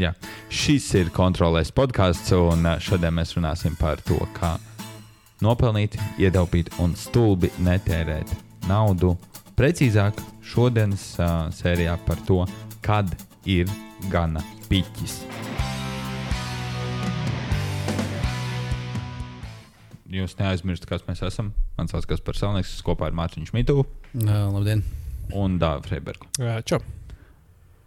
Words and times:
Jā. 0.00 0.14
Šis 0.48 0.86
ir 0.96 1.10
kontrolēs 1.12 1.72
podkāsts, 1.76 2.32
un 2.36 2.64
šodien 2.80 3.12
mēs 3.18 3.34
runāsim 3.36 3.74
par 3.76 4.00
to, 4.06 4.16
kā 4.36 4.54
nopelnīt, 5.44 5.98
ietaupīt 6.22 6.70
un 6.80 6.94
stulbi 6.96 7.50
netērēt 7.60 8.32
naudu. 8.70 9.16
Precīzāk, 9.58 10.16
šodienas 10.48 11.04
uh, 11.20 11.50
sērijā 11.52 11.98
par 12.06 12.20
to, 12.28 12.40
kad 12.84 13.10
ir 13.44 13.68
gana 14.10 14.40
piķis. 14.70 15.18
Jūs 20.12 20.34
neaizmirstiet, 20.36 20.88
kas 20.90 21.04
mēs 21.08 21.22
esam. 21.24 21.52
Man 21.78 21.88
sauc 21.88 22.04
Kaspars 22.08 22.40
Salnieks, 22.42 22.72
kopā 22.84 23.08
ar 23.08 23.14
Mārtiņu 23.16 23.48
Šmitu 23.48 23.78
Jā, 24.12 24.42
labdien! 24.52 24.82
un 25.32 25.54
Dāvidu 25.60 25.88
Freibergu. 25.88 26.28
Jā, 26.40 26.58
Čau. 26.68 26.82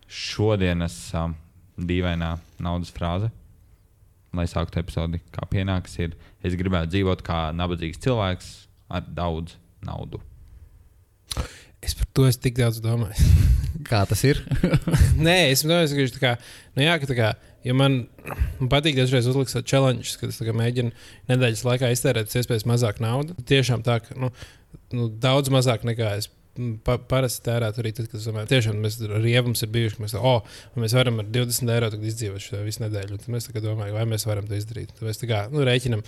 Šodienas 0.09 0.95
um, 1.17 1.35
dīvainā 1.77 2.35
naudas 2.63 2.93
frāze, 2.95 3.31
lai 4.35 4.47
sāktu 4.51 4.79
epizodi, 4.81 5.21
kā 5.33 5.47
pienāks, 5.51 5.97
ir: 5.99 6.15
Es 6.45 6.55
gribētu 6.57 6.93
dzīvot 6.93 7.23
kā 7.25 7.49
nabadzīgs 7.55 8.01
cilvēks 8.03 8.51
ar 8.93 9.05
daudz 9.07 9.57
naudu. 9.85 10.21
Es 11.85 11.93
par 11.93 12.07
to 12.17 12.25
esmu 12.25 12.41
tik 12.47 12.57
daudz 12.57 12.81
domājis. 12.81 13.21
Kā 13.89 14.01
tas 14.09 14.23
ir? 14.25 14.39
Nē, 15.27 15.51
es 15.51 15.61
domāju, 15.65 15.97
ka 15.99 16.13
tā 16.15 16.21
kā, 16.21 16.31
nu 16.77 16.85
jā, 16.85 16.95
ka 17.01 17.09
tā 17.09 17.17
kā, 17.17 17.27
ja 17.67 17.75
man, 17.77 17.99
man 18.57 18.69
patīk 18.71 18.95
dažreiz 18.97 19.27
uzlikt 19.29 19.51
tādu 19.53 19.69
challenge, 19.69 20.15
kad 20.17 20.31
es 20.31 20.39
tā 20.39 20.47
kā 20.47 20.55
mēģinu 20.57 20.93
nedēļas 21.29 21.65
laikā 21.67 21.91
iztērēt 21.93 22.31
pēc 22.31 22.39
iespējas 22.41 22.65
mazāk 22.71 23.01
naudas. 23.03 23.37
Tiešām 23.45 23.83
tā, 23.85 23.99
ka 24.01 24.17
nu, 24.17 24.31
nu, 24.95 25.09
daudz 25.21 25.53
mazāk 25.53 25.85
nekā 25.85 26.15
es 26.21 26.31
pa, 26.87 26.95
parasti 26.97 27.43
tērētu 27.49 27.81
arī 27.83 27.91
tad, 27.97 28.07
kad 28.11 28.23
domāju, 28.23 28.49
tiešām 28.51 28.79
mēs 28.83 28.97
ar 29.03 29.15
rievumu 29.23 29.57
ir 29.59 29.71
bijuši, 29.75 29.97
ka 29.97 30.03
mēs, 30.05 30.15
tā, 30.15 30.21
oh, 30.23 30.57
mēs 30.79 30.95
varam 30.95 31.19
ar 31.23 31.29
20 31.35 31.73
eiro 31.75 31.89
izdzīvot 32.11 32.43
šo 32.45 32.63
visu 32.65 32.83
nedēļu. 32.85 33.17
Un 33.17 33.23
Tad 33.25 33.33
mēs 33.35 33.49
domājam, 33.51 33.95
vai 33.97 34.05
mēs 34.15 34.25
varam 34.27 34.47
to 34.47 34.55
izdarīt. 34.57 34.93
Tad 34.95 35.07
mēs 35.09 35.19
tā 35.21 35.29
kā 35.31 35.43
nu, 35.51 35.63
rēķinam. 35.67 36.03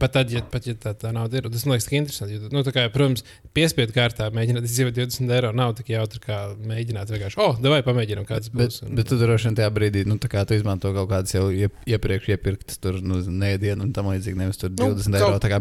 Pat 0.00 0.14
tad, 0.16 0.30
ja, 0.32 0.40
pat, 0.48 0.64
ja 0.64 0.72
tā, 0.80 0.94
tā 0.96 1.10
nauda 1.12 1.36
ir, 1.36 1.48
tas 1.52 1.66
man 1.68 1.74
liekas, 1.74 1.84
tik 1.90 1.98
interesanti. 1.98 2.38
Jo, 2.38 2.48
nu, 2.54 2.62
kā, 2.72 2.86
protams, 2.92 3.20
piespiedu 3.52 3.92
kārtā 3.92 4.30
mēģināt 4.32 4.64
izdzīvot 4.64 4.96
20 4.96 5.34
eiro. 5.36 5.50
Nav 5.52 5.74
tik 5.76 5.90
jautri, 5.92 6.22
kā 6.24 6.38
mēģināt 6.56 7.12
vienkārši, 7.12 7.40
oh, 7.44 7.58
vai 7.60 7.82
pamēģinām, 7.84 8.24
kāds 8.28 8.48
Bet, 8.48 8.70
būs. 8.72 8.80
Un- 8.86 8.94
bet 8.96 9.10
tu 9.12 9.18
droši 9.20 9.50
vien 9.50 9.58
tajā 9.60 9.68
brīdī, 9.76 10.06
nu, 10.08 10.16
tā 10.16 10.30
kā 10.32 10.46
tu 10.48 10.56
izmanto 10.56 10.94
kaut 10.96 11.10
kādas 11.12 11.36
jau 11.36 11.50
iep, 11.52 11.76
iepriekš 11.84 12.32
iepirktas, 12.32 12.80
tur 12.80 13.02
nu, 13.04 13.20
nēdienu 13.20 13.84
un 13.84 13.92
tam 13.92 14.08
līdzīgi. 14.08 14.40
Nevis 14.40 14.56
tur 14.64 14.72
Nu, 14.72 14.94
20 14.96 15.18
kaut- 15.20 15.20
eiro 15.34 15.42
tā 15.44 15.52
kā 15.52 15.60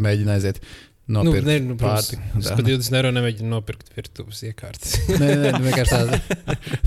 Nu, 1.03 1.19
Nopirkt 1.19 1.43
ne, 1.49 1.57
nu, 1.59 1.73
protams, 1.75 2.13
pārtiku. 2.13 2.39
es 2.39 2.47
par 2.55 2.63
20 2.63 2.95
eiro 2.95 3.09
nemēģinu 3.11 3.49
nopirkt 3.51 3.89
virtuves 3.91 4.37
iekārtas. 4.47 4.93
Nē, 5.19 5.33
nē, 5.41 5.49
nu, 5.57 5.65
vienkārši 5.65 5.97
tāda. 5.97 6.19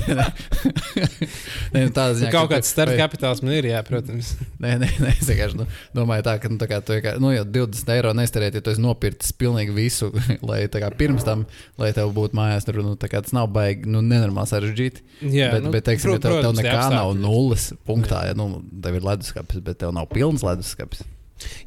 Nē, 1.75 1.83
nu, 1.85 1.91
tāda 1.93 2.15
ziņā, 2.17 2.31
Kaut 2.33 2.49
ka 2.49 2.57
kāds 2.57 2.71
starta 2.73 2.95
kapitāls 2.97 3.43
man 3.45 3.53
ir, 3.59 3.69
jā, 3.69 3.83
protams. 3.85 4.31
Nē, 4.65 4.71
nē, 4.81 4.89
nē 5.05 5.11
es 5.13 5.29
vienkārši 5.29 5.61
nu, 5.61 5.67
domāju, 5.99 6.25
tā, 6.31 6.37
ka 6.41 6.49
nu, 6.49 6.57
tā 6.63 6.69
kā, 6.71 6.79
tu, 6.81 6.95
vienkār- 6.97 7.21
nu, 7.21 7.35
jau 7.35 7.45
20 7.59 7.93
eiro 7.97 8.15
nesterēt, 8.17 8.57
ja 8.57 8.65
tu 8.65 8.73
esi 8.73 8.83
nopircis 8.87 9.37
pilnīgi 9.37 9.77
visu, 9.77 10.09
lai 10.49 10.63
tā 10.73 10.81
kā 10.81 10.89
pirms 10.97 11.27
tam, 11.29 11.45
lai 11.77 11.93
tev 11.97 12.13
būtu 12.17 12.41
mājās, 12.41 12.65
tur, 12.69 12.81
nu, 12.89 12.97
tā 12.97 13.13
kā 13.13 13.21
tas 13.21 13.37
nav 13.37 13.51
baigi, 13.53 13.85
nu, 13.93 14.01
nenormāli 14.01 14.49
sarežģīti. 14.55 15.05
Jā, 15.29 15.53
bet, 15.59 15.67
nu, 15.69 15.75
bet 15.77 15.85
teiksim, 15.91 16.15
pro- 16.15 16.17
ja 16.17 16.25
tev, 16.25 16.39
tev 16.39 16.41
protams, 16.41 16.63
tie 16.65 16.71
nekā 16.73 16.89
nav 16.97 17.13
nulles 17.21 17.69
punktā, 17.85 18.25
ja 18.31 18.37
nu, 18.39 18.49
tev 18.81 18.97
ir 18.97 19.05
leduskapis, 19.13 19.61
bet 19.69 19.83
tev 19.85 19.93
nav 19.97 20.09
pilns 20.09 20.47
leduskapis. 20.47 21.05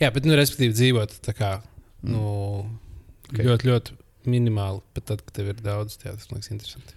Jā, 0.02 0.09
bet, 0.16 0.25
nu, 0.25 0.33
respektīvi, 0.39 0.73
dzīvot 0.81 1.20
tā 1.30 1.38
kā 1.38 1.59
Mm. 2.03 2.14
nu, 2.14 2.23
Ok. 3.30 3.33
okay. 3.36 3.45
ļoti, 3.45 3.69
ļoti 3.69 3.97
minimāli, 4.30 4.81
pat 4.95 5.05
tad, 5.11 5.23
kad 5.25 5.36
tev 5.38 5.52
ir 5.52 5.59
daudz, 5.61 6.00
jā, 6.02 6.16
tas 6.16 6.30
man 6.31 6.39
liekas 6.39 6.53
interesanti. 6.55 6.95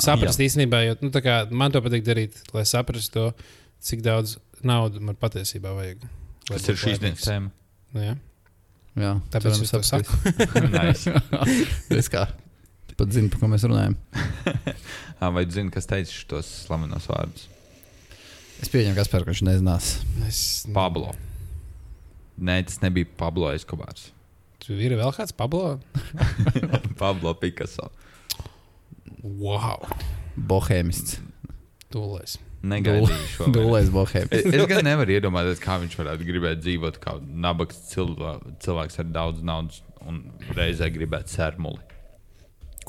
Saprast 0.00 0.40
īstenībā, 0.40 0.80
jo 0.86 0.96
nu, 1.02 1.10
tā 1.12 1.20
kā 1.24 1.40
man 1.52 1.74
to 1.74 1.82
patīk 1.84 2.04
darīt, 2.06 2.38
lai 2.54 2.62
saprastu 2.68 3.12
to, 3.16 3.48
cik 3.84 4.04
daudz 4.06 4.38
naudas 4.64 5.02
man 5.04 5.18
patiesībā 5.20 5.74
vajag. 5.76 6.06
Tas 6.48 6.68
ir 6.70 6.78
šīs 6.80 7.02
dienas 7.02 7.26
tēma. 7.26 7.50
Nu, 7.94 8.04
jā. 8.04 8.14
Jā, 9.00 9.16
Tāpēc 9.34 9.60
es. 9.60 9.74
Nice. 10.76 11.12
es 11.98 12.08
kā 12.12 12.24
pat 13.00 13.14
zinu, 13.16 13.30
par 13.32 13.40
ko 13.40 13.48
mēs 13.48 13.64
runājam. 13.64 13.96
Vai 15.36 15.46
tu 15.48 15.56
zini, 15.56 15.72
kas 15.72 15.88
teica 15.88 16.12
šos 16.12 16.50
slavenos 16.66 17.08
vārdus? 17.08 17.48
Es 18.60 18.68
pieņemu, 18.68 18.92
ka 18.92 19.04
Kaspar, 19.04 19.24
ka 19.24 19.32
viņš 19.32 19.44
nezinās. 19.48 19.90
Es, 20.28 20.40
Pablo. 20.74 21.14
Nē, 22.40 22.58
tas 22.66 22.78
nebija 22.80 23.08
Pablo 23.20 23.50
Escobars. 23.52 24.08
Tur 24.60 24.80
ir 24.80 24.94
vēl 24.96 25.12
kāds 25.16 25.32
Pablo. 25.36 25.78
Pablo 27.00 27.34
Picasso. 27.40 27.90
Wow! 29.22 29.84
Bohēmists. 30.36 31.18
Tūlēs. 31.92 32.38
Negaidīju 32.60 33.08
šo. 33.08 33.44
vērtību. 33.46 33.52
Dūlēs 33.56 33.86
Es 33.88 33.92
bohēmists. 33.94 34.52
es 34.56 34.66
gan 34.70 34.84
nevaru 34.86 35.14
iedomāties, 35.16 35.60
kā 35.64 35.78
viņš 35.80 35.96
varētu 36.00 36.26
gribēt 36.28 36.60
dzīvot 36.64 36.98
kā 37.02 37.14
nabaks 37.20 37.78
cilvē, 37.92 38.34
cilvēks 38.64 39.00
ar 39.00 39.08
daudz 39.16 39.40
naudas 39.44 39.80
un 40.04 40.20
reizē 40.56 40.90
gribēt 40.92 41.32
sērmuli. 41.32 41.80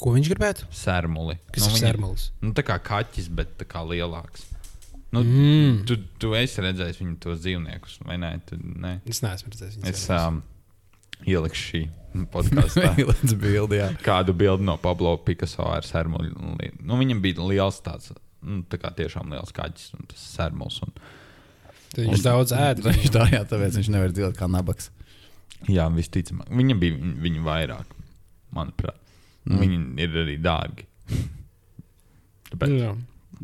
Ko 0.01 0.13
viņš 0.15 0.29
gribētu? 0.33 0.67
Sērmuli. 0.75 1.37
Kas 1.53 1.65
nu, 1.65 1.71
ir 1.71 1.75
viņa- 1.77 1.85
sērmulis? 1.85 2.27
Nu, 2.43 2.51
tā 2.57 2.63
kā 2.67 2.77
kaķis, 2.83 3.27
bet 3.35 3.55
tā 3.59 3.67
kā 3.69 3.83
lielāks. 3.87 4.47
Nu, 5.11 5.21
Mm. 5.27 5.81
tu, 5.89 5.97
tu 6.19 6.29
esi 6.39 6.61
redzējis 6.63 6.99
viņu 7.01 7.17
tos 7.19 7.41
dzīvniekus, 7.43 7.97
vai 8.07 8.15
ne? 8.21 8.29
Tu, 8.47 8.55
ne? 8.79 8.93
Es 9.05 9.19
neesmu 9.25 9.51
redzējis. 9.51 9.79
viņas 9.81 9.89
Es 9.91 10.05
um, 10.15 10.37
ielikšu 11.27 11.65
šī 11.67 11.81
podkāstā. 12.31 12.93
Līdz 13.11 13.33
bildi, 13.41 13.79
jā. 13.81 13.89
kādu 14.05 14.31
bildi 14.39 14.63
no 14.69 14.77
Pablo 14.79 15.17
Picasso 15.19 15.65
ar 15.67 15.83
sērmuļu. 15.83 16.31
Nu, 16.79 16.95
viņam 17.01 17.19
bija 17.23 17.43
liels 17.43 17.81
tāds, 17.83 18.13
nu, 18.41 18.61
tā 18.71 18.79
kā 18.79 18.93
tiešām 18.95 19.35
liels 19.35 19.51
kaķis 19.51 19.91
un 19.99 20.07
tas 20.13 20.23
sērmuls. 20.37 20.79
Un, 20.87 20.95
viņš 21.99 22.23
daudz 22.23 22.55
ēd. 22.55 22.79
Viņš 22.87 23.11
tā, 23.11 23.27
jā, 23.35 23.43
tāpēc 23.51 23.75
viņš 23.81 23.91
nevar 23.91 24.15
dzīvot 24.15 24.39
kā 24.39 24.47
nabaks. 24.47 24.89
jā, 25.67 25.89
visticamāk, 25.91 26.47
viņam 26.55 26.79
bija 26.79 26.95
viņ- 26.95 27.17
viņu 27.27 27.43
vairāk, 27.51 27.91
manuprāt. 28.55 28.95
Mm. 29.43 29.51
Mm. 29.51 29.59
Viņi 29.59 30.05
ir 30.07 30.19
arī 30.23 30.39
dārgi. 30.39 30.87
Tāpēc, 32.51 32.73
Jā. 32.79 32.91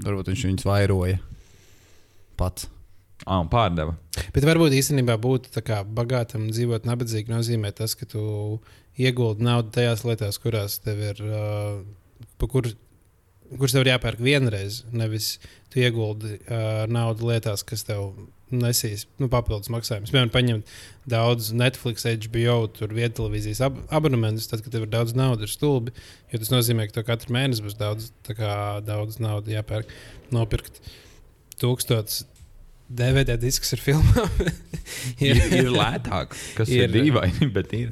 Varbūt 0.03 0.27
viņš 0.31 0.43
viņus 0.47 0.65
vairoja 0.67 1.19
pats. 2.39 2.69
ah, 3.25 3.41
un 3.41 3.49
pārdeva. 3.51 3.95
Bet 4.35 4.45
varbūt 4.45 4.75
īstenībā 4.77 5.17
būt 5.21 5.49
tā 5.55 5.63
kā 5.65 5.81
bagātam 5.83 6.45
un 6.45 6.53
dzīvot 6.53 6.85
nabadzīgi 6.87 7.33
nozīmē 7.33 7.73
tas, 7.75 7.95
ka 7.97 8.05
tu 8.09 8.21
ieguldi 8.97 9.45
naudu 9.45 9.73
tajās 9.77 10.05
lietās, 10.07 10.37
kurās 10.41 10.79
tev 10.85 11.01
ir, 11.11 11.21
uh, 11.25 12.45
kur, 12.45 12.69
kuras 13.55 13.73
tev 13.75 13.85
ir 13.85 13.93
jāpērk 13.95 14.21
vienreiz. 14.23 14.83
Nevis 14.93 15.35
tu 15.73 15.81
ieguldi 15.81 16.37
uh, 16.39 16.85
naudu 16.89 17.31
lietās, 17.31 17.65
kas 17.67 17.85
tev 17.87 18.13
nesīs 18.53 19.05
nu, 19.19 19.27
papildus 19.31 19.71
maksājumus. 19.73 20.11
Piemēram, 20.13 20.31
paņemt 20.31 20.69
daudz 21.09 21.49
Netflix, 21.57 22.05
HBO, 22.07 22.59
tur 22.71 22.93
vietas 22.95 23.17
televīzijas 23.19 23.63
ab 23.65 23.81
abonementus, 23.93 24.47
tad, 24.51 24.63
kad 24.63 24.73
tev 24.75 24.85
ir 24.85 24.93
daudz 24.93 25.17
naudas, 25.17 25.49
ir 25.49 25.53
stulbi. 25.53 25.95
Jo 26.31 26.39
tas 26.43 26.53
nozīmē, 26.53 26.87
ka 26.87 26.99
tev 26.99 27.09
katru 27.09 27.35
mēnesi 27.35 27.65
būs 27.65 27.75
daudz, 27.79 28.11
tā 28.27 28.37
kā, 28.37 28.53
daudz 28.87 29.19
naudas 29.23 29.51
jāpērk. 29.51 29.91
Nopirkt 30.35 30.79
tūkstotis 31.61 32.25
DVD 32.87 33.35
disks 33.39 33.73
ar 33.75 33.83
filmām. 33.83 34.43
Ir, 35.27 35.39
ir 35.51 35.67
lētāk, 35.73 36.35
kas 36.55 36.69
ir, 36.71 36.85
Ir. 36.85 36.87
ir 36.87 36.93
dīvaini, 36.95 37.47
bet 37.57 37.73
ir. 37.75 37.89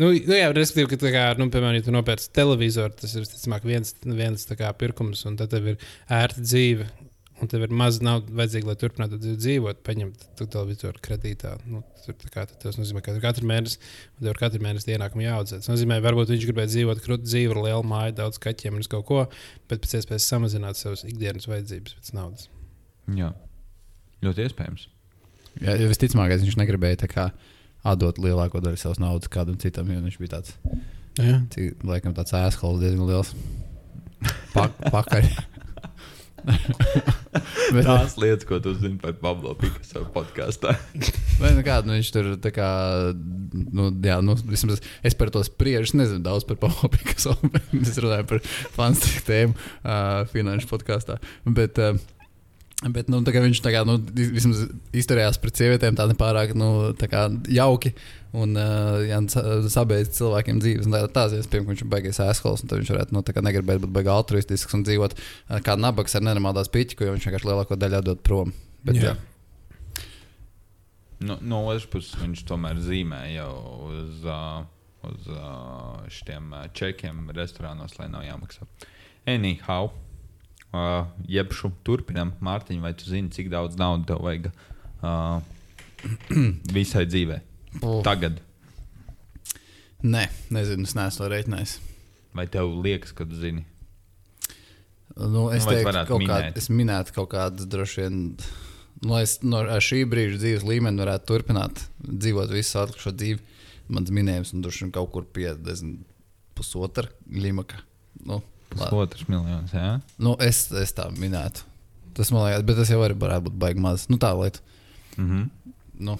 Nu, 0.00 0.08
nu 0.10 0.34
jā, 0.34 0.48
respektīvi, 0.56 0.96
ka, 0.96 1.10
kā, 1.14 1.24
nu, 1.38 1.46
piemēram, 1.52 1.76
ja 1.78 1.84
tu 1.86 1.92
nopērci 1.94 2.32
televizoru, 2.34 2.94
tas 2.98 3.12
ir 3.14 3.26
ticamāk, 3.30 3.66
viens, 3.68 3.92
viens 4.02 4.46
kā, 4.50 4.72
pirkums, 4.80 5.22
un 5.28 5.36
tad 5.38 5.52
tev 5.52 5.74
ir 5.74 5.90
ērta 6.10 6.42
dzīve. 6.42 6.88
Un 7.42 7.50
tev 7.50 7.64
ir 7.66 7.72
maz 7.74 7.98
naudas 8.02 8.30
vajadzīga, 8.38 8.68
lai 8.70 8.76
turpinātu 8.78 9.18
dzīvot, 9.20 9.80
paņemt 9.86 10.22
to 10.38 10.46
televizoru 10.54 11.02
kredītā. 11.02 11.56
Nu, 11.66 11.82
tur, 12.06 12.30
kā, 12.30 12.46
tas 12.62 12.78
nozīmē, 12.78 13.02
ka 13.04 13.16
katru 13.22 13.48
mēnesi, 13.50 13.80
un 14.14 14.22
tev 14.22 14.30
ir 14.32 14.40
katru 14.40 14.62
mēnesi 14.62 14.94
ienākumu 14.94 15.26
jāaudzē. 15.26 15.58
Tas 15.58 15.72
nozīmē, 15.72 15.98
varbūt 16.06 16.30
viņš 16.30 16.46
gribētu 16.48 16.76
dzīvot 16.76 17.02
krūti 17.04 17.26
dzīvi 17.26 17.56
ar 17.56 17.62
lielu 17.66 17.90
māju, 17.90 18.16
daudz 18.22 18.40
kaķiem 18.42 18.78
un 18.78 18.86
kaut 18.94 19.06
ko, 19.10 19.24
bet 19.66 19.82
pēc 19.82 19.98
iespējas 19.98 20.30
samazināt 20.30 20.78
savas 20.78 21.02
ikdienas 21.10 21.50
vajadzības 21.50 21.98
pēc 21.98 22.14
naudas. 22.14 22.53
Jā, 23.12 23.30
ļoti 24.24 24.46
iespējams. 24.46 24.88
Jā, 25.60 25.76
ja 25.78 25.90
visticamāk, 25.90 26.34
viņš 26.40 26.58
negribēja 26.58 27.10
kā 27.10 27.28
atdot 27.84 28.18
lielāko 28.22 28.62
daļu 28.64 28.80
savas 28.80 29.02
naudas 29.02 29.30
kādam 29.30 29.58
citam, 29.60 29.90
jo 29.92 30.00
viņš 30.00 30.20
bija 30.22 30.38
tāds, 30.38 30.56
cik, 31.54 31.84
laikam, 31.84 32.16
tāds 32.16 32.34
ēskols 32.38 32.80
diezgan 32.82 33.10
liels. 33.10 33.34
Pak, 34.54 34.80
pakaļ. 34.94 35.28
Bet, 36.44 37.84
Tās 37.88 38.16
lietas, 38.20 38.44
ko 38.48 38.58
tu 38.62 38.74
zini 38.76 38.98
par 39.00 39.14
Pablo 39.20 39.54
Picasso 39.58 40.04
podkāstā. 40.12 40.74
Vai 41.40 41.54
nu 41.56 41.64
kādu 41.66 41.88
nu, 41.88 41.96
viņš 41.98 42.10
tur 42.14 42.28
tā 42.44 42.52
kā, 42.54 42.68
nu, 43.14 43.88
jā, 44.04 44.18
nu, 44.24 44.36
vismaz 44.48 44.82
es 45.04 45.16
par 45.18 45.32
to 45.34 45.42
spriežu. 45.46 45.88
Es 45.88 45.96
nezinu 45.96 46.24
daudz 46.24 46.46
par 46.48 46.60
Pāvila 46.60 46.92
Pikaso. 46.92 47.36
Es 47.80 47.96
runāju 48.02 48.28
par 48.34 48.44
fantastiku 48.76 49.24
tēmu 49.30 49.56
uh, 49.56 50.24
finanšu 50.32 50.70
podkāstā. 50.70 51.18
Bet, 51.48 51.80
uh, 51.80 51.96
Bet 52.82 53.08
nu, 53.08 53.20
viņš 53.22 53.60
tā 53.64 53.70
kā, 53.72 53.84
nu, 53.86 53.94
vismaz 54.18 54.64
izturējās 54.96 55.38
pret 55.40 55.60
sievietēm 55.60 55.96
tā 55.96 56.08
nepārāk 56.10 56.52
nu, 56.58 56.92
tā 56.98 57.06
kā 57.08 57.28
jauki 57.48 57.94
un 58.34 58.58
uh, 58.58 58.98
ja, 59.06 59.20
sabeidz 59.70 60.10
cilvēkiem 60.18 60.58
dzīves. 60.60 60.88
Tā, 60.90 61.04
tās 61.14 61.36
iespējams, 61.38 61.68
ka 61.68 61.70
viņš 61.70 61.84
ir 61.84 61.92
baigais 61.92 62.18
ēskols, 62.24 62.64
un 62.64 62.72
tad 62.72 62.82
viņš 62.82 62.90
varētu 62.96 63.14
nu, 63.14 63.22
negribēt 63.46 63.84
būt 63.84 63.94
baigā 63.94 64.16
altruistisks 64.18 64.74
un 64.74 64.82
dzīvot 64.84 65.14
kā 65.64 65.78
nabaks 65.78 66.18
ar 66.18 66.26
nenormālās 66.26 66.72
piķi, 66.74 66.98
jo 66.98 67.14
viņš 67.14 67.28
vienkārši 67.30 67.48
lielāko 67.48 67.78
daļu 67.78 68.00
atdod 68.02 68.26
prom. 68.26 68.52
Bet, 68.84 68.98
Jā. 68.98 69.14
jā. 69.14 70.04
No, 71.24 71.38
no 71.40 71.62
otras 71.70 71.86
puses, 71.88 72.18
viņš 72.20 72.42
tomēr 72.48 72.80
zīmē 72.84 73.22
jau 73.32 73.52
uz, 73.86 74.24
uh, 74.26 74.64
uz 75.08 75.28
uh, 75.30 76.02
šiem 76.12 76.50
čekiem 76.76 77.30
restorānos, 77.36 77.94
lai 78.00 78.10
nav 78.12 78.26
jāmaksā. 78.26 78.66
Anyhow, 79.30 79.94
uh, 80.74 81.06
jebšu 81.30 81.70
turpinam. 81.86 82.34
Mārtiņ, 82.44 82.80
vai 82.84 82.90
tu 82.98 83.06
zini, 83.08 83.30
cik 83.34 83.50
daudz 83.52 83.78
naudas 83.80 84.08
tev 84.10 84.22
vajag 84.26 84.50
uh, 84.50 85.38
visai 86.76 87.06
dzīvei? 87.08 87.40
Uf. 87.80 88.02
Tagad. 88.06 88.40
Nē, 90.04 90.26
nezinu, 90.52 90.84
es 90.84 90.92
neesmu 90.98 91.22
to 91.22 91.30
reiķinājis. 91.32 91.78
Vai 92.36 92.44
tev 92.50 92.68
liekas, 92.84 93.14
ka 93.16 93.24
tu 93.28 93.38
zini? 93.40 93.62
Nu, 95.14 95.46
es 95.54 95.64
Nu, 95.64 95.70
teiktu, 95.70 95.94
kaut 96.08 96.20
minēt? 96.20 96.50
kādā, 96.50 96.58
es 96.58 96.66
minētu 96.74 97.14
kaut 97.14 97.30
kādas 97.32 97.68
droši 97.70 98.02
vien. 98.02 98.16
Nu, 99.04 99.14
es 99.20 99.38
no 99.46 99.60
šī 99.62 100.02
brīža 100.10 100.40
dzīves 100.42 100.64
līmeni 100.66 101.00
varētu 101.00 101.28
turpināt 101.30 101.84
dzīvot 102.02 102.50
visu 102.52 102.80
atlikušo 102.82 103.12
dzīvi. 103.14 103.40
Mans 103.94 104.10
minējums, 104.16 104.50
un 104.56 104.64
droši 104.64 104.84
vien 104.86 104.92
kaut 104.96 105.12
kur 105.14 105.26
pie 105.28 105.52
desmit, 105.60 106.02
pusotra 106.56 107.06
limaka. 107.30 107.78
Nu, 108.26 108.40
Pusotrs 108.72 109.28
miljonus. 109.28 109.72
Jā? 109.74 110.00
nu, 110.18 110.34
es, 110.42 110.66
es 110.72 110.94
tā 110.96 111.08
minētu. 111.14 111.66
Tas 112.14 112.30
man 112.30 112.46
liekas, 112.46 112.64
bet 112.66 112.78
tas 112.78 112.90
jau 112.90 113.00
arī 113.02 113.16
varētu 113.18 113.48
būt 113.48 113.58
baigi 113.58 113.82
maz. 113.82 114.06
Nu, 114.10 114.18
tā 114.22 114.30
lieta. 114.38 114.62
Mm 115.16 115.30
-hmm. 115.30 115.72
Nu. 115.98 116.18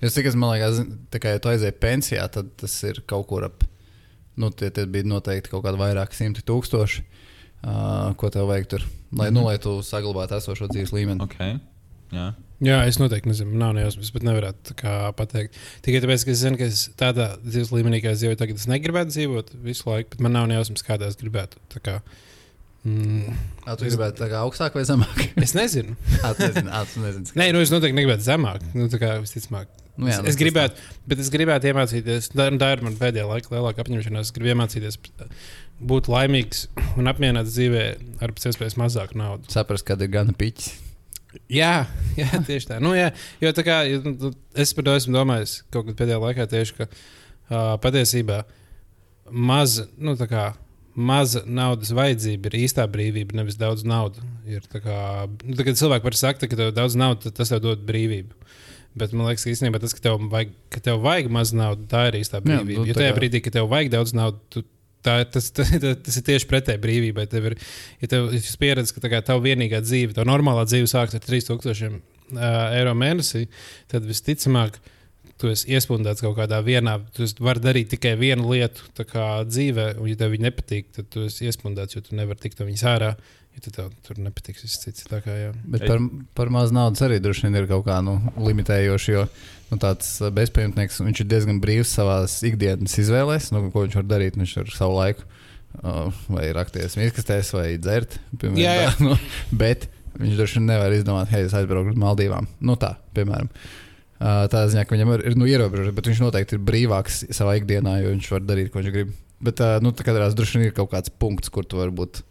Es 0.00 0.34
man 0.34 0.52
liekas, 0.52 0.80
kā 1.10 1.28
ja 1.28 1.38
tu 1.38 1.48
aizēji 1.48 1.78
pensijā, 1.80 2.28
tad 2.28 2.48
tas 2.56 2.82
ir 2.82 3.02
kaut 3.06 3.26
kur 3.26 3.44
ap. 3.44 3.64
Nu, 4.36 4.50
tie, 4.50 4.70
tie 4.70 4.86
bija 4.86 5.04
noteikti 5.04 5.50
kaut 5.50 5.64
kādi 5.64 5.78
vairāki 5.78 6.14
simti 6.14 6.40
tūkstoši, 6.40 7.02
uh, 7.66 8.14
ko 8.16 8.30
tev 8.30 8.46
vajag 8.46 8.66
tur. 8.66 8.80
Lai, 8.80 9.30
mm 9.30 9.36
-hmm. 9.36 9.40
nu, 9.40 9.44
lai 9.44 9.58
tu 9.58 9.82
saglabātu 9.82 10.36
esošo 10.36 10.66
dzīves 10.66 10.92
līmeni. 10.92 11.20
okay. 11.20 11.60
Jā. 12.12 12.32
Jā, 12.62 12.76
es 12.86 12.98
noteikti 13.00 13.26
nezinu, 13.32 13.56
nav 13.58 13.72
nejausmas, 13.74 14.12
bet 14.14 14.22
nevarētu 14.26 14.76
pateikt. 15.18 15.56
Tikai 15.82 16.02
tāpēc, 16.04 16.24
ka 16.28 16.30
es 16.34 16.42
zinu, 16.44 16.58
ka 16.60 16.68
es 16.70 16.84
tādā 17.00 17.32
dzīves 17.42 17.72
līmenī, 17.74 17.98
kā 18.04 18.12
es 18.14 18.20
dzīvoju 18.22 18.38
tagad, 18.38 18.60
es 18.60 18.68
negribētu 18.70 19.10
dzīvot 19.16 19.50
visu 19.64 19.88
laiku, 19.90 20.12
bet 20.14 20.22
man 20.22 20.36
nav 20.38 20.46
nejausmas, 20.52 20.84
kādā 20.86 21.08
es 21.10 21.18
gribētu. 21.18 21.58
Tā 21.74 21.82
Kā, 21.82 21.96
mm, 22.86 23.32
Ā, 23.66 23.74
tu 23.78 23.86
gribētu 23.88 24.22
tā 24.22 24.28
kā 24.30 24.44
augstāk 24.46 24.74
vai 24.78 24.84
zemāk? 24.86 25.24
es 25.46 25.56
nezinu. 25.58 25.96
Ā, 26.22 26.30
tu 26.38 26.46
nezini, 26.46 26.70
ā, 26.70 26.84
tu 26.92 27.02
nezini. 27.02 27.26
cik- 27.32 27.40
Nē, 27.42 27.48
nu 27.56 27.64
es 27.64 27.72
noteikti 27.74 27.98
negribētu 27.98 28.26
zemāk. 28.28 28.62
Nu, 28.78 28.86
tā 28.92 29.00
kā 29.02 29.16
visticamāk. 29.24 29.66
Nu, 29.98 30.06
jā, 30.08 30.20
es, 30.20 30.22
nu, 30.22 30.30
es 30.32 30.38
gribētu, 30.40 30.86
bet 31.10 31.20
es 31.20 31.28
gribētu 31.34 31.68
iemācīties, 31.68 32.30
tā, 32.32 32.46
tā 32.62 32.70
ir 32.76 32.80
mana 32.86 32.96
pēdējā 33.02 33.26
laika 33.28 33.52
lielākā 33.52 33.82
apņemšanās. 33.84 34.30
Es 34.30 34.32
gribu 34.38 34.54
iemācīties 34.54 34.96
būt 35.82 36.08
laimīgs 36.14 36.62
un 36.96 37.10
apmierināts 37.10 37.52
dzīvē 37.58 37.82
ar 38.24 38.32
pēc 38.38 38.48
iespējas 38.52 38.78
mazāku 38.80 39.18
naudu. 39.20 39.50
Saprast, 39.52 39.84
kad 39.90 40.00
ir 40.06 40.14
gana 40.14 40.32
piķis. 40.38 40.70
Jā, 41.52 41.86
jā 42.20 42.42
tieši 42.46 42.68
tā. 42.74 42.80
Nu, 42.82 42.92
jā, 42.96 43.10
jo 43.40 43.52
tā 43.56 43.64
kā 43.66 43.76
nu, 44.04 44.32
es 44.58 44.72
par 44.76 44.84
to 44.88 44.96
esmu 44.98 45.14
domājis 45.16 45.62
kaut 45.72 45.86
kad 45.88 45.96
pēdējā 46.02 46.18
laikā, 46.22 46.48
tieši 46.50 46.76
ka 46.80 46.88
uh, 46.88 47.76
patiesībā 47.82 48.42
maza, 49.32 49.86
nu, 49.96 50.16
tā 50.20 50.26
kā, 50.30 50.50
maza 50.92 51.40
naudas 51.48 51.92
vajadzība 51.96 52.50
ir 52.50 52.58
īstā 52.66 52.84
brīvība, 52.92 53.36
nevis 53.38 53.56
daudz 53.60 53.84
naudas. 53.88 54.20
Ir, 54.44 54.64
tā 54.68 54.82
kā, 54.84 54.96
nu, 55.46 55.56
kad 55.56 55.78
cilvēki 55.80 56.08
var 56.10 56.18
sakt, 56.18 56.44
ka 56.44 56.58
tev 56.58 56.68
ir 56.72 56.76
daudz 56.76 56.98
naudas, 57.00 57.24
tad 57.30 57.38
tas 57.40 57.52
tev 57.52 57.62
dod 57.64 57.86
brīvību. 57.88 58.36
Bet 59.00 59.14
man 59.16 59.30
liekas, 59.30 59.46
ka 59.46 59.54
īstenībā 59.54 59.80
tas, 59.80 59.94
ka 59.96 60.04
tev 60.04 60.20
vajag, 60.28 60.52
ka 60.74 60.82
tev 60.84 61.00
vajag 61.00 61.30
maz 61.32 61.54
naudas, 61.56 61.88
tā 61.88 62.10
ir 62.10 62.18
īstā 62.20 62.42
brīvība. 62.44 62.82
nu, 62.82 62.90
jo 62.90 62.96
tajā 62.98 63.14
kā- 63.14 63.18
brīdī, 63.22 63.40
kad 63.46 63.56
tev 63.56 63.70
vajag 63.72 63.88
daudz 63.94 64.12
naudas, 64.18 64.42
tu 64.52 64.66
Tā, 65.02 65.16
tas, 65.26 65.50
tas, 65.50 65.70
tas, 65.82 66.16
ir 66.18 66.24
tieši 66.28 66.48
pretēji 66.50 66.82
brīvībai. 66.82 67.26
Tev 67.30 67.50
ir, 67.50 67.58
ja 68.02 68.10
tev 68.12 68.30
ir 68.36 68.48
pieredze, 68.60 68.94
ka 68.94 69.02
tā 69.02 69.10
kā 69.10 69.22
tava 69.26 69.42
vienīgā 69.42 69.82
dzīve, 69.82 70.14
tā 70.14 70.26
normālā 70.28 70.62
dzīve 70.68 70.90
sākas 70.90 71.18
ar 71.18 71.24
3000 71.26 71.96
uh, 71.96 71.98
eiro 72.78 72.94
mēnesī, 72.98 73.48
tad 73.90 74.06
visticamāk, 74.06 74.78
tu 75.42 75.50
esi 75.50 75.74
iespundēts 75.74 76.22
kaut 76.22 76.36
kādā 76.38 76.60
vienā. 76.64 76.98
Tu 77.16 77.26
vari 77.42 77.62
darīt 77.62 77.90
tikai 77.92 78.14
vienu 78.20 78.52
lietu 78.52 78.86
dzīvē, 78.94 79.86
un, 79.98 80.08
ja 80.10 80.18
tev 80.20 80.34
viņa 80.34 80.48
nepatīk, 80.48 80.90
tad 80.94 81.08
tu 81.12 81.26
esi 81.26 81.48
iespundēts, 81.50 81.96
jo 81.96 82.04
tu 82.06 82.18
nevari 82.18 82.42
tikt 82.42 82.62
no 82.62 82.68
viņas 82.68 82.84
ārā. 82.92 83.14
Ja 83.52 83.60
tu 83.60 83.68
tev 83.74 83.90
tur 84.06 84.16
nepatiks 84.22 84.64
viss 84.64 84.80
cits. 84.80 85.04
Kā, 85.10 85.34
jā. 85.36 85.50
Bet 85.68 85.82
par, 85.84 85.98
par 86.38 86.48
maz 86.54 86.70
naudas 86.72 87.02
arī 87.04 87.18
droši 87.20 87.44
vien 87.44 87.58
ir 87.60 87.66
kaut 87.68 87.84
kā 87.84 87.98
nu, 88.04 88.14
limitējoši. 88.40 89.12
Jo 89.12 89.26
nu, 89.26 89.76
tāds 89.82 90.14
ā, 90.24 90.30
bezpajumtnieks 90.32 91.02
viņš 91.02 91.20
ir 91.20 91.28
diezgan 91.28 91.60
brīvs 91.60 91.92
savā 91.98 92.22
ikdienas 92.48 92.96
izvēlēs, 93.02 93.50
nu, 93.52 93.66
ko 93.74 93.84
viņš 93.84 93.98
var 94.00 94.08
darīt. 94.14 94.40
Viņš 94.40 94.56
ar 94.62 94.72
savu 94.72 94.96
laiku 95.02 95.26
uh, 95.82 96.24
vai 96.32 96.48
rakties 96.56 96.96
mīkstēs, 96.96 97.52
vai 97.58 97.68
dzert. 97.76 98.16
Piemēram, 98.38 98.62
Jā, 98.62 98.74
jā. 98.86 98.96
Tā, 98.96 99.04
nu, 99.10 99.20
bet 99.52 99.90
viņš 100.16 100.40
droši 100.40 100.60
vien 100.60 100.70
nevar 100.72 100.96
izdomāt, 100.96 101.28
hei, 101.34 101.44
es 101.44 101.56
aizbraukšu 101.58 101.92
uz 101.92 102.00
Maldīvām. 102.00 102.48
Nu, 102.64 102.80
tā, 102.80 102.94
piemēram. 103.12 103.52
Uh, 103.52 103.91
tā 104.22 104.64
ziņā, 104.70 104.84
ka 104.86 104.96
viņam 104.96 105.14
ir, 105.16 105.24
ir 105.30 105.36
nu, 105.38 105.46
ierobežots, 105.50 105.94
bet 105.96 106.08
viņš 106.10 106.22
noteikti 106.22 106.56
ir 106.56 106.64
brīvāks 106.66 107.22
savā 107.34 107.56
ikdienā, 107.60 107.98
jo 108.02 108.12
viņš 108.14 108.28
var 108.34 108.44
darīt, 108.46 108.72
ko 108.72 108.82
viņš 108.82 108.94
grib. 108.94 109.14
Bet, 109.42 109.62
nu, 109.82 109.90
kā 109.98 110.12
tādās 110.12 110.36
droši 110.38 110.58
vien 110.58 110.68
ir 110.68 110.76
kaut 110.76 110.92
kāds 110.92 111.10
punkts, 111.10 111.50
kur 111.52 111.66
tu 111.66 111.80
vari 111.80 111.94
būt. 111.98 112.22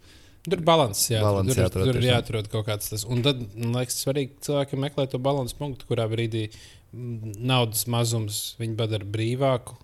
Tur 0.42 0.58
ir 0.58 0.64
līdzsvars. 0.66 1.04
Jā, 1.10 1.20
Balans 1.22 1.52
tur, 1.52 1.60
jāatrod, 1.60 1.88
tur 1.90 1.98
ir 2.00 2.08
jāatrod 2.08 2.48
kaut 2.50 2.66
kāds 2.66 2.88
tas. 2.90 3.04
Un 3.06 3.20
tad, 3.22 3.42
man 3.54 3.76
liekas, 3.78 4.00
svarīgi 4.02 4.40
cilvēkiem 4.46 4.80
meklēt 4.86 5.12
to 5.12 5.20
līdzsvaru 5.22 5.54
punktu, 5.58 5.86
kurā 5.90 6.08
brīdī 6.10 6.48
mm, 6.48 7.36
naudas 7.46 7.84
mazums 7.92 8.40
viņu 8.62 8.78
padara 8.80 9.06
brīvāku. 9.06 9.76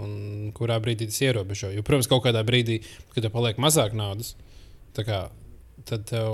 Un 0.00 0.52
kurā 0.56 0.76
brīdī 0.84 1.08
tas 1.10 1.18
ierobežo. 1.24 1.72
Jo, 1.72 1.84
protams, 1.84 2.08
kaut 2.08 2.22
kādā 2.26 2.42
brīdī, 2.46 2.82
kad 3.14 3.24
tev 3.24 3.32
paliek 3.32 3.60
mazāk 3.60 3.96
naudas, 3.96 4.34
kā, 4.96 5.22
tad 5.88 6.04
tev, 6.08 6.28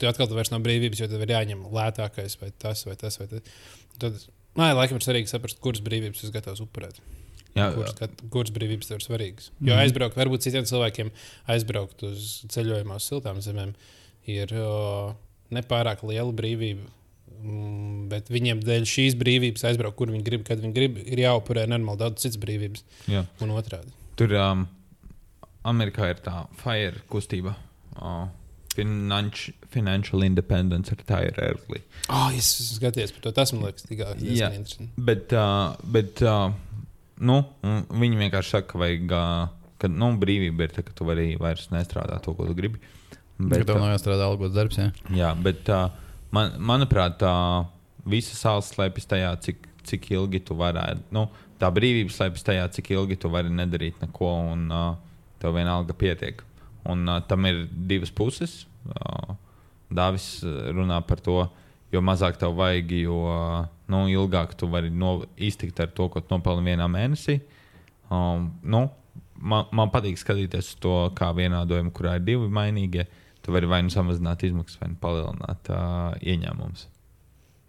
tev 0.00 0.12
atkal 0.12 0.32
vairs 0.32 0.52
nav 0.52 0.64
brīvības, 0.64 1.02
jo 1.02 1.08
tev 1.12 1.24
ir 1.24 1.34
jāņem 1.36 1.66
lētākais 1.72 2.38
vai 2.40 2.50
tas 2.56 2.84
vai 2.88 2.96
tas. 3.00 3.20
Vai 3.20 3.28
tas. 3.28 3.60
Tad, 4.00 4.20
nē, 4.56 4.72
laikam 4.74 4.96
ir 4.98 5.04
svarīgi 5.04 5.28
saprast, 5.28 5.60
kuras 5.60 5.80
brīvības 5.84 6.22
jūs 6.24 6.32
gatavs 6.34 6.60
upurēt. 6.64 7.00
Jā, 7.56 7.72
Kuras, 7.74 7.94
kuras 8.30 8.50
brīvības 8.54 8.86
tev 8.86 8.98
ir 9.00 9.04
svarīgas? 9.06 9.50
Jo 9.60 9.72
Mhm. 9.74 9.80
aizbraukt, 9.82 10.14
varbūt 10.16 10.44
citiem 10.44 10.64
cilvēkiem 10.68 11.10
aizbraukt 11.48 12.02
uz 12.06 12.44
ceļojumā 12.48 12.94
uz 13.00 13.02
siltām 13.08 13.40
zemēm 13.42 13.74
ir 14.26 14.52
o, 14.54 15.16
nepārāk 15.50 16.02
liela 16.06 16.32
brīvība. 16.32 16.86
Mm, 17.42 18.08
Bet 18.08 18.28
viņiem 18.28 18.60
dēļ 18.64 18.82
šīs 18.88 19.14
brīvības 19.18 19.64
aizbraukt, 19.64 19.96
kur 19.96 20.08
viņi 20.08 20.24
grib, 20.24 20.44
kad 20.44 20.58
viņi 20.60 20.74
grib, 20.74 20.96
ir 20.98 21.18
jāupurē 21.18 21.66
normāli 21.68 21.98
daudz 21.98 22.22
citas 22.22 22.36
brīvības. 22.38 22.82
jā. 23.08 23.26
Un 23.40 23.50
otrādi. 23.50 23.90
Tur 24.16 24.32
um, 24.34 24.68
Amerikā 25.64 26.10
ir 26.10 26.16
tā 26.24 26.46
FIRE 26.62 27.02
kustība. 27.10 27.54
Uh, 27.96 28.28
Financi 28.78 29.54
financial 29.68 30.24
independence 30.24 30.94
ir 30.94 31.02
ir 31.18 31.38
early. 31.42 31.82
Oh, 32.08 32.30
es 32.30 32.48
esmu 32.60 32.78
skaties 32.78 33.12
par 33.12 33.26
to. 33.26 33.32
Tas 33.36 33.52
man 33.52 33.66
liekas, 33.66 33.84
tik 33.88 34.00
Jā. 34.00 34.14
diezgan 34.16 34.58
interesanti. 34.60 34.92
Bet, 34.96 35.32
uh, 35.36 35.74
bet 35.84 36.22
uh, 36.22 36.52
nu, 37.20 37.40
viņi 37.62 38.20
vienkārši 38.22 38.54
saka, 38.54 38.72
ka, 38.72 38.82
vajag, 38.84 39.12
uh, 39.12 39.72
ka 39.82 39.90
nu, 39.92 40.12
brīvība 40.20 40.68
ir 40.68 40.76
tā, 40.76 40.84
ka 40.86 40.94
tu 40.96 41.08
vari 41.08 41.32
vairs 41.40 41.68
nestrādāt 41.74 42.24
to, 42.24 42.34
ko 42.38 42.46
tu 42.48 42.56
gribi. 42.58 42.80
Bet 43.38 43.60
Bet, 43.60 43.66
tev 43.68 43.78
nav 43.78 43.92
jāstrādā 43.92 44.26
algots 44.26 44.54
darbs. 44.56 44.78
Jā. 44.80 44.88
jā, 45.14 45.32
bet 45.42 45.68
uh, 45.70 45.90
man, 46.34 46.56
manuprāt, 46.58 47.22
uh, 47.22 47.68
visa 48.08 48.34
sāls 48.38 48.72
slēpjas 48.72 49.06
tajā, 49.10 49.34
cik, 49.44 49.68
cik 49.88 50.10
ilgi 50.16 50.42
tu 50.48 50.56
varētu. 50.58 51.04
Nu, 51.14 51.28
tā 51.60 51.70
brīvība 51.74 52.14
slēpjas 52.14 52.46
tajā, 52.48 52.66
cik 52.74 52.92
ilgi 52.96 53.18
tu 53.20 53.30
vari 53.32 53.52
nedarīt 53.54 54.00
neko, 54.02 54.32
un 54.54 54.66
uh, 54.74 54.88
tev 55.42 55.54
vienalga 55.58 55.94
pietiek. 55.98 56.42
Un 56.88 57.06
uh, 57.06 57.20
tam 57.28 57.46
ir 57.46 57.66
divas 57.70 58.10
puses. 58.14 58.64
Dāvis 59.88 60.26
uh, 60.44 60.68
runā 60.76 60.98
par 61.08 61.20
to, 61.24 61.38
jo 61.92 62.00
mazāk 62.04 62.36
tev 62.40 62.56
vajag, 62.58 62.90
jo 63.06 63.18
nu, 63.88 64.02
ilgāk 64.12 64.52
tu 64.60 64.68
vari 64.68 64.90
no, 64.92 65.22
iztikt 65.40 65.80
ar 65.80 65.88
to, 65.96 66.08
ko 66.12 66.20
nopelni 66.30 66.66
vienā 66.74 66.84
mēnesī. 66.92 67.38
Um, 68.12 68.50
nu, 68.62 68.82
man, 69.40 69.64
man 69.72 69.88
patīk 69.92 70.20
skatīties 70.20 70.74
uz 70.74 70.76
to 70.82 70.92
kā 71.16 71.30
vienādojumu, 71.36 71.92
kurā 71.96 72.18
ir 72.18 72.26
divi 72.26 72.48
mainīgie. 72.52 73.06
Tu 73.42 73.52
vari 73.54 73.68
vai 73.70 73.80
nu 73.86 73.88
samazināt 73.92 74.42
izmaksas, 74.44 74.76
vai 74.82 74.90
nu 74.92 74.98
palielināt 75.00 75.70
uh, 75.72 76.12
ieņēmumus. 76.20 76.84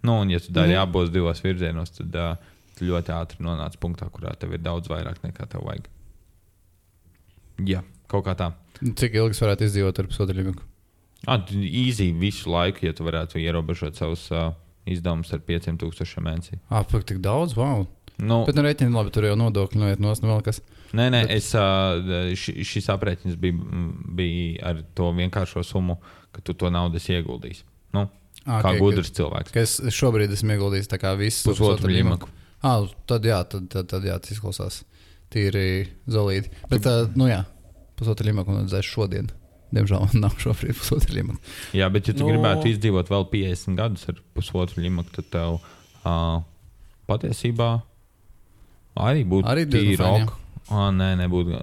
Nu, 0.04 0.18
un, 0.22 0.30
ja 0.32 0.40
tu 0.40 0.52
dari 0.52 0.74
Mhm. 0.74 0.80
abos 0.82 1.08
divos 1.12 1.40
virzienos, 1.44 1.90
tad 1.96 2.16
uh, 2.20 2.36
tu 2.76 2.84
ļoti 2.88 3.12
ātri 3.16 3.44
nonāc 3.44 3.76
punktā, 3.80 4.08
kurā 4.12 4.34
tev 4.36 4.52
ir 4.52 4.60
daudz 4.64 4.88
vairāk 4.92 5.22
nekā 5.24 5.48
tev 5.48 5.64
vajag. 5.64 5.88
Jā, 7.68 7.80
kaut 8.08 8.24
kā 8.28 8.34
tā. 8.36 8.52
Cik 8.80 9.16
ilgi 9.20 9.36
varētu 9.40 9.66
izdzīvot 9.68 9.98
ar 10.00 10.08
pusotru 10.08 10.36
līniju? 10.40 10.66
Īsi 11.26 12.10
visu 12.16 12.50
laiku, 12.50 12.86
ja 12.88 12.94
tu 12.96 13.04
varētu 13.04 13.40
ierobežot 13.42 13.98
savus 13.98 14.26
uh, 14.32 14.52
izdevumus 14.88 15.32
ar 15.36 15.42
5000 15.44 16.22
mēnesī. 16.24 16.60
Ah, 16.70 16.84
pak, 16.88 17.04
tik 17.08 17.20
daudz, 17.24 17.56
wow. 17.58 17.84
Nu, 18.20 18.42
Bet, 18.44 18.56
nu, 18.56 18.64
reķini, 18.64 18.92
labi, 18.92 19.12
tur 19.14 19.24
jau 19.28 19.36
nodokļi 19.40 19.80
noiet 19.80 20.00
no 20.04 20.12
vēl 20.12 20.42
kas. 20.44 20.60
Nē, 20.92 21.08
nē, 21.12 21.20
Bet- 21.26 21.36
es, 21.36 21.50
uh, 21.56 22.32
ši, 22.36 22.64
šis 22.68 22.88
aprēķins 22.92 23.36
bija, 23.40 23.60
bija 24.16 24.72
ar 24.72 24.82
to 24.96 25.08
vienkāršo 25.16 25.64
summu, 25.64 25.98
ka 26.32 26.44
tu 26.44 26.56
to 26.56 26.72
naudu 26.72 27.00
esi 27.00 27.16
ieguldījis. 27.16 27.62
Nu, 27.96 28.08
Ah, 28.46 28.62
kā 28.64 28.70
ok, 28.72 28.78
gudrs 28.80 29.10
cilvēks. 29.12 29.52
Ka 29.52 29.60
es 29.60 29.74
šobrīd 29.92 30.32
esmu 30.32 30.54
ieguldījis 30.54 30.88
visu 31.20 31.50
Pusotru 31.50 31.90
limaku. 31.92 32.28
Ah, 32.64 32.84
tad 33.08 33.24
jā, 33.24 33.42
tad, 33.48 33.68
tad, 33.72 33.88
tad 33.88 34.04
jā, 34.04 34.16
tas 34.20 34.32
izklausās 34.32 34.82
tīri 35.32 35.88
zelīti. 36.08 36.50
Bet, 36.70 36.86
uh, 36.88 37.08
nu 37.16 37.28
jā, 37.28 37.44
pusotru 37.96 38.30
limaku 38.30 38.56
vajadzēs 38.56 38.88
šodien. 38.88 39.28
Diemžēl 39.70 40.00
man 40.02 40.24
nav 40.24 40.32
šobrīd 40.42 40.74
pusotru 40.80 41.14
limaku. 41.20 41.38
Jā, 41.78 41.86
bet 41.94 42.08
ja 42.10 42.14
tu 42.16 42.24
Nu- 42.24 42.28
no... 42.28 42.32
gribētu 42.34 42.70
izdzīvot 42.72 43.10
vēl 43.12 43.26
50 43.30 43.76
gadus 43.78 44.08
ar 44.10 44.16
pusotru 44.34 44.82
limaku, 44.82 45.12
tad 45.18 45.28
tev 45.30 45.60
uh, 45.60 46.40
patiesībā 47.10 47.68
arī 49.00 49.22
būtu 49.30 49.46
Arī 49.50 49.66
tīri 49.70 49.94
ok. 50.02 50.32
Ah, 50.70 50.88
nē, 50.94 51.12
nebūtu. 51.22 51.60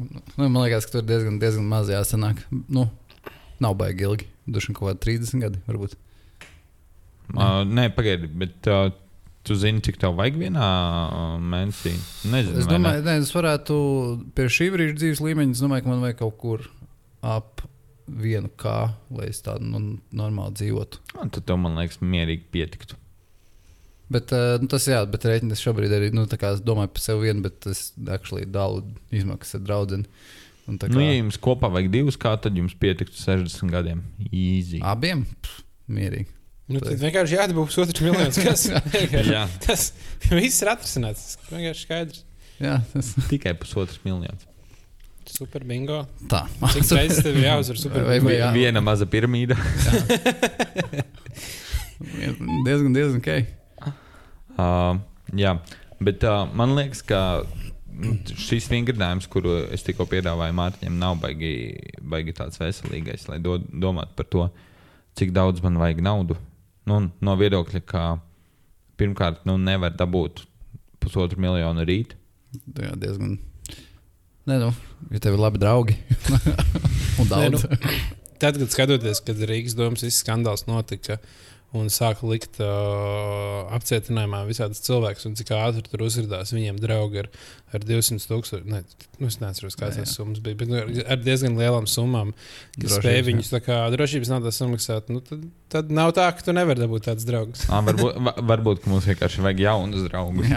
Nu, 0.00 0.46
man 0.48 0.62
liekas, 0.64 0.86
ka 0.88 0.98
tur 0.98 1.04
diezgan, 1.08 1.36
diezgan 1.40 1.64
maz 1.68 1.88
jāsanāk. 1.92 2.40
Nu, 2.72 2.86
nav 3.60 3.76
baigi 3.80 4.04
ilgi. 4.08 4.26
Duši 4.50 4.72
kaut 4.76 4.88
kādi 5.02 5.20
30 5.20 5.44
gadi, 5.44 5.60
varbūt. 5.68 5.94
Uh, 7.30 7.62
nē, 7.68 7.86
pagaidi, 7.94 8.26
bet 8.40 8.66
uh, 8.72 8.88
tu 9.46 9.54
zini, 9.54 9.80
cik 9.84 10.00
tev 10.02 10.16
vajag 10.18 10.40
vienā 10.40 10.66
mēnesī? 11.38 11.92
Nezinu, 12.32 12.58
Es 12.58 12.66
vai 12.66 12.74
ne? 12.74 12.78
domāju, 12.80 13.04
ka 13.06 13.14
es 13.22 13.30
varētu 13.36 13.76
pie 14.36 14.48
šī 14.50 14.68
brīža 14.74 14.96
dzīves 14.98 15.22
līmeņa, 15.28 15.54
es 15.56 15.62
domāju, 15.62 15.84
ka 15.86 15.92
man 15.92 16.02
vajag 16.08 16.18
kaut 16.24 16.36
kur 16.42 16.66
ap 17.26 17.62
vienu 18.10 18.50
kā, 18.58 18.90
lai 19.14 19.28
es 19.30 19.42
tādu 19.44 19.68
nu, 19.70 19.80
normāli 20.16 20.56
dzīvotu. 20.58 20.98
Ah, 21.14 21.28
Tad 21.28 21.44
tev, 21.46 21.60
man 21.62 21.78
liekas, 21.78 22.00
mierīgi 22.02 22.48
pietiktu. 22.50 22.98
Bet 24.10 24.32
uh, 24.34 24.56
nu, 24.58 24.66
tas, 24.70 24.88
jā, 24.90 24.98
bet 25.06 25.22
rēķini 25.28 25.54
es 25.54 25.62
šobrīd 25.62 25.92
arī, 25.94 26.08
nu, 26.16 26.24
tā 26.26 26.34
kā 26.40 26.50
es 26.56 26.62
domāju 26.66 26.90
par 26.96 27.04
sevi 27.04 27.28
vienu, 27.28 27.44
bet 27.46 27.68
es 27.70 27.92
actually 28.10 28.48
dalu 28.50 28.82
izmaksas 29.14 29.60
ar 29.60 29.62
draugu. 29.68 30.00
Un 30.66 30.80
tā 30.82 30.88
kā 30.90 30.96
Nu, 30.96 31.04
ja 31.04 31.14
jums 31.14 31.38
kopā 31.42 31.70
vajag 31.70 31.92
divus, 31.94 32.18
kā 32.18 32.34
tad 32.42 32.58
jums 32.58 32.74
pietiktu 32.78 33.14
60 33.14 33.70
gadiem? 33.70 34.02
Easy. 34.32 34.82
abiem, 34.82 35.22
pff, 35.38 35.62
mierīgi. 35.90 36.34
Nu, 36.70 36.82
tad 36.82 36.98
vienkārši 37.02 37.38
jādabū 37.38 37.64
pusotrs 37.66 38.02
miljonus. 38.02 38.38
Kas? 38.46 38.66
Jā. 39.26 39.46
Tas 39.62 39.88
viss 40.30 40.62
ir 40.62 40.70
atrisināts. 40.70 41.24
Tas 41.38 41.54
vienkārši 41.54 41.86
skaidrs. 41.86 42.20
Jā, 42.60 42.76
tas 42.92 43.14
Tikai 43.30 43.54
pusotrs 43.58 43.98
miljonus. 44.04 44.46
Super 45.30 45.64
bingo. 45.64 46.02
tā. 46.28 46.42
Cik 46.74 46.84
reizes 46.96 47.22
tev 47.24 47.36
ir 47.38 47.46
jāuzvar 47.48 47.78
super 47.80 48.04
Vai- 48.04 48.18
bingo? 48.18 48.28
vai- 48.30 48.38
jā. 48.40 48.50
Viena 48.56 48.80
maza 48.84 49.06
piramīda. 49.08 49.56
diezgan, 52.66 52.92
diezgan 52.94 53.20
ok. 53.22 53.32
Uh, 54.60 54.98
jā, 55.40 55.54
bet 56.04 56.20
uh, 56.28 56.42
man 56.58 56.74
liekas, 56.76 56.98
ka 57.06 57.18
šis 58.36 58.66
vingrinājums, 58.68 59.24
kuru 59.30 59.54
es 59.72 59.80
tikko 59.86 60.04
piedāvāju 60.10 60.52
Mārtiņam, 60.58 60.98
nav 61.00 61.14
baigi, 61.22 61.52
baigi 62.12 62.34
tāds 62.36 62.60
veselīgais, 62.60 63.24
lai 63.30 63.38
do, 63.40 63.54
domātu 63.72 64.12
par 64.18 64.28
to, 64.28 64.42
cik 65.16 65.32
daudz 65.32 65.62
man 65.64 65.78
vajag 65.80 66.02
naudu. 66.04 66.36
Nu, 66.90 66.98
no 67.24 67.36
viedokļa, 67.40 67.80
ka 67.88 68.04
pirmkārt, 69.00 69.46
nu, 69.48 69.54
nevar 69.56 69.94
dabūt 69.96 70.42
pusotru 71.00 71.40
miljonu 71.40 71.86
rīt. 71.88 72.12
Jā, 72.76 72.92
diezgan. 73.00 73.38
Nē, 74.50 74.56
nu, 74.62 74.70
ja 75.14 75.20
tev 75.22 75.36
ir 75.38 75.42
labi 75.46 75.60
draugi 75.62 75.94
un 77.20 77.28
Nē, 77.28 77.30
daudz. 77.30 77.66
nu, 77.68 77.92
Tad, 78.40 78.56
kad 78.56 78.72
skatoties, 78.72 79.18
kad 79.20 79.36
Rīgas 79.50 79.74
domas 79.76 80.00
viss 80.06 80.22
skandāls 80.24 80.62
notika 80.68 81.18
un 81.76 81.86
sāka 81.92 82.24
likt 82.26 82.56
uh, 82.64 83.68
apcietinājumā 83.76 84.40
visādus 84.48 84.80
cilvēkus, 84.82 85.26
un 85.28 85.36
cik 85.38 85.52
ātri 85.54 85.84
tur 85.86 86.02
uzrādījās 86.06 86.50
viņiem 86.56 86.80
draugi 86.82 87.20
ar, 87.22 87.28
ar 87.76 87.84
200 87.86 88.26
tūkstošu, 88.26 88.64
ne, 88.72 88.80
nu, 89.20 89.28
es 89.28 89.36
neatceros, 89.38 89.76
kādas 89.78 90.00
tas 90.00 90.16
summas 90.16 90.40
bija, 90.42 90.56
bet 90.64 90.72
nu, 90.72 90.80
ar- 90.80 90.90
ar 91.14 91.20
diezgan 91.22 91.54
lielām 91.60 91.86
summām, 91.86 92.32
kas 92.74 92.80
Drošības, 92.80 92.98
spēja 93.04 93.26
viņus 93.28 93.52
tā 93.52 93.60
kā 93.68 93.78
drošības 93.94 94.32
naudā 94.32 94.50
samaksāt. 94.56 95.12
Nu, 95.14 95.22
tad, 95.28 95.44
tad 95.76 95.94
nav 95.94 96.10
tā, 96.18 96.26
ka 96.34 96.48
tu 96.48 96.56
nevari 96.56 96.82
dabūt 96.82 97.06
tādus 97.12 97.28
draugus. 97.28 97.62
À, 97.70 97.84
varbūt, 97.86 98.18
va- 98.30 98.34
varbūt 98.54 98.82
ka 98.82 98.90
mums 98.96 99.06
vienkārši 99.12 99.46
vajag 99.46 99.62
jaunus 99.68 100.08
draugus. 100.10 100.50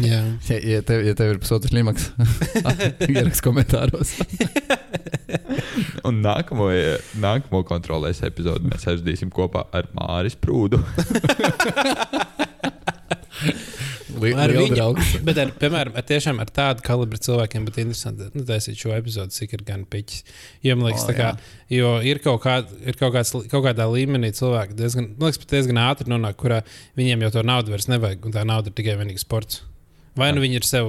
Jā, 0.00 0.20
ja, 0.50 0.56
ja, 0.60 0.80
tev, 0.86 1.00
ja 1.06 1.14
tev 1.16 1.30
ir 1.34 1.38
pusotrs 1.40 1.72
limaks, 1.72 2.10
ierakst 3.08 3.40
komentāros. 3.44 4.12
Un 6.08 6.20
nākamo, 6.24 6.66
nākamo 7.22 7.62
kontrolēs 7.68 8.20
epizodi 8.26 8.68
mēs 8.72 8.84
aizdīsim 8.92 9.30
kopā 9.32 9.66
ar 9.76 9.88
Māris 9.96 10.36
Prūdu. 10.40 10.80
Li, 14.20 14.34
Ar 14.36 14.50
viņu- 14.52 14.74
draugs. 14.74 15.10
Bet, 15.24 15.38
ar, 15.40 15.52
piemēram, 15.56 15.94
ar, 15.96 16.04
tiešām 16.04 16.40
ar 16.42 16.50
tādu 16.52 16.82
kalibru 16.84 17.16
cilvēkiem 17.22 17.64
būtu 17.64 17.80
interesanti 17.86 18.26
nu, 18.34 18.42
taisīt 18.44 18.76
šo 18.76 18.90
epizodi, 18.92 19.32
cik 19.32 19.54
ir 19.56 19.62
gan 19.64 19.86
piķis. 19.88 20.24
Jo, 20.66 20.74
man 20.76 20.90
liekas, 20.90 21.06
O, 21.06 21.08
tā 21.08 21.14
kā, 21.16 21.28
jo 21.72 21.94
ir 22.04 22.20
kaut, 22.20 22.42
kā, 22.44 22.58
ir 22.84 22.98
kaut, 23.00 23.14
kāds, 23.14 23.32
kaut 23.48 23.64
kādā 23.64 23.86
līmenī 23.88 24.32
cilvēki 24.36 24.76
diezgan, 24.76 25.08
man 25.16 25.30
liekas, 25.30 25.46
diezgan 25.54 25.80
ātri 25.86 26.10
nonāk, 26.12 26.36
kurā 26.42 26.60
viņiem 27.00 27.24
jau 27.24 27.32
to 27.38 27.46
naudu 27.48 27.72
vairs 27.72 27.88
nevajag, 27.88 28.28
un 28.28 28.36
tā 28.36 28.44
nauda 28.44 28.68
ir 28.68 28.76
tikai 28.82 28.98
vienīgi 29.00 29.22
sports. 29.24 29.62
Vai 30.20 30.30
nu 30.36 30.42
viņi 30.44 30.58
ir 30.60 30.66
sev, 30.68 30.88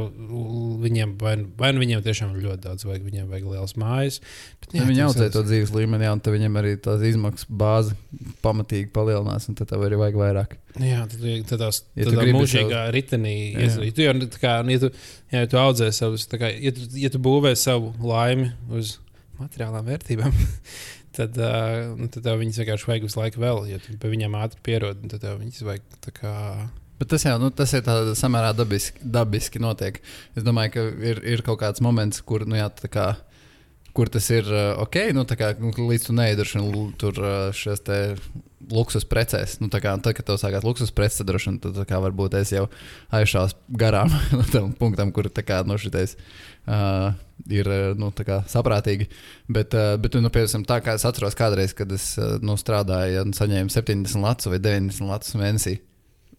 viņiem, 0.83 1.13
vai, 1.21 1.35
nu- 1.39 1.49
vai 1.59 1.71
nu 1.75 1.81
viņiem 1.83 2.01
tiešām 2.05 2.33
ir 2.35 2.45
ļoti 2.49 2.61
daudz, 2.65 2.85
vai 2.89 2.97
viņiem 3.03 3.29
vajag 3.31 3.47
liels 3.53 3.75
mājas. 3.79 4.19
Bet, 4.61 4.73
Ja 4.77 4.87
viņi 4.87 5.03
audzē 5.07 5.29
to 5.33 5.43
dzīves 5.47 5.71
līmeni, 5.75 6.05
jā, 6.07 6.11
un 6.15 6.21
tad 6.23 6.35
viņiem 6.35 6.57
arī 6.61 6.73
tās 6.83 7.03
izmaksas 7.07 7.47
bāze 7.47 7.95
pamatīgi 8.43 8.91
palielinās, 8.95 9.47
un 9.51 9.57
tad 9.59 9.71
tev 9.71 9.83
arī 9.87 9.99
vajag 10.01 10.19
vairāk. 10.21 10.57
Jā, 10.79 11.01
tad, 11.11 11.23
tad 11.49 11.59
tās 11.65 11.81
Ja 11.95 12.05
ja 12.05 12.11
tādā 12.11 12.27
mūžīgā 12.35 12.81
sev... 12.85 12.93
ritenī 12.95 13.35
Jā. 13.53 13.65
iezīt. 13.67 13.95
Tu 13.97 14.05
jau 14.05 14.13
tā 14.23 14.39
kā, 14.39 14.53
ja 14.71 14.79
tu, 14.83 14.91
jā, 15.33 15.43
ja 15.43 15.49
tu 15.51 15.59
audzē 15.59 15.89
savus, 15.95 16.27
tā 16.31 16.39
kā, 16.41 16.51
ja 16.51 16.71
tu, 16.75 16.87
ja 16.95 17.11
tu 17.11 17.19
būvē 17.23 17.51
savu 17.59 17.91
laimi 17.99 18.51
uz 18.71 18.97
materiālām 19.41 19.87
vērtībām, 19.89 20.31
tad, 21.17 21.35
uh, 21.35 22.07
tad 22.13 22.21
tev 22.23 22.39
viņas 22.39 22.61
vienkārši 22.63 22.87
vajag 22.87 23.07
visu 23.09 23.19
laiku 23.19 23.43
vēl. 23.43 23.65
Ja 23.73 23.81
tu 23.83 23.97
pie 23.99 24.13
viņiem 24.13 24.37
ātri 24.39 24.63
pierod, 24.63 25.03
tad 25.11 25.23
tev 25.25 25.39
viņas 25.43 25.65
vajag 25.67 25.99
tā 26.07 26.15
kā. 26.15 26.35
Bet 27.01 27.09
tas 27.09 27.23
jau 27.25 27.33
nu, 27.41 27.49
tas 27.49 27.71
ir 27.73 27.87
samērā 28.13 28.51
dabiski, 28.53 29.01
dabiski 29.01 29.61
notiek. 29.63 29.97
Es 30.37 30.45
domāju, 30.45 30.75
ka 30.75 30.83
ir, 31.01 31.23
ir 31.33 31.41
kaut 31.41 31.57
kāds 31.63 31.81
moments, 31.81 32.21
kur, 32.21 32.45
nu, 32.45 32.59
jā, 32.59 32.67
kā, 32.93 33.07
kur 33.97 34.11
tas 34.13 34.29
ir 34.29 34.45
uh, 34.45 34.75
ok, 34.83 34.99
nu, 35.17 35.25
kā, 35.25 35.49
nu, 35.57 35.73
līdz 35.89 36.05
tu 36.11 36.15
neiedarši 36.19 36.61
tur 37.01 37.17
uh, 37.17 37.49
šīs 37.57 37.81
luksus 38.69 39.09
precēs. 39.09 39.57
Nu, 39.63 39.71
kā, 39.73 39.95
tad, 39.97 40.13
kad 40.13 40.29
tev 40.29 40.37
sākās 40.37 40.67
luksus 40.67 40.93
preces, 40.93 41.25
tad 41.25 41.33
tu 41.65 41.73
tā 41.73 41.87
kā 41.89 41.97
varbūt 42.05 42.37
es 42.37 42.53
jau 42.53 42.67
aizšās 43.17 43.57
garām 43.81 44.13
no 44.37 44.45
tam 44.53 44.71
punktam, 44.77 45.09
kur 45.09 45.33
kā 45.41 45.63
no 45.65 45.81
šitais. 45.81 46.13
Uh, 46.69 47.17
ir 47.49 47.65
nu, 47.97 48.13
kā 48.13 48.43
saprātīgi. 48.45 49.09
Bet, 49.49 49.73
uh, 49.73 49.95
bet 49.97 50.21
nu, 50.21 50.29
piemēram, 50.29 50.69
tā 50.69 50.83
kā 50.85 50.99
es 51.01 51.09
atceros, 51.09 51.33
kādreiz, 51.33 51.73
kad 51.73 51.89
es 51.97 52.11
uh, 52.21 52.35
nu, 52.45 52.53
strādāju 52.61 53.25
un 53.25 53.33
saņēmu 53.33 53.73
70 53.73 54.21
lats 54.21 54.53
vai 54.53 54.61
90 54.61 55.09
lats 55.09 55.33
mēnesī, 55.41 55.79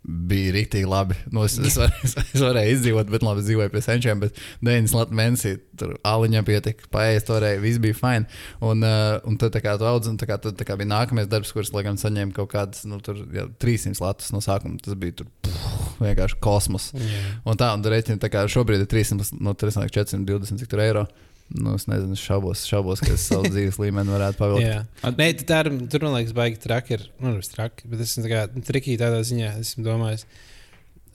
bija 0.03 0.53
rīktīgi 0.57 0.89
labi. 0.89 1.17
Nu, 1.31 1.45
es, 1.47 1.55
es, 1.63 1.77
var, 1.79 1.93
es, 2.07 2.17
es 2.19 2.43
varēju 2.43 2.75
izdzīvot, 2.77 3.11
bet 3.13 3.25
labi, 3.27 3.45
dzīvoju 3.47 3.71
pie 3.73 3.83
senčiem. 3.85 4.23
Bet 4.23 4.39
9 4.67 4.95
lati 4.97 5.19
mēnesī 5.19 5.53
tur 5.79 5.95
aliņam 6.07 6.47
pietika, 6.49 6.89
paēst, 6.93 7.31
varēja, 7.31 7.61
viss 7.63 7.83
bija 7.83 7.99
fini. 7.99 8.27
Un, 8.65 8.83
uh, 8.87 9.17
un 9.29 9.39
tad, 9.41 9.55
tā 9.55 9.63
kā 9.65 9.77
tu 9.79 9.87
audzi, 9.89 10.11
un 10.13 10.19
tā 10.21 10.29
kā, 10.31 10.41
tad, 10.43 10.59
tā 10.59 10.67
kā 10.69 10.77
bija 10.81 10.91
nākamais 10.91 11.31
darbs, 11.31 11.55
kurš, 11.55 11.73
lai 11.77 11.85
gan 11.87 12.01
saņēma 12.01 12.35
kaut 12.37 12.51
kādas 12.55 12.87
nu, 12.91 12.99
tur, 13.05 13.23
jā, 13.35 13.47
300 13.63 14.03
latus 14.03 14.35
no 14.35 14.43
sākuma, 14.45 14.81
tas 14.83 14.99
bija 14.99 15.21
tur 15.23 15.31
pff, 15.47 15.99
vienkārši 16.03 16.41
kosmos. 16.43 16.91
Jā. 16.99 17.27
Un 17.47 17.61
tā, 17.61 17.71
un 17.77 17.87
rēķina, 17.95 18.21
tā 18.23 18.33
kā 18.33 18.45
šobrīd 18.51 18.85
ir 18.85 18.91
300, 18.91 19.39
no 19.43 19.55
300, 19.59 19.87
420 19.93 20.63
cik 20.63 20.73
tur 20.73 20.83
eiro. 20.83 21.07
Nu, 21.53 21.75
es 21.77 21.85
nezinu, 21.91 22.17
šaubos, 22.17 22.63
šaubos, 22.69 23.03
ka 23.05 23.13
es 23.13 23.27
savu 23.29 23.51
dzīves 23.53 23.77
līmeni 23.83 24.15
varētu 24.15 24.41
pavilkt. 24.41 24.65
Jā, 24.65 25.13
Nē, 25.19 25.29
tā, 25.45 25.61
ir, 25.67 25.75
tur 25.93 26.07
man 26.07 26.17
liekas, 26.17 26.33
baigi 26.37 26.61
traki. 26.63 26.97
Ir, 26.97 27.05
nu, 27.19 27.35
nevis 27.35 27.53
traki, 27.53 27.91
bet 27.93 28.05
es 28.05 28.15
tā 28.17 28.47
trikīgi 28.57 29.01
tādā 29.03 29.21
ziņā, 29.29 29.53
esmu 29.61 29.85
domājis. 29.87 30.25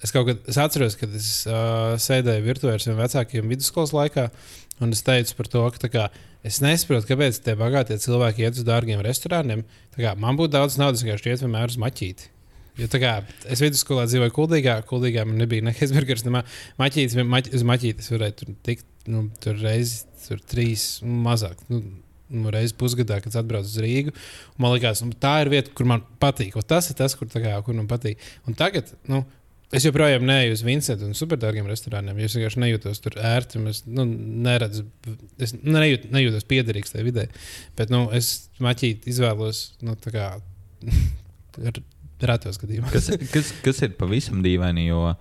Es 0.05 0.13
kaut 0.13 0.27
kad 0.27 0.49
es 0.51 0.59
atceros, 0.61 0.93
kad 0.99 1.13
es 1.17 1.31
uh, 1.49 1.95
sēdēju 1.97 2.45
virtuvē 2.45 2.75
ar 2.77 2.83
saviem 2.83 3.01
vecākiem 3.01 3.49
vidusskolas 3.49 3.95
laikā, 3.97 4.27
un 4.85 4.93
es 4.93 5.01
teicu 5.01 5.33
par 5.39 5.49
to, 5.49 5.63
ka 5.73 5.89
kā, 5.89 6.07
es 6.45 6.61
nesaprotu, 6.61 7.09
kāpēc 7.09 7.41
tie 7.41 7.57
bagātie 7.57 7.97
cilvēki 8.03 8.45
iet 8.45 8.61
uz 8.61 8.67
dārgiem 8.67 9.01
restorāniem. 9.01 9.65
Kā, 9.97 10.13
man 10.21 10.37
būtu 10.37 10.53
daudz 10.53 10.77
naudas, 10.77 11.01
vienkārši 11.01 11.33
iet 11.33 11.45
vienmēr 11.47 11.73
uz 11.73 11.79
maķīti. 11.81 12.29
Jo, 12.77 12.85
kā, 13.01 13.15
es 13.49 13.61
vidusskolā 13.63 14.05
dzīvoju 14.05 14.33
Kuldīgā, 14.35 14.75
Kuldīgā 14.85 15.23
man 15.25 15.41
nebija 15.41 15.65
ne 15.65 15.73
Hesburgers, 15.79 16.21
ne 16.27 16.35
ma 16.35 16.43
maķītis. 16.77 17.17
Maķ, 17.25 17.49
uz 17.57 17.65
maķītes 17.65 18.11
varēja 18.13 18.51
tikt 18.67 18.85
nu, 19.11 19.27
tur 19.43 19.57
reizi, 19.61 20.03
tur 20.25 20.41
trīs, 20.43 20.97
nu, 21.05 21.17
mazāk. 21.25 21.61
Nu, 21.71 21.81
nu, 22.33 22.51
Reizes 22.51 22.75
pusgadā, 22.77 23.19
kad 23.23 23.35
atbraucu 23.39 23.69
uz 23.69 23.79
Rīgu. 23.83 24.13
un 24.55 24.63
Man 24.65 24.75
liekas, 24.75 25.03
nu, 25.05 25.15
tā 25.15 25.37
ir 25.43 25.51
vieta, 25.53 25.73
kur 25.75 25.87
man 25.89 26.03
patīk. 26.21 26.57
Un 26.59 26.65
tas 26.67 26.89
ir 26.91 26.97
tas, 26.99 27.15
kur, 27.17 27.29
kā, 27.31 27.55
kur 27.65 27.77
man 27.77 27.87
patīk. 27.89 28.21
Un 28.47 28.57
tagad, 28.57 28.91
nu, 29.11 29.21
es 29.71 29.85
joprojām 29.87 30.25
neeju 30.27 30.55
uz 30.57 30.63
Vincentu 30.67 31.07
un 31.07 31.17
superdārgiem 31.17 31.67
restorāniem. 31.69 32.19
Es 32.23 32.35
vienkārši 32.37 32.63
nejūtos 32.63 33.03
tur 33.03 33.17
ērti. 33.31 33.63
Es 33.71 33.83
nu, 33.87 34.05
neredzu, 34.47 34.85
es 35.39 35.55
nejūt, 35.61 36.09
nejūtos 36.13 36.47
piederīgs 36.49 36.95
tajā 36.95 37.07
vidē. 37.07 37.27
Bet 37.79 37.93
nu, 37.93 38.07
es 38.15 38.49
maķīt 38.63 39.07
izvēlos 39.11 39.69
nu, 39.87 39.95
kā, 40.11 40.33
ar 41.71 41.81
retos 42.27 42.59
gadījumos. 42.61 42.93
kas, 42.93 43.11
kas, 43.31 43.51
kas 43.65 43.83
ir 43.85 43.97
pavisam 43.99 44.41
dīvaini, 44.45 44.87
jo 44.89 45.03
uh, 45.11 45.19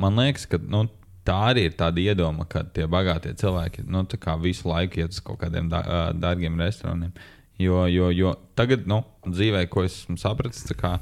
man 0.00 0.22
liekas, 0.22 0.46
ka 0.50 0.60
nu, 0.62 0.86
tā 1.26 1.36
arī 1.50 1.66
ir 1.68 1.76
tāda 1.78 2.02
iedoma, 2.02 2.46
ka 2.50 2.64
tie 2.74 2.86
bagātie 2.90 3.34
cilvēki 3.38 3.86
nu, 3.90 4.04
visu 4.42 4.68
laiku 4.70 5.02
iet 5.02 5.16
uz 5.16 5.22
kaut 5.24 5.40
kādiem 5.42 5.70
da, 5.72 5.82
uh, 5.82 6.10
dārgiem 6.14 6.58
restorāniem. 6.60 7.12
Jo, 7.58 7.86
jo, 7.88 8.10
jo 8.12 8.34
tagad, 8.58 8.84
nu, 8.88 9.00
dzīvē, 9.24 9.64
ko 9.72 9.86
es 9.86 10.02
esmu 10.02 10.18
sapratis, 10.20 10.66
kā 10.76 10.98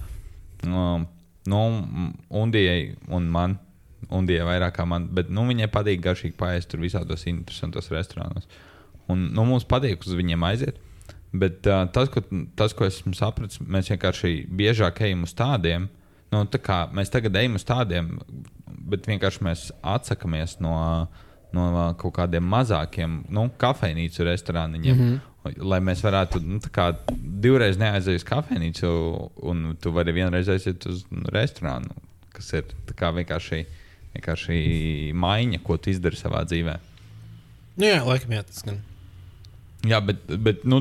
um, 0.66 1.07
nu, 1.50 1.62
Undijai 2.31 2.95
un 3.11 3.26
man, 3.31 3.59
Undijai 4.14 4.47
vairāk 4.47 4.76
kā 4.78 4.87
man, 4.87 5.09
bet 5.16 5.33
nu, 5.33 5.47
viņai 5.49 5.71
patīk 5.73 6.04
garšīgi 6.04 6.38
paēst 6.38 6.71
tur 6.71 6.83
visādos 6.85 7.26
interesantos 7.31 7.90
restorānos. 7.93 8.47
Un 9.11 9.28
nu, 9.35 9.45
mums 9.49 9.66
patīk 9.69 10.07
uz 10.07 10.14
viņiem 10.16 10.47
aiziet. 10.47 10.81
Bet 11.35 11.66
uh, 11.66 11.83
tas, 11.90 12.09
ko, 12.14 12.23
tas, 12.54 12.73
ko 12.76 12.87
esmu 12.87 13.16
sapratis, 13.19 13.59
mēs 13.59 13.90
vienkārši 13.90 14.45
biežāk 14.54 15.02
ejam 15.02 15.25
uz 15.26 15.35
tādiem. 15.35 15.88
Nu, 16.35 16.43
tā 16.50 16.59
kā 16.62 16.85
mēs 16.95 17.12
tagad 17.12 17.37
ejam 17.38 17.59
uz 17.59 17.67
tādiem, 17.69 18.17
bet 18.91 19.07
vienkārši 19.09 19.45
mēs 19.47 19.69
atsakāmies 19.87 20.59
no, 20.64 20.75
no 21.55 21.67
kaut 22.00 22.17
kādiem 22.19 22.47
mazākiem 22.50 23.21
nu, 23.33 23.47
kafejnīcu 23.61 24.26
restorāniņiem. 24.31 24.97
Mm 24.97 25.12
-hmm. 25.12 25.31
Lai 25.61 25.81
mēs 25.85 26.00
varētu 26.00 26.41
nu, 26.41 26.59
kā, 26.73 26.95
divreiz 27.45 27.76
neaiziet 27.76 28.17
uz 28.17 28.25
kafejnīcu, 28.25 28.88
un 29.45 29.76
tu 29.81 29.93
vari 29.93 30.12
vienreiz 30.12 30.49
aiziet 30.49 30.87
uz 30.87 31.05
nu, 31.11 31.29
restorānu, 31.29 31.93
kas 32.33 32.53
ir 32.53 32.64
kā, 32.97 33.12
vienkārši, 33.12 33.67
vienkārši 34.14 35.12
maiņa, 35.12 35.61
ko 35.62 35.76
tu 35.76 35.91
izdari 35.91 36.17
savā 36.17 36.45
dzīvē. 36.49 36.79
Nu, 37.76 37.85
jā, 37.85 38.00
laikam, 38.07 38.33
jā, 38.33 38.43
tas 38.43 38.62
gan. 38.62 38.81
Jā, 39.88 40.00
bet, 40.05 40.25
bet 40.41 40.64
nu, 40.69 40.81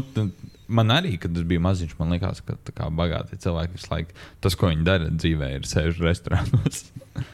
man 0.72 0.94
arī, 0.96 1.18
kad 1.22 1.36
es 1.38 1.46
biju 1.48 1.64
maziņš, 1.66 1.98
man 2.00 2.14
liekas, 2.16 2.42
ka 2.46 2.56
tā 2.68 2.76
kā 2.76 2.88
bagāti 2.94 3.40
cilvēki 3.44 3.78
visu 3.78 3.92
laiku 3.92 4.16
tas, 4.44 4.56
ko 4.60 4.72
viņi 4.72 4.88
dara 4.88 5.12
dzīvē, 5.12 5.52
ir 5.58 5.68
sēž 5.70 6.02
restorānos. 6.04 6.86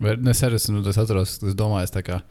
Es 0.00 0.38
arī 0.46 0.56
esmu, 0.56 0.80
es 0.88 0.96
atceros, 0.96 1.34
es 1.44 1.56
domāju, 1.58 1.84
es 1.84 1.90
tā 1.92 2.00
kā, 2.00 2.22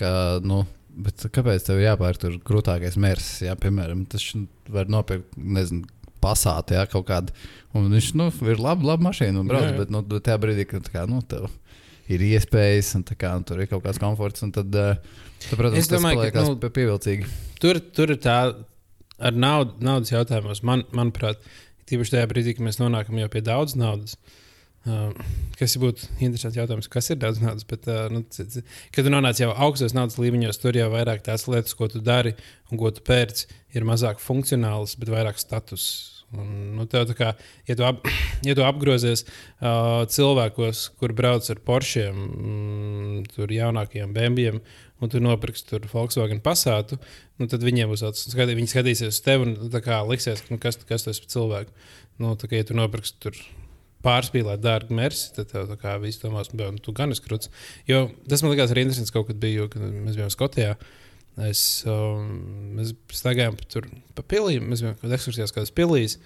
ka, 0.00 0.12
nu, 0.48 0.62
bet 0.96 1.26
kāpēc 1.28 1.66
tev 1.66 1.82
jāpērk 1.82 2.20
tur 2.22 2.38
grūtākais 2.48 2.96
mērķis, 3.04 3.42
jā, 3.44 3.56
piemēram, 3.60 4.06
tas 4.08 4.24
var 4.72 4.88
nopirkt, 4.88 5.36
nezinu, 5.36 5.84
pasāti, 6.24 6.72
jā, 6.78 6.86
kaut 6.88 7.04
kādu, 7.10 7.34
un 7.76 7.90
viņš, 7.92 8.08
nu, 8.16 8.30
ir 8.48 8.62
labi, 8.64 8.88
labi 8.88 9.04
mašīna 9.10 9.42
un 9.42 9.50
brauc, 9.50 9.66
Jā, 9.66 9.74
jā. 9.74 9.80
bet, 9.82 9.92
nu, 9.92 10.00
tajā 10.14 10.38
brīdī, 10.40 10.64
kad, 10.70 10.86
tā 10.88 10.94
kā, 10.94 11.04
nu, 11.10 11.20
tev 11.28 11.50
ir 12.12 12.24
iespējas, 12.30 12.94
un 12.96 13.04
tā 13.08 13.18
kā, 13.18 13.34
un 13.36 13.44
tur 13.44 13.60
ir 13.60 13.68
kaut 13.70 13.84
kāds 13.84 14.00
komforts, 14.00 14.44
un 14.46 14.52
tad, 14.56 14.72
eh, 14.72 15.20
tad 15.48 15.58
protams, 15.60 15.80
Es 15.82 15.90
domāju, 15.90 16.20
tas 16.20 16.30
ka, 16.32 16.36
paliekās 16.36 16.50
nu, 16.52 16.58
pie- 16.62 16.72
pievilcīgi. 16.78 17.32
Tur, 17.62 17.80
tur 17.96 18.14
ir 18.14 18.20
tā, 18.22 18.36
ar 19.22 19.32
naudu, 19.38 19.76
naudas 19.84 20.12
jautājumos, 20.14 20.62
man, 20.66 20.84
manuprāt, 20.96 21.42
tīpaši 21.90 22.16
tajā 22.16 22.28
brīdī, 22.30 22.56
kad 22.56 22.66
mēs 22.68 22.80
nonākam 22.82 23.18
jau 23.20 23.28
pie 23.32 23.42
daudz 23.46 23.76
naudas. 23.78 24.16
Uh, 24.82 25.12
kas 25.60 25.76
būtu 25.78 26.08
interesants 26.26 26.56
jautājums, 26.58 26.88
kas 26.90 27.06
ir 27.14 27.18
daudz 27.22 27.38
naudas, 27.38 27.62
bet, 27.70 27.84
uh, 27.86 28.08
nu, 28.10 28.24
kad 28.26 29.04
tu 29.06 29.12
nonāc 29.14 29.38
jau 29.38 29.52
augstos 29.54 29.94
naudas 29.94 30.16
līmeņos, 30.18 30.58
tur 30.58 30.74
jau 30.74 30.88
vairāk 30.90 31.22
tās 31.22 31.44
lietas, 31.46 31.76
ko 31.78 31.86
tu 31.92 32.00
dari 32.02 32.32
un 32.72 32.80
ko 32.80 32.90
tu 32.90 33.04
pērci, 33.06 33.46
ir 33.78 33.86
mazāk 33.86 34.18
funkcionāls, 34.18 34.96
bet 34.98 35.12
vairāk 35.14 35.38
status. 35.38 35.84
Un, 36.32 36.48
nu, 36.80 36.86
tev 36.90 37.04
tā 37.10 37.14
kā, 37.14 37.30
ja 37.68 37.76
tu, 37.78 37.84
ap, 37.86 38.08
ja 38.48 38.56
tu 38.58 38.64
apgrozies 38.66 39.22
uh, 39.28 40.02
cilvēkos, 40.10 40.86
kur 40.98 41.14
brauc 41.14 41.46
ar 41.52 41.62
Porschiem, 41.62 42.18
mm, 42.18 43.18
tur 43.36 43.52
jaunākajiem 43.54 44.14
bēnbiem, 44.16 44.58
un 45.02 45.10
tu 45.10 45.20
nopirksi 45.22 45.66
tur 45.66 45.88
Volkswagen 45.90 46.42
pasātu, 46.44 46.98
nu, 47.40 47.48
tad 47.50 47.64
viņiem 47.66 47.90
būs 47.90 48.04
tāds, 48.04 48.22
skatī, 48.30 48.54
viņi 48.58 48.70
skatīsies 48.70 49.16
uz 49.16 49.24
tevi 49.24 49.48
un 49.48 49.82
kā 49.82 49.98
liksies, 50.06 50.44
nu, 50.52 50.60
kas, 50.62 50.78
kas 50.88 51.08
tas 51.08 51.18
ir 51.18 51.26
par 51.26 51.34
cilvēku. 51.34 51.76
Nu, 52.22 52.36
tā 52.38 52.48
kā, 52.48 52.60
ja 52.60 52.68
tu 52.68 52.76
nopirksi 52.78 53.18
tur 53.22 53.38
pārspīlēt 54.02 54.62
dārgu 54.62 54.96
mērsi, 54.98 55.30
tad 55.36 55.50
tev 55.52 55.68
tā 55.70 55.78
kā 55.80 55.94
viss 56.02 56.22
domās, 56.22 56.50
ka 56.50 56.70
tu 56.82 56.94
gan 56.96 57.14
esi 57.14 57.22
krūts. 57.24 57.50
Jo 57.88 58.04
tas 58.28 58.42
man 58.42 58.54
likās 58.54 58.74
arī 58.74 58.86
interesants 58.86 59.14
kaut 59.14 59.28
kad 59.30 59.38
bija, 59.42 59.68
kad 59.72 59.82
mēs 59.82 60.18
bijām 60.18 60.32
Skotijā. 60.32 60.76
Es, 61.48 61.62
um, 61.88 62.26
mēs 62.76 62.92
staigājām 63.16 63.56
pa 63.56 63.68
tur 63.72 63.86
pa 64.16 64.24
pilīm, 64.34 64.66
mēs 64.68 64.82
bijām 64.84 65.14
ekskursijās, 65.16 65.54
kādas 65.54 65.72
pilīs. 65.74 66.18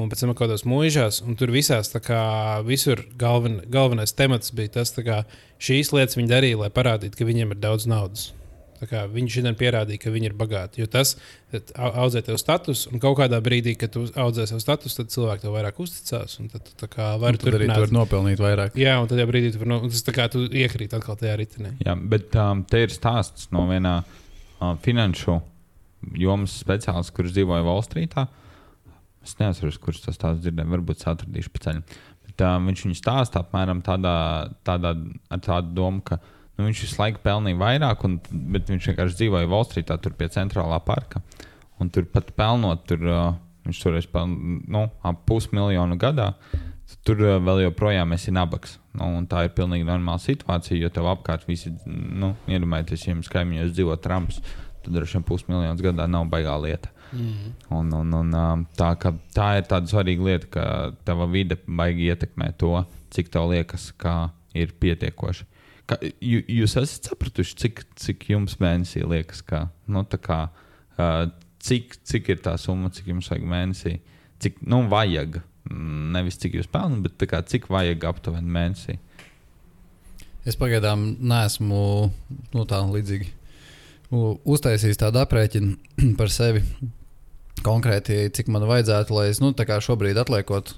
Un 0.00 0.08
pēc 0.08 0.22
tam 0.22 0.30
kaut 0.32 0.46
kādās 0.46 0.62
mūžās, 0.64 1.18
un 1.26 1.34
tur 1.36 1.50
visās, 1.52 1.90
tā 1.92 2.00
kā 2.00 2.20
visur 2.64 3.02
galven, 3.20 3.58
galvenais 3.68 4.14
temats 4.16 4.50
bija 4.56 4.78
tas, 4.80 4.94
ka 4.96 5.24
šīs 5.60 5.90
lietas 5.92 6.16
viņi 6.16 6.30
darīja, 6.30 6.58
lai 6.62 6.70
parādītu, 6.72 7.18
ka 7.18 7.26
viņiem 7.28 7.52
ir 7.52 7.60
daudz 7.60 7.84
naudas. 7.90 8.30
Kā 8.82 9.04
Viņi 9.06 9.30
šodien 9.30 9.54
pierādīja, 9.54 10.00
ka 10.02 10.10
viņi 10.10 10.26
ir 10.26 10.32
bagāti. 10.34 10.80
Jo 10.82 10.88
tas 10.90 11.12
au- 11.78 11.92
audzē 12.02 12.18
tev 12.26 12.34
status, 12.40 12.88
un 12.90 12.98
kaut 12.98 13.14
kādā 13.20 13.38
brīdī, 13.38 13.76
kad 13.78 13.92
tu 13.94 14.06
audzē 14.18 14.42
savu 14.50 14.58
status, 14.64 14.96
tad 14.98 15.06
cilvēki 15.12 15.44
tev 15.44 15.52
vairāk 15.54 15.78
uzticās. 15.78 16.40
un 16.40 16.48
Tad 16.50 16.66
tu 16.80 16.86
kā 16.90 17.12
vari 17.20 17.36
Un 17.36 17.38
Tad 17.38 17.52
arī 17.52 17.68
turpināt. 17.68 17.74
tu 17.78 17.84
vari 17.84 17.94
nopelnīt 17.94 18.42
vairāk. 18.42 18.74
Jā, 18.74 18.96
un 19.00 19.06
tad 19.06 19.18
jau 19.22 19.26
brīdī 19.30 19.52
tu. 19.54 19.62
No, 19.70 19.78
tas 19.86 20.02
tā 20.02 20.10
kā 20.16 20.26
tu 20.32 20.48
iekrīt 20.48 20.96
atkal 20.98 21.14
tajā 21.20 21.36
ritenī. 21.38 21.76
Jā, 21.86 21.94
bet 22.08 22.34
um, 22.34 22.64
te 22.64 22.82
ir 22.82 22.88
stāsts 22.88 23.46
no 23.52 23.68
vienā 23.70 24.00
uh, 24.02 24.74
finanšu 24.82 25.40
jomas 26.18 26.56
speciālista, 26.64 27.14
kurš 27.14 27.36
dzīvoja 27.38 27.62
Valstrītā. 27.62 28.26
Es 29.22 29.36
neatceros, 29.38 29.78
kurš 29.82 30.02
tas 30.06 30.18
tāds 30.18 30.42
dzirdēja, 30.42 30.70
varbūt 30.72 31.04
atradīšu 31.06 31.52
pa 31.54 31.62
ceļam. 31.66 31.84
Bet, 32.26 32.42
um, 32.46 32.68
viņš 32.70 32.84
viņu 32.86 32.98
stāsta 32.98 33.42
apmēram 33.42 33.82
tādā, 33.86 34.14
tādā, 34.66 34.94
ar 35.30 35.42
tādu 35.44 35.74
domu, 35.76 36.02
ka 36.06 36.18
nu, 36.18 36.66
viņš 36.66 36.82
visu 36.86 36.98
laiku 37.00 37.22
pelnīja 37.24 37.60
vairāk, 37.60 38.04
un, 38.08 38.18
bet 38.54 38.70
viņš 38.72 38.90
vienkārši 38.90 39.18
dzīvoja 39.20 39.50
Valstrītā, 39.52 39.98
tur 40.02 40.16
pie 40.18 40.30
centrālā 40.32 40.78
parka. 40.84 41.22
Un 41.82 41.90
tur 41.92 42.06
pat 42.10 42.30
pelnot, 42.38 42.86
tur, 42.88 43.04
uh, 43.06 43.34
viņš 43.66 43.82
toreiz 43.84 44.08
pelnīja 44.10 44.62
nu, 44.74 44.86
ap 45.06 45.24
pusmiljonu 45.28 45.98
gadā. 46.00 46.32
Tur 47.06 47.22
uh, 47.22 47.36
vēl 47.42 47.66
joprojām 47.66 48.16
esi 48.16 48.34
nabaks. 48.34 48.78
Nu, 48.98 49.14
tā 49.30 49.46
ir 49.46 49.54
pilnīgi 49.56 49.86
normāla 49.88 50.20
situācija, 50.22 50.80
jo 50.80 50.90
tev 50.92 51.08
apkārt 51.12 51.46
visi, 51.48 51.72
nu, 51.86 52.34
iedomājieties, 52.50 53.06
ja 53.06 53.14
jums 53.14 53.30
kaimiņos 53.32 53.72
dzīvo 53.72 53.96
Trumps, 54.04 54.42
tad 54.84 54.92
droši 54.96 55.18
vien 55.18 55.28
pusmiljons 55.28 55.84
gadā 55.84 56.08
nav 56.10 56.28
baigā 56.32 56.56
lieta. 56.60 56.91
Mm. 57.12 57.52
Un, 57.76 57.92
un, 57.92 58.14
un, 58.16 58.34
um, 58.34 58.64
tā, 58.78 58.94
tā 59.36 59.48
ir 59.58 59.66
tāda 59.68 59.90
svarīga 59.90 60.26
lieta, 60.26 60.48
ka 60.52 60.64
tava 61.06 61.26
vide 61.30 61.58
baigi 61.66 62.08
ietekmē 62.12 62.52
to, 62.60 62.74
cik 63.12 63.28
tev 63.32 63.50
liekas, 63.52 63.90
ka 64.00 64.32
ir 64.56 64.72
pietiekoši. 64.80 65.46
Ka, 65.90 65.98
jū, 66.00 66.40
jūs 66.60 66.76
esat 66.80 67.10
sapratuši, 67.10 67.56
cik, 67.64 67.84
cik 68.00 68.28
jums 68.32 68.56
mēnesī 68.62 69.04
liekas, 69.04 69.42
ka 69.44 69.66
nu, 69.92 70.04
kā, 70.24 70.40
uh, 70.96 71.26
cik, 71.62 71.98
cik 72.08 72.32
ir 72.32 72.42
tā 72.44 72.56
summa, 72.60 72.92
cik 72.94 73.12
jums 73.12 73.28
vajag 73.32 73.48
mēnesī, 73.50 73.96
cik 74.42 74.62
nu, 74.64 74.84
vajag. 74.92 75.42
Nevis 75.72 76.40
cik 76.42 76.56
jūs 76.58 76.66
pelnāt, 76.70 77.04
bet 77.04 77.28
kā, 77.30 77.38
cik 77.46 77.68
vajag 77.70 78.08
aptuveni 78.08 78.50
mēnesī. 78.56 78.96
Es 80.48 80.56
pagaidām 80.58 81.04
neesmu 81.22 81.84
nu, 82.10 82.64
tā 82.66 82.80
līdzīgi 82.82 83.28
uztaisījis 84.12 85.00
tādu 85.00 85.22
aprēķinu 85.22 85.76
par 86.18 86.32
sevi. 86.32 86.62
Konkrēti, 87.62 88.26
cik 88.34 88.48
man 88.52 88.66
vajadzētu, 88.66 89.14
lai 89.14 89.28
es 89.30 89.40
nu, 89.42 89.52
kā 89.54 89.78
šobrīd 89.82 90.18
atliekot, 90.18 90.74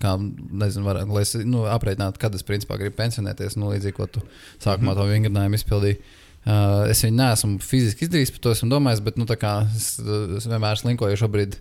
kā, 0.00 0.14
nezinu, 0.18 0.84
varētu, 0.86 1.14
lai 1.14 1.24
es 1.24 1.34
nu, 1.48 1.64
aprēķinātu, 1.70 2.20
kad 2.20 2.36
es 2.36 2.44
principā 2.46 2.78
gribu 2.80 2.98
pensionēties. 2.98 3.56
Nu, 3.60 3.70
līdzīgi, 3.72 3.96
ko 3.96 4.08
tu 4.12 4.24
sākumā 4.64 4.96
to 4.98 5.08
vingrinājumu 5.08 5.58
izpildīji. 5.58 6.00
Uh, 6.48 6.86
es 6.88 7.02
viņu 7.04 7.18
neesmu 7.18 7.58
fiziski 7.60 8.06
izdarījis, 8.06 8.32
par 8.32 8.44
to 8.44 8.52
esmu 8.54 8.70
domājis, 8.72 9.02
bet 9.04 9.18
nu, 9.20 9.26
tā 9.28 9.36
kā 9.40 9.58
es, 9.76 9.96
es 10.38 10.48
vienmēr 10.48 10.80
slinkoju 10.80 11.18
šobrīd. 11.20 11.58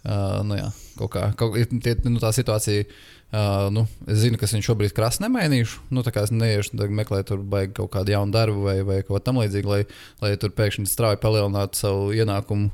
Uh, 0.00 0.40
nu, 0.48 0.56
jā, 0.56 0.68
kaut 0.96 1.10
kā, 1.12 1.26
kaut, 1.36 1.58
tie, 1.84 1.92
nu, 2.06 2.20
tā 2.22 2.30
situācija, 2.32 2.86
uh, 3.34 3.66
nu, 3.74 3.84
es 4.08 4.22
zinu, 4.22 4.40
ka 4.40 4.46
es 4.48 4.54
viņu 4.56 4.64
šobrīd 4.70 4.94
krasi 4.96 5.20
nemainīšu. 5.26 5.82
Nu, 5.92 6.04
tā 6.06 6.14
kā 6.14 6.24
es 6.24 6.32
neiešu 6.32 6.88
meklēt, 6.88 7.28
tur 7.28 7.42
baigi 7.44 7.76
kaut 7.82 7.92
kādu 7.98 8.14
jaunu 8.14 8.32
darbu 8.32 8.64
vai, 8.64 8.78
vai 8.86 9.02
kaut 9.02 9.18
ko 9.18 9.24
tamlīdzīgu, 9.28 9.74
lai, 9.74 9.82
lai 10.24 10.32
tur 10.40 10.54
pēkšņi 10.56 10.88
strauji 10.88 11.20
palielinātu 11.20 11.82
savu 11.82 12.08
ienākumu 12.16 12.72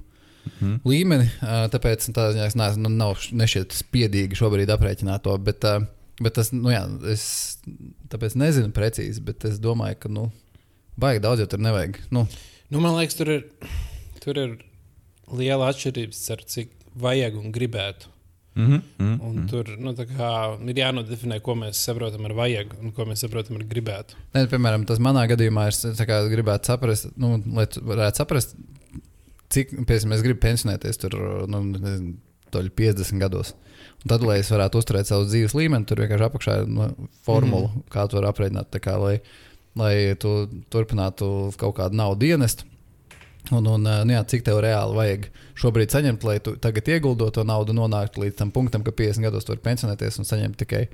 Mhm. 0.61 0.81
līmeni. 0.85 1.29
Tāpēc 1.75 2.09
tā 2.17 2.31
es 2.47 2.55
neesmu, 2.59 2.87
nu, 2.87 2.89
nav 2.89 3.17
nešķiet 3.33 3.77
spiedīgi 3.77 4.39
šobrīd 4.39 4.73
aprēķināt 4.73 5.23
to. 5.27 5.37
Bet, 5.39 5.65
bet 6.23 6.35
tas, 6.39 6.53
nu, 6.53 6.71
jā, 6.71 6.85
es 7.13 7.59
tāpēc 8.09 8.37
nezinu 8.39 8.73
precīzi, 8.73 9.23
bet 9.25 9.45
es 9.45 9.59
domāju, 9.63 9.99
ka, 10.01 10.09
nu, 10.09 10.31
baigi 10.97 11.25
daudz 11.27 11.45
jau 11.45 11.47
tur 11.55 11.65
nevajag. 11.67 11.99
Nu, 12.11 12.27
Nu, 12.67 12.81
man 12.83 12.97
liekas, 12.99 13.15
tur 13.15 13.31
ir, 13.31 13.45
tur 14.23 14.39
ir 14.41 14.55
liela 15.39 15.69
atšķirība 15.71 16.17
starp 16.17 16.49
cik 16.51 16.73
vajag 16.99 17.37
un 17.39 17.53
gribētu. 17.55 18.11
Mm 18.57 18.67
-hmm. 18.67 18.81
Mm 18.99 19.21
Un 19.21 19.37
-hmm. 19.37 19.51
tur 19.51 19.69
nu, 19.79 19.93
tā 19.93 20.07
kā, 20.07 20.31
ir 20.71 20.77
jānodefinē, 20.77 21.41
ko 21.41 21.55
mēs 21.55 21.73
saprotam 21.73 22.25
ar 22.25 22.33
vajag 22.33 22.67
un 22.83 22.93
ko 22.93 23.05
mēs 23.05 23.23
saprotam 23.23 23.57
ar 23.57 23.63
gribētu. 23.63 24.15
ne, 24.35 24.47
piemēram, 24.47 24.87
tas 24.87 24.99
manā 24.99 25.29
gadījumā 25.29 25.69
es 25.69 25.85
tā 25.85 26.07
kā 26.07 26.29
gribētu 26.29 26.67
saprast, 26.67 27.07
nu, 27.17 27.43
lai 27.55 27.67
tu 27.67 27.81
varētu 27.81 28.17
saprast, 28.17 28.57
cik, 29.53 29.73
piemēram, 29.87 30.15
es 30.17 30.25
gribu 30.25 30.43
pensionēties 30.43 31.03
tur, 31.03 31.17
nu, 31.51 31.63
nezinu, 31.75 32.15
toļi 32.55 32.73
50 32.79 33.23
gados. 33.23 33.55
Un 34.03 34.13
tad, 34.13 34.23
lai 34.27 34.39
es 34.41 34.53
varētu 34.53 34.81
uzturēt 34.81 35.09
savu 35.09 35.27
dzīves 35.29 35.57
līmeni, 35.57 35.87
tur 35.89 36.01
vienkārši 36.03 36.29
apakšā 36.29 36.61
ir 36.63 36.71
nu, 36.71 36.89
formula, 37.27 37.69
mm 37.69 37.75
-hmm. 37.75 37.91
kā 37.93 38.07
to 38.09 38.21
var 38.21 38.31
aprēķināt. 38.31 38.79
Kā, 38.83 38.97
lai, 39.01 39.21
lai 39.77 40.15
tu 40.21 40.49
turpinātu 40.71 41.53
kaut 41.59 41.77
kādu 41.77 41.99
naudu 41.99 42.27
ienest. 42.27 42.65
Un, 43.55 43.67
un 43.67 43.83
nu 43.83 44.13
jā, 44.13 44.25
cik 44.27 44.43
tev 44.43 44.59
reāli 44.59 44.97
vajag 44.97 45.27
šobrīd 45.55 45.93
saņemt, 45.95 46.25
lai 46.25 46.39
tu 46.43 46.57
tagad 46.57 46.89
ieguldot 46.89 47.35
to 47.35 47.45
naudu, 47.45 47.73
nonāktu 47.73 48.25
līdz 48.25 48.41
tam 48.41 48.51
punktam, 48.51 48.83
ka 48.83 48.91
50 48.91 49.23
gados 49.23 49.45
tu 49.45 49.53
vari 49.53 49.63
pensionēties 49.63 50.19
un 50.19 50.25
saņemt 50.25 50.57
tikai 50.57 50.89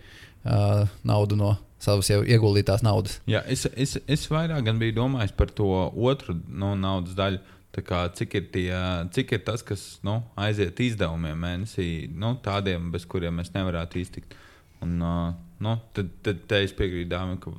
uh, 0.44 0.88
naudu 1.02 1.36
no 1.36 1.56
savas 1.82 2.10
jau 2.10 2.20
ieguldītās 2.22 2.84
naudas. 2.84 3.20
Jā, 3.26 3.42
es, 3.48 3.64
es, 3.74 3.96
es 4.06 4.26
vairāk 4.30 4.68
biju 4.78 4.98
domājis 5.00 5.32
par 5.32 5.50
to 5.50 5.70
otru 5.96 6.36
nu, 6.48 6.74
naudas 6.78 7.16
daļu. 7.18 7.40
Kā, 7.72 8.02
cik, 8.12 8.34
ir 8.36 8.48
tie, 8.52 8.72
cik 9.16 9.30
ir 9.32 9.40
tas, 9.46 9.62
kas 9.64 9.82
nu, 10.04 10.18
aiziet 10.36 10.80
izdevumiem 10.84 11.38
mēnesī, 11.40 11.86
nu, 12.12 12.34
tādiem, 12.44 12.90
bez 12.92 13.06
kuriem 13.08 13.38
mēs 13.40 13.54
nevarētu 13.54 13.96
iztikt. 14.02 14.36
Un, 14.84 14.98
nu, 15.00 15.72
tad, 15.96 16.10
tad, 16.26 16.42
tad 16.50 16.66
es 16.66 16.74
piekrītu 16.76 17.08
dāmai, 17.14 17.38
ka, 17.40 17.54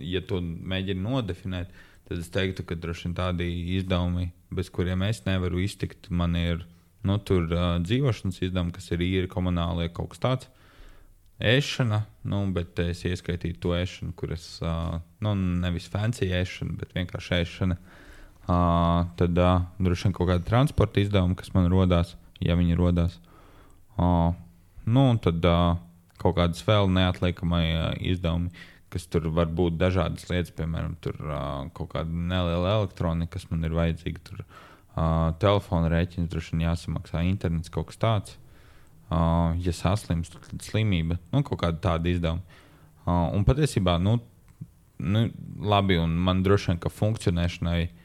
ja 0.00 0.22
to 0.24 0.40
mēģini 0.40 1.04
nodefinēt, 1.04 1.76
tad 2.08 2.16
es 2.16 2.32
teiktu, 2.32 2.64
ka 2.64 2.78
droši 2.80 3.10
vien 3.10 3.18
tādi 3.18 3.50
izdevumi, 3.76 4.30
bez 4.56 4.72
kuriem 4.72 5.04
es 5.04 5.20
nevaru 5.28 5.60
iztikt, 5.60 6.08
man 6.08 6.38
ir 6.40 6.64
nu, 7.04 7.18
tur, 7.20 7.44
uh, 7.52 7.76
dzīvošanas 7.84 8.40
izdevumi, 8.40 8.72
kas 8.72 8.88
ir 8.96 9.04
īri 9.04 9.28
komunālie 9.28 9.92
kaut 9.92 10.14
kas 10.14 10.24
tāds. 10.24 10.52
Ēšana, 11.44 12.00
nu, 12.32 12.40
bet 12.56 12.80
es 12.88 13.04
ieskaitīju 13.04 13.60
to 13.60 13.76
ēšanu, 13.76 14.16
kuras 14.16 14.48
uh, 14.64 14.96
nu, 15.22 15.36
nevis 15.36 15.92
fancy 15.92 16.32
ēšana, 16.32 16.80
bet 16.80 16.96
vienkārši 16.96 17.42
ēšana. 17.42 17.76
Uh, 17.76 18.04
Uh, 18.48 19.04
tad 19.16 19.36
uh, 19.38 19.60
droši 19.76 20.06
vien 20.06 20.14
kaut 20.16 20.30
kāda 20.30 20.46
transporta 20.46 21.02
izdevuma, 21.02 21.36
kas 21.36 21.50
man 21.52 21.66
rodās, 21.68 22.14
ja 22.40 22.54
viņi 22.56 22.78
rodās. 22.78 23.18
Uh, 24.00 24.30
nu, 24.88 25.02
un 25.02 25.18
tad 25.20 25.44
uh, 25.44 25.74
kaut 26.16 26.38
kādas 26.38 26.64
vēl 26.64 26.88
neatliekamai 26.94 27.64
uh, 27.74 27.90
izdevumi, 28.00 28.48
kas 28.88 29.04
tur 29.12 29.26
var 29.36 29.50
būt 29.52 29.76
dažādas 29.76 30.30
lietas, 30.30 30.54
piemēram, 30.56 30.94
tur, 31.04 31.20
uh, 31.26 31.66
kaut 31.76 31.92
kāda 31.92 32.08
neliela 32.08 32.78
elektronika, 32.78 33.34
kas 33.36 33.44
man 33.50 33.68
ir 33.68 33.76
vajadzīga. 33.76 34.24
Tur, 34.30 34.40
uh, 34.40 35.28
telefona 35.44 35.92
rēķins 35.92 36.32
droši 36.32 36.56
vien 36.56 36.64
jāsamaksā, 36.70 37.26
internets 37.28 37.74
kaut 37.74 37.92
kas 37.92 38.00
tāds. 38.00 38.40
Uh, 39.12 39.52
ja 39.60 39.76
saslimst, 39.76 40.40
tad 40.48 40.64
slimība, 40.64 41.20
nu, 41.34 41.44
kaut 41.44 41.66
kāda 41.66 41.84
tāda 41.84 42.14
izdevuma. 42.16 42.64
Uh, 43.04 43.28
un 43.36 43.44
patiesībā, 43.44 44.00
nu, 44.00 44.16
nu, 45.04 45.28
labi, 45.60 46.00
un 46.00 46.16
man 46.16 46.40
droši 46.48 46.72
vien, 46.72 46.80
ka 46.80 46.96
funkcionēšanai 46.96 47.80
uh, 47.84 47.97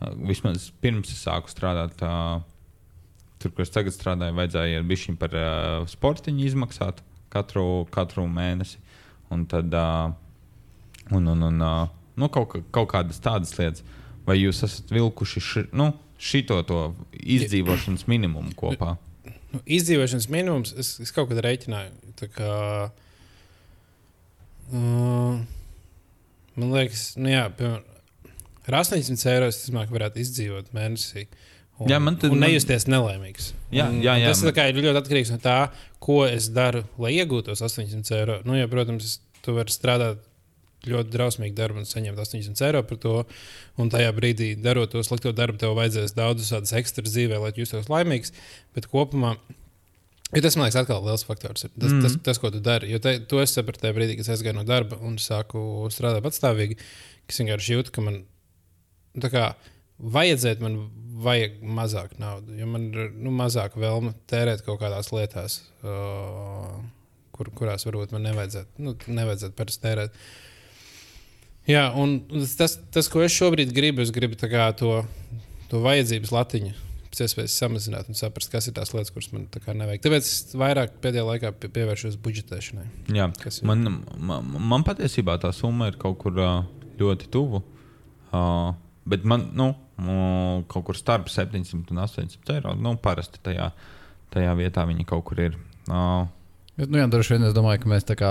Vismaz 0.00 0.68
pirms 0.84 1.08
es 1.08 1.22
sāku 1.24 1.48
strādāt, 1.48 1.94
tā, 1.96 2.12
tur, 3.40 3.52
kur 3.56 3.64
es 3.64 3.72
tagad 3.72 3.94
strādāju, 3.96 4.36
vajadzēja 4.36 4.82
bišķiņu 4.84 5.20
par 5.20 5.36
uh, 5.36 5.86
sportiņu 5.88 6.44
izmaksāt 6.44 7.00
katru, 7.32 7.86
katru 7.94 8.26
mēnesi. 8.28 8.76
Un 9.32 9.46
tad, 9.50 9.72
uh, 9.72 10.12
un, 11.16 11.30
un, 11.32 11.46
un, 11.48 11.64
uh, 11.64 11.88
nu, 12.20 12.28
kaut, 12.32 12.58
kaut 12.74 12.90
kādas 12.92 13.22
tādas 13.24 13.56
lietas, 13.56 13.86
vai 14.28 14.36
jūs 14.38 14.60
esat 14.66 14.92
vilkuši 14.92 15.42
ši, 15.48 15.64
nu, 15.76 15.90
šito 16.20 16.60
izdzīvošanas 17.16 18.06
minimumu 18.10 18.52
kopā? 18.58 18.94
Nu, 19.52 19.62
izdzīvošanas 19.64 20.28
minimums 20.32 20.76
es, 20.76 20.96
es 21.00 21.12
kaut 21.14 21.32
kad 21.32 21.40
rēķināju. 21.44 21.92
Kā, 22.36 22.52
uh, 24.76 25.42
man 26.56 26.72
liekas, 26.76 27.14
nu 27.20 27.32
jā, 27.32 27.48
piemēram, 27.56 27.95
Ar 28.66 28.80
800 28.82 29.28
eiro 29.32 29.50
es 29.50 29.60
domāju, 29.68 29.90
ka 29.90 29.98
varētu 29.98 30.22
izdzīvot 30.22 30.72
mēnesī. 30.76 31.26
Un, 31.76 31.90
jā, 31.92 31.98
man 32.00 32.16
tad 32.18 32.32
un 32.32 32.40
nejusties 32.40 32.86
nelaimīgs. 32.88 33.50
Jā, 33.74 33.90
jā, 34.00 34.14
jā, 34.22 34.30
tas 34.32 34.40
man... 34.46 34.56
ir 34.72 34.80
ļoti 34.86 35.02
atkarīgs 35.02 35.34
no 35.34 35.36
tā, 35.42 35.58
ko 36.02 36.22
es 36.24 36.48
daru, 36.54 36.86
lai 37.02 37.12
iegūtu 37.18 37.50
tos 37.50 37.62
800 37.66 38.16
eiro. 38.16 38.38
Nu, 38.48 38.56
ja, 38.56 38.68
protams, 38.70 39.18
tu 39.44 39.54
vari 39.58 39.74
strādāt 39.74 40.24
ļoti 40.86 41.12
drausmīgu 41.12 41.56
darbu 41.56 41.82
un 41.82 41.88
saņemt 41.88 42.18
800 42.22 42.66
eiro 42.68 42.82
par 42.86 43.00
to. 43.02 43.18
Un 43.82 43.92
tajā 43.92 44.08
brīdī, 44.16 44.54
darot 44.62 44.94
to 44.94 45.02
slikto 45.04 45.34
darbu, 45.36 45.60
tev 45.60 45.76
vajadzēs 45.76 46.16
daudz 46.16 46.48
tādas 46.48 46.72
ekstra 46.80 47.04
dzīvē, 47.04 47.42
lai 47.42 47.52
justos 47.58 47.90
laimīgs. 47.92 48.34
Bet 48.76 48.88
kopumā 48.92 49.36
Ja 50.34 50.42
tas 50.42 50.56
man 50.58 50.66
liekas, 50.66 50.80
atkal 50.80 51.04
liels 51.06 51.22
faktors. 51.22 51.68
Ir. 51.68 51.70
Tas, 51.78 51.92
mm. 51.92 52.00
tas, 52.02 52.14
tas, 52.26 52.38
ko 52.42 52.50
tu 52.50 52.58
dari. 52.58 52.88
Jo 52.90 52.98
te, 52.98 53.12
to 53.30 53.38
es 53.38 53.52
sapratu 53.54 53.84
tajā 53.84 53.94
brīdī, 53.94 54.16
kad 54.18 54.32
es 54.34 54.42
gāju 54.42 54.56
no 54.56 54.64
darba 54.66 54.98
un 55.06 55.20
sāku 55.22 55.60
strādāt 55.94 56.24
patstāvīgi. 56.24 56.78
Es 57.30 57.38
vienkārši 57.38 57.76
jūtu, 57.76 57.92
ka 57.94 58.02
man 58.02 58.24
Nu, 59.16 59.30
kā, 59.32 59.50
vajadzētu 60.16 60.64
man 60.64 60.78
vajag 61.26 61.60
mazāk 61.64 62.16
naudas, 62.20 62.56
jo 62.58 62.66
man 62.68 62.90
ir 62.92 63.12
nu, 63.16 63.32
mazāk 63.34 63.78
vēlme 63.80 64.12
tērēt 64.28 64.64
kaut 64.66 64.82
kādās 64.82 65.08
lietās, 65.14 65.60
uh, 65.80 66.74
kur, 67.36 67.50
kurās 67.56 67.86
varbūt 67.88 68.12
man 68.12 68.26
nevajadzētu, 68.28 68.84
nu, 68.84 68.96
nevajadzētu 69.08 69.56
parasti 69.56 69.86
tērēt. 69.86 70.18
Jā, 71.66 71.88
un 71.98 72.20
tas, 72.60 72.76
tas, 72.94 73.08
ko 73.10 73.24
es 73.24 73.34
šobrīd 73.34 73.72
gribu, 73.74 74.04
es 74.04 74.12
gribu 74.14 74.38
kā, 74.38 74.68
to, 74.78 75.00
to 75.70 75.80
vajadzības 75.82 76.34
latiņu 76.36 76.76
pēc 77.06 77.22
iespējas 77.24 77.56
samazināt 77.62 78.10
un 78.12 78.18
saprast, 78.18 78.50
kas 78.52 78.68
ir 78.68 78.76
tās 78.76 78.92
lietas, 78.92 79.10
kuras 79.14 79.30
man 79.32 79.46
nevajag. 79.48 80.02
Tāpēc 80.04 80.26
es 80.28 80.56
vairāk 80.58 80.98
pēdējā 81.02 81.24
laikā 81.24 81.52
pievēršos 81.64 82.18
budžetēšanai. 82.22 82.86
Jā, 83.16 83.30
man, 83.66 84.02
man, 84.20 84.50
man 84.72 84.84
patiesībā 84.86 85.38
tā 85.40 85.52
summa 85.56 85.88
ir 85.88 85.96
kaut 86.02 86.18
kur 86.20 86.36
ļoti 87.00 87.30
tuvu. 87.32 87.62
Uh, 88.26 88.74
Bet 89.06 89.26
man 89.28 89.50
nu, 89.56 89.70
kaut 90.70 90.88
kur 90.88 90.98
starp 90.98 91.30
700 91.32 91.94
un 91.94 92.02
800 92.02 92.56
eiro. 92.56 92.74
Nu, 92.78 92.96
parasti 93.00 93.42
tajā, 93.44 93.70
tajā 94.34 94.54
vietā 94.58 94.86
viņi 94.88 95.06
kaut 95.08 95.24
kur 95.28 95.42
ir. 95.46 95.58
Uh, 95.86 96.26
Bet, 96.76 96.90
nu, 96.92 97.00
jā, 97.00 97.06
droši 97.08 97.36
vien 97.36 97.46
es 97.48 97.54
domāju, 97.56 97.80
ka 97.80 97.88
mēs 97.88 98.04
tā 98.04 98.18
kā 98.20 98.30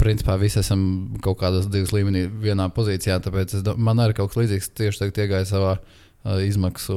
principā 0.00 0.38
visi 0.40 0.56
esam 0.62 0.84
kaut 1.22 1.36
kādas 1.42 1.66
divas 1.70 1.92
līmenī 1.92 2.24
vienā 2.42 2.70
pozīcijā. 2.72 3.18
Tāpēc 3.22 3.58
do, 3.66 3.74
man 3.76 4.00
arī 4.00 4.16
kaut 4.16 4.32
kas 4.32 4.40
līdzīgs 4.40 4.70
tieši 4.78 5.02
tagad 5.02 5.20
iegāja 5.20 5.48
savā 5.50 5.74
uh, 5.76 6.38
izmaksu, 6.46 6.96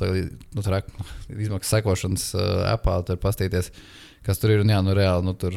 tā, 0.00 0.10
nu, 0.56 0.64
tā, 0.66 0.82
izmaksu 1.30 1.76
sekošanas 1.76 2.26
uh, 2.34 2.48
appā, 2.72 2.98
tur 3.06 3.22
pastīties. 3.22 3.70
Uh, 3.70 4.02
kas 4.26 4.42
tur 4.42 4.54
ir. 4.54 4.62
Un, 4.64 4.72
jā, 4.72 4.82
nu, 4.84 4.94
reāli 4.96 5.26
nu, 5.26 5.34
tur 5.38 5.56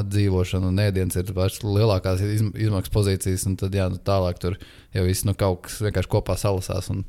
dzīvošana 0.00 0.70
un 0.70 0.80
ēdiens 0.86 1.18
ir 1.18 1.34
lielākās 1.34 2.22
izmaksas 2.22 2.94
pozīcijas. 2.94 3.46
Un 3.50 3.58
tad, 3.60 3.76
jā, 3.76 3.88
nu, 3.92 4.00
tālāk 4.02 4.40
tur 4.42 4.58
jau 4.96 5.04
viss 5.06 5.26
nu, 5.28 5.36
kaut 5.38 5.66
kas 5.66 5.80
vienkārši 5.84 6.12
kopā 6.16 6.38
salasās. 6.40 6.90
Un, 6.94 7.04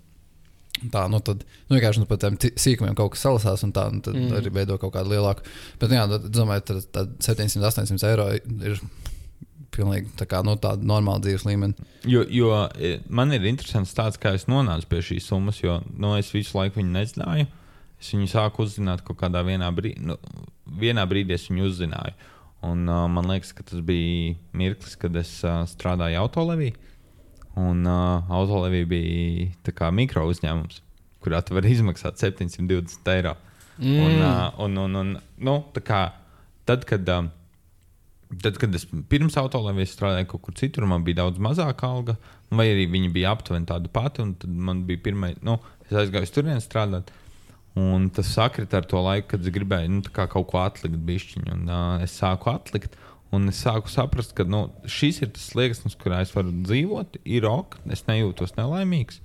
Tā, 0.93 1.07
nu 1.09 1.17
tad 1.25 1.39
nu, 1.41 1.73
vienkārši 1.73 2.03
nu, 2.03 2.05
par 2.05 2.19
tiem 2.21 2.35
sīkumiem 2.37 2.93
kaut 2.97 3.15
kas 3.15 3.23
salasās, 3.25 3.63
un 3.65 3.71
tā 3.73 3.87
un 3.89 3.97
mm. 3.97 4.33
arī 4.37 4.51
veido 4.53 4.75
kaut 4.77 4.93
kādu 4.93 5.09
lielāku. 5.09 5.41
Bet, 5.81 5.89
nu, 5.89 5.97
jā, 5.97 6.03
tad, 6.11 6.27
domāju, 6.35 6.65
tad, 6.67 6.83
tad 6.93 7.15
700, 7.25 7.63
800 7.65 8.11
eiro 8.11 8.27
ir 8.37 8.81
pilnīgi 9.73 10.13
tā 10.19 10.27
kā, 10.29 10.41
nu, 10.45 10.55
tāda 10.61 10.85
normāla 10.87 11.21
dzīves 11.23 11.45
līmeņa. 11.47 11.87
Jo, 12.09 12.23
jo 12.33 12.51
e, 12.77 12.97
man 13.09 13.33
ir 13.35 13.45
interesants 13.49 13.95
tāds, 13.97 14.19
kā 14.21 14.33
es 14.37 14.47
nonācu 14.49 14.89
pie 14.91 15.01
šīs 15.11 15.29
summas, 15.31 15.61
jo 15.63 15.79
nu, 15.93 16.13
es 16.19 16.31
visu 16.35 16.57
laiku 16.57 16.81
viņu 16.81 16.93
nezināju. 16.93 17.49
Es 17.97 18.11
viņu 18.13 18.29
sāku 18.29 18.65
uzzināt 18.65 19.01
kaut 19.05 19.17
kādā 19.21 19.41
brīdī. 19.43 19.95
Nu, 20.05 20.17
vienā 20.79 21.05
brīdī 21.09 21.33
es 21.37 21.47
viņu 21.49 21.69
uzzināju. 21.71 22.13
Un, 22.67 22.85
uh, 22.89 23.05
man 23.09 23.29
liekas, 23.29 23.53
ka 23.53 23.65
tas 23.65 23.81
bija 23.85 24.35
mirklis, 24.57 24.97
kad 24.97 25.15
es 25.17 25.31
uh, 25.45 25.61
strādāju 25.69 26.19
autolevī. 26.23 26.71
Un 27.57 27.85
uh, 27.89 28.25
autolevī 28.33 28.83
bija 28.89 29.89
mikro 29.93 30.27
uzņēmums, 30.29 30.81
kurā 31.25 31.41
tu 31.45 31.57
vari 31.57 31.73
izmaksāt 31.73 32.21
720 32.21 33.11
eiro. 33.13 33.35
Mm. 33.77 33.97
Un, 34.01 34.21
uh, 34.21 34.61
un, 34.65 34.77
un, 34.77 34.95
un, 35.01 35.11
nu, 35.37 35.57
kā, 35.85 36.01
tad, 36.65 36.85
kad, 36.89 37.05
uh, 37.13 37.29
tad, 38.41 38.57
kad 38.61 38.73
es 38.77 38.87
pirms 39.09 39.37
autolevī 39.37 39.85
strādāju 39.89 40.31
kaut 40.33 40.47
kur 40.47 40.57
citur, 40.57 40.85
man 40.89 41.05
bija 41.05 41.23
daudz 41.23 41.41
mazāka 41.41 41.89
alga, 41.89 42.17
vai 42.49 42.69
arī 42.73 42.87
viņi 42.93 43.13
bija 43.13 43.33
aptuveni 43.37 43.69
tāda 43.69 43.89
pati. 43.93 44.25
Tad 44.41 44.49
man 44.49 44.85
bija 44.89 45.05
pirmā, 45.09 45.35
nu, 45.45 45.59
es 45.85 45.93
aizgāju 45.93 46.29
uz 46.29 46.33
turieni 46.33 46.65
strādāt. 46.65 47.13
Un 47.77 48.07
tas 48.09 48.29
sakrita 48.33 48.79
ar 48.79 48.85
to 48.89 48.99
laiku, 49.03 49.33
kad 49.33 49.43
es 49.43 49.53
gribēju 49.53 49.89
nu, 49.91 50.01
kaut 50.15 50.47
ko 50.49 50.61
atlikt, 50.63 50.97
bišķiņu, 51.05 51.51
un 51.53 51.67
uh, 51.69 52.05
es 52.05 52.15
sāku 52.17 52.49
atlikt. 52.49 52.95
Un 53.35 53.51
es 53.51 53.59
sāku 53.59 53.91
saprast, 53.91 54.31
ka 54.37 54.45
nu, 54.47 54.63
šis 54.89 55.19
ir 55.21 55.33
tas 55.35 55.49
slieksnis, 55.51 55.97
kurā 55.99 56.21
es 56.23 56.31
varu 56.33 56.53
dzīvot. 56.63 57.19
Ir 57.27 57.45
ok, 57.49 57.75
es 57.93 58.05
nejūtos 58.07 58.55
nelaimīgs. 58.57 59.19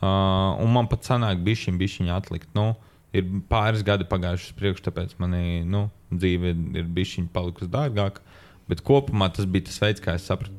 Uh, 0.00 0.60
un 0.60 0.70
man 0.74 0.90
pat 0.92 1.08
sanāk, 1.08 1.40
bišķiņ, 1.46 1.80
bišķiņ 1.80 2.12
atlikt. 2.14 2.52
Nu, 2.54 2.68
ir 3.16 3.26
pāris 3.50 3.82
gadi 3.86 4.06
pagājuši 4.12 4.52
uz 4.52 4.60
priekšu, 4.60 4.86
tāpēc 4.86 5.16
manī 5.22 5.42
nu, 5.66 5.86
dzīve 6.12 6.54
ir 6.78 6.86
bijusi 6.94 7.26
palikusi 7.32 7.72
dārgāka. 7.72 8.22
Bet 8.70 8.84
kopumā 8.86 9.32
tas 9.34 9.48
bija 9.50 9.66
tas 9.66 9.80
veids, 9.82 10.04
kā 10.04 10.14
es 10.20 10.28
sapratu, 10.30 10.54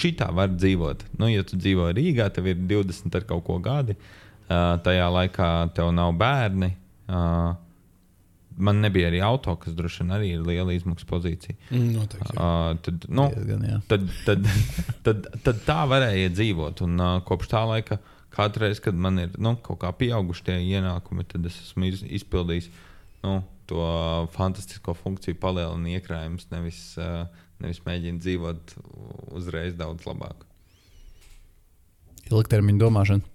šitā 0.00 0.32
var 0.34 0.50
dzīvot. 0.56 1.06
Nu, 1.20 1.28
ja 1.30 1.44
tu 1.46 1.60
dzīvo 1.60 1.92
Rīgā, 1.94 2.32
tev 2.34 2.48
ir 2.50 2.66
20 2.72 3.20
ar 3.20 3.28
kaut 3.28 3.44
ko 3.46 3.60
gadi. 3.62 3.94
Uh, 4.00 4.23
tajā 4.48 5.10
laikā 5.14 5.50
tev 5.76 5.92
nav 5.96 6.12
bērni. 6.20 6.70
Man 8.56 8.80
nebija 8.80 9.08
arī 9.10 9.20
auto, 9.24 9.56
kas 9.58 9.74
droši 9.74 10.02
vien 10.02 10.12
arī 10.14 10.28
ir 10.36 10.42
liela 10.46 10.74
izmaksu 10.74 11.06
pozīcija. 11.10 11.56
Mm, 11.72 11.88
noteikti, 11.96 12.34
uh, 12.36 12.76
tad, 12.86 13.06
nu, 13.10 13.26
Diezgan, 13.34 13.64
tad, 13.90 14.04
tad, 14.26 14.46
tad, 15.06 15.26
tad 15.42 15.62
tā 15.66 15.80
varēja 15.90 16.30
dzīvot. 16.36 16.84
Un 16.86 17.02
uh, 17.02 17.16
kopš 17.26 17.50
tā 17.50 17.64
laika, 17.66 17.98
katru 18.34 18.66
reizi, 18.66 18.84
kad 18.84 18.94
man 18.98 19.18
ir 19.24 19.34
nu, 19.42 19.56
kaut 19.64 19.80
kā 19.82 19.90
pieauguši 19.98 20.46
tie 20.46 20.60
ienākumi, 20.76 21.26
tad 21.30 21.50
es 21.50 21.58
esmu 21.66 21.90
izpildījis 21.90 22.70
nu, 23.26 23.40
to 23.66 23.82
fantastisko 24.36 24.94
funkciju, 25.00 25.40
palielinu 25.42 25.96
iekrājumus, 25.96 26.46
nevis, 26.54 26.80
uh, 27.00 27.24
nevis 27.64 27.82
mēģinu 27.88 28.22
dzīvot 28.22 28.78
uzreiz 29.34 29.74
daudz 29.80 30.06
labāk. 30.06 30.46
Ilgtermiņa 32.30 32.86
domāšana. 32.86 33.33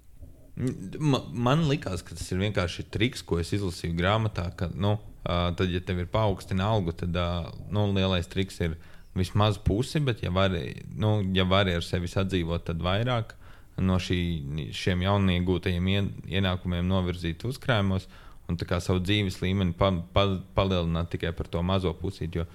Man, 0.59 1.27
man 1.31 1.61
liekas, 1.69 2.03
ka 2.03 2.17
tas 2.17 2.27
ir 2.33 2.41
vienkārši 2.41 2.89
triks, 2.91 3.23
ko 3.23 3.39
es 3.39 3.53
izlasīju 3.55 3.95
grāmatā. 3.95 4.49
Ka, 4.59 4.67
nu, 4.75 4.97
tad, 5.23 5.67
ja 5.71 5.79
tev 5.85 6.01
ir 6.03 6.09
paaugstina 6.11 6.67
algu, 6.67 6.91
tad 6.99 7.15
nu, 7.71 7.85
lielais 7.95 8.27
triks 8.27 8.59
ir 8.65 8.75
vismaz 9.17 9.57
pusi, 9.63 10.01
bet, 10.03 10.23
ja 10.23 10.31
vari, 10.35 10.83
nu, 10.99 11.19
ja 11.35 11.45
vari 11.47 11.77
ar 11.77 11.85
sevi 11.85 12.11
sadzīvot, 12.11 12.67
tad 12.69 12.83
vairāk. 12.83 13.35
no 13.79 13.95
šī, 13.95 14.19
šiem 14.75 15.05
jauniegūtajiem 15.05 15.85
ien, 15.87 16.07
ienākumiem 16.27 16.83
novirzīt 16.83 17.45
uzkrājumos 17.47 18.09
un 18.49 18.57
savu 18.59 18.99
dzīves 18.99 19.39
līmeni 19.39 19.71
pa, 19.77 19.93
pa, 20.13 20.25
palielināt 20.55 21.13
tikai 21.13 21.31
par 21.31 21.47
to 21.47 21.61
mazo 21.63 21.93
pusīti. 21.93 22.41
Jo 22.41 22.45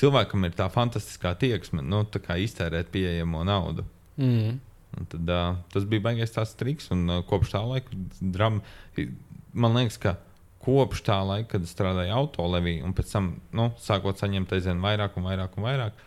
cilvēkam 0.00 0.46
ir 0.46 0.56
tā 0.56 0.70
fantastiskā 0.72 1.34
tieksme, 1.36 1.82
nu, 1.82 2.04
tā 2.08 2.38
iztērēt 2.40 2.88
pieejamo 2.94 3.44
naudu. 3.44 3.84
Mm. 4.16 4.56
Un 4.98 5.06
tad, 5.10 5.28
uh, 5.30 5.60
tas 5.70 5.86
bija 5.86 6.02
baigais 6.08 6.34
tās 6.34 6.56
triks, 6.58 6.90
un 6.94 7.06
uh, 7.06 7.22
kopš 7.26 7.54
tā 7.54 7.62
laika 7.62 8.00
drama, 8.20 8.62
man 9.52 9.78
liekas, 9.78 10.00
ka 10.02 10.16
kopš 10.64 11.04
tā 11.06 11.20
laika, 11.24 11.54
kad 11.54 11.68
strādāju 11.68 12.14
autolevī, 12.16 12.80
un 12.84 12.94
pēc 12.96 13.14
tam 13.14 13.32
nu, 13.56 13.70
sākot 13.80 14.20
saņemt 14.20 14.52
aizvien 14.56 14.82
vairāk 14.82 15.16
un 15.16 15.28
vairāk 15.30 15.56
un 15.56 15.66
vairāk, 15.68 16.02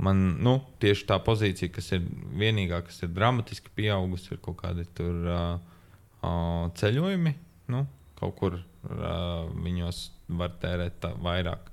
man 0.00 0.22
nu, 0.40 0.56
tieši 0.80 1.06
tā 1.10 1.18
pozīcija, 1.24 1.72
kas 1.74 1.90
ir 1.96 2.06
vienīgā, 2.40 2.80
kas 2.86 3.02
ir 3.04 3.12
dramatiski 3.12 3.72
pieaugusi, 3.76 4.32
ir 4.32 4.40
kaut 4.44 4.60
kādi 4.62 4.86
tur 4.96 5.28
uh, 5.28 5.80
uh, 6.22 6.70
ceļojumi. 6.80 7.34
Nu, 7.70 7.84
kaut 8.18 8.36
kur 8.38 8.56
uh, 8.56 9.50
viņos 9.60 10.02
var 10.40 10.54
tērēt 10.62 11.04
vairāk. 11.20 11.68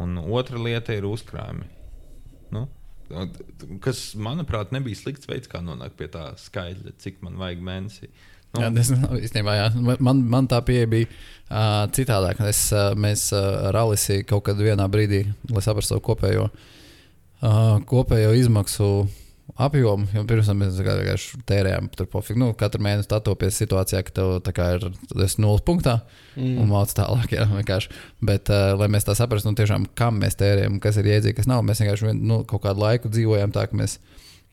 Un 0.00 0.16
otra 0.22 0.60
lieta 0.62 0.94
ir 0.94 1.06
uzkrājumi. 1.08 1.66
Nu, 2.54 2.66
kas, 3.84 4.02
manuprāt, 4.18 4.74
nebija 4.74 4.98
slikts 4.98 5.28
veids, 5.30 5.50
kā 5.50 5.62
nonākt 5.64 5.96
pie 5.98 6.10
tā 6.12 6.30
skaitļa, 6.40 6.94
cik 7.02 7.22
man 7.26 7.38
vajag 7.40 7.64
mēnesī. 7.66 8.10
Nu, 8.50 8.64
Jā, 8.64 8.70
es, 8.82 8.90
īstenībā, 9.28 9.52
jā. 9.54 9.66
Man, 10.02 10.24
man 10.30 10.48
tā 10.50 10.58
pieeja 10.66 10.88
bija 10.90 11.06
uh, 11.06 11.84
citādāka. 11.94 12.48
Es, 12.50 12.64
uh, 12.74 12.90
mēs 12.98 13.28
uh, 13.30 13.68
ar 13.68 13.78
Alisiju 13.84 14.26
kaut 14.26 14.48
kad 14.48 14.58
vienā 14.58 14.88
brīdī, 14.90 15.22
lai 15.52 15.62
saprastu 15.62 16.00
kopējo, 16.02 16.48
uh, 16.50 17.76
kopējo 17.86 18.32
izmaksu 18.40 18.90
apjomu, 19.58 20.06
jo 20.14 20.22
pirms 20.28 20.48
tam 20.50 20.60
mēs 20.62 20.78
vienkārši 20.78 21.40
tērējām 21.48 21.90
tur 21.96 22.08
pofīgi. 22.12 22.38
Nu, 22.42 22.50
katru 22.58 22.82
mēnesi 22.84 23.10
atopies 23.16 23.58
situācijā, 23.60 24.02
ka 24.06 24.14
tev 24.14 24.60
ir 24.76 24.86
nulles 25.42 25.64
punktā 25.66 25.98
mm. 26.36 26.56
un 26.62 26.70
mācās 26.70 26.96
tālāk. 26.98 27.32
Jā, 27.36 27.46
vienkārši. 27.50 27.92
Bet, 28.26 28.52
uh, 28.52 28.74
lai 28.80 28.90
mēs 28.92 29.08
tā 29.08 29.16
saprastu, 29.18 29.50
nu, 29.50 29.58
tiešām, 29.58 29.88
kam 29.98 30.20
mēs 30.22 30.38
tērējam, 30.40 30.80
kas 30.82 31.00
ir 31.00 31.10
iedzīgi, 31.10 31.38
kas 31.40 31.50
nav, 31.50 31.64
mēs 31.66 31.82
vienkārši 31.82 32.16
nu, 32.18 32.42
kaut 32.48 32.64
kādu 32.66 32.84
laiku 32.84 33.12
dzīvojam 33.12 33.54
tā, 33.56 33.66
ka 33.70 33.80
mēs. 33.80 33.98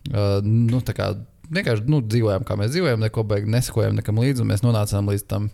Uh, 0.08 0.40
nu, 0.46 0.82
tā 0.86 0.96
kā 0.98 1.12
vienkārši 1.54 1.88
nu, 1.92 2.02
dzīvojām, 2.06 2.46
kā 2.48 2.58
mēs 2.60 2.74
dzīvojām, 2.74 3.04
neko 3.08 3.26
beigās 3.28 3.54
nesakojām 3.58 3.98
nekam 4.00 4.22
līdzi. 4.24 4.48
Mēs 4.48 4.64
nonācām 4.66 5.12
līdz 5.12 5.28
tam, 5.32 5.52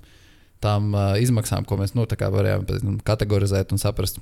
tām 0.64 0.94
uh, 0.96 1.14
izmaksām, 1.22 1.68
ko 1.68 1.80
mēs 1.82 1.96
nu, 1.98 2.08
varējām 2.08 2.68
nu, 2.86 2.98
kategorizēt 3.06 3.76
un 3.76 3.82
saprast. 3.82 4.22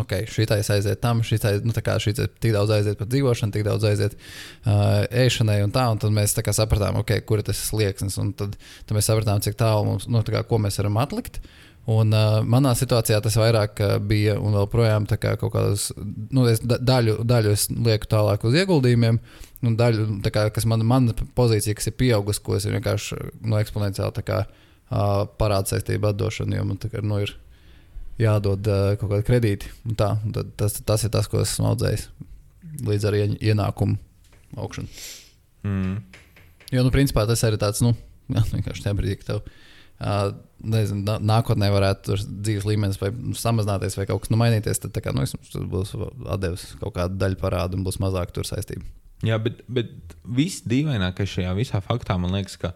Ok, 0.00 0.14
šī 0.26 0.46
tā 0.50 0.56
aiziet 0.58 0.98
tam, 1.02 1.20
šī 1.22 1.36
tā 1.38 1.52
nu, 1.62 1.70
šī 1.72 2.14
tik 2.18 2.50
daudz 2.54 2.72
aiziet 2.74 2.98
par 2.98 3.06
dzīvošanu, 3.12 3.54
tik 3.54 3.62
daudz 3.66 3.84
aiziet 3.86 4.16
uh, 4.16 5.04
ēšanai 5.06 5.60
un 5.62 5.74
tā. 5.74 5.84
Un 5.92 6.00
tad 6.02 6.14
mēs 6.14 6.34
tā 6.34 6.42
sapratām, 6.50 6.98
okay, 6.98 7.22
kur 7.22 7.38
ir 7.38 7.46
tas 7.46 7.60
slieksnis. 7.68 8.18
Un 8.18 8.32
tad, 8.34 8.56
tad 8.58 8.96
mēs 8.96 9.06
sapratām, 9.10 9.42
cik 9.44 9.54
tālu 9.60 9.86
mums, 9.86 10.08
nu, 10.10 10.24
tā 10.26 10.34
kā, 10.34 10.42
ko 10.48 10.58
mēs 10.62 10.80
varam 10.82 10.98
atlikt. 11.02 11.38
Un, 11.90 12.10
uh, 12.16 12.40
manā 12.48 12.72
situācijā 12.74 13.20
tas 13.22 13.38
vairāk 13.38 13.84
uh, 13.84 13.94
bija 14.02 14.34
un 14.40 14.56
joprojām 14.58 15.06
kā 15.06 15.36
kaut 15.38 15.52
kādas, 15.54 15.90
nu, 16.32 16.48
daļu, 16.64 17.18
daļu 17.28 17.54
es 17.54 17.68
lieku 17.70 18.08
tālāk 18.10 18.48
uz 18.48 18.56
ieguldījumiem, 18.56 19.20
nu, 19.62 19.74
daļu, 19.78 20.08
kā, 20.26 20.48
kas 20.56 20.66
man, 20.66 20.82
mana 20.88 21.14
pozīcija, 21.36 21.76
kas 21.76 21.92
ir 21.92 21.98
pieaugusi, 22.00 22.42
ko 22.42 22.56
es 22.56 22.66
vienkārši 22.66 23.20
no 23.44 23.60
eksponenciāli 23.60 24.26
kā, 24.26 24.46
uh, 24.48 25.26
parādu 25.38 25.74
saistību 25.74 26.08
atdošanu, 26.10 26.56
jo 26.56 26.66
man 26.72 26.80
tā 26.80 26.88
kā, 26.88 27.04
nu, 27.04 27.20
ir 27.20 27.36
jādod 28.20 28.70
uh, 28.70 28.94
kaut 29.00 29.10
kādi 29.10 29.26
kredīti. 29.26 29.70
Tā, 29.98 30.14
tas, 30.60 30.78
tas 30.86 31.04
ir 31.06 31.12
tas, 31.14 31.28
ko 31.30 31.42
esmu 31.42 31.72
audzējis 31.72 32.08
līdz 32.84 33.06
ar 33.10 33.18
ienākumu 33.18 33.98
augšanu. 34.58 35.04
Mm. 35.66 36.00
Jo, 36.74 36.82
nu, 36.82 36.90
principā 36.94 37.26
tas 37.28 37.44
arī 37.46 37.60
tāds, 37.60 37.82
nu, 37.84 37.94
jā, 38.32 38.42
vienkārši 38.54 38.86
tajā 38.86 38.98
brīdī, 38.98 39.20
kad 39.20 39.32
tev. 39.32 39.54
Uh, 39.94 40.32
nezinu, 40.64 41.04
nākotnē 41.22 41.68
varētu 41.70 42.16
dzīves 42.18 42.66
līmenis 42.66 42.98
vai 43.00 43.12
samazināties, 43.38 43.94
vai 43.98 44.08
kaut 44.10 44.24
kas 44.24 44.32
nu, 44.32 44.40
mainīties, 44.40 44.82
tad 44.82 44.96
kā, 45.04 45.12
nu, 45.14 45.24
būs 45.70 45.94
atdevis 46.34 46.66
kaut 46.80 46.96
kāda 46.96 47.14
daļa 47.20 47.38
parādu 47.40 47.78
un 47.78 47.86
būs 47.86 48.00
mazāk 48.02 48.34
tur 48.34 48.48
saistība. 48.48 48.82
Jā, 49.24 49.38
bet, 49.40 49.62
bet 49.70 49.92
viss 50.36 50.64
dīvainākais 50.68 51.30
šajā 51.36 51.54
visā 51.56 51.80
faktā 51.84 52.16
man 52.20 52.34
liekas, 52.34 52.58
ka 52.60 52.74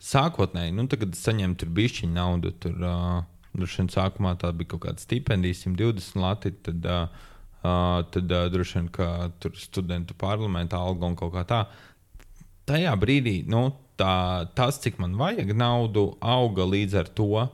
sākotnēji, 0.00 0.76
nu, 0.78 0.86
kad 0.88 1.18
saņēmu 1.18 1.58
tur 1.60 1.72
bišķiņu 1.76 2.14
naudu, 2.14 2.54
tur 2.62 2.78
uh, 2.86 3.18
droši 3.56 3.82
vien 3.82 3.90
sākumā 3.92 4.36
tā 4.40 4.52
bija 4.56 4.72
kaut 4.72 4.84
kāda 4.86 5.02
stipendija, 5.02 5.58
120 5.62 6.18
lati, 6.20 6.52
tad, 6.66 6.86
uh, 6.86 7.28
tad 8.14 8.34
uh, 8.34 8.48
droši 8.52 8.78
vien, 8.78 8.90
ka 8.94 9.30
tur 9.42 9.56
studentu 9.58 10.16
parlamentā 10.18 10.80
alga 10.80 11.08
un 11.10 11.16
kaut 11.18 11.34
kā 11.34 11.44
tā. 11.48 11.62
Tajā 12.70 12.92
brīdī, 13.00 13.40
nu, 13.50 13.68
tā, 13.98 14.46
tas, 14.54 14.78
cik 14.82 15.00
man 15.02 15.16
vajag 15.18 15.54
naudu, 15.56 16.12
auga 16.20 16.66
līdz 16.68 17.00
ar 17.02 17.10
to, 17.14 17.46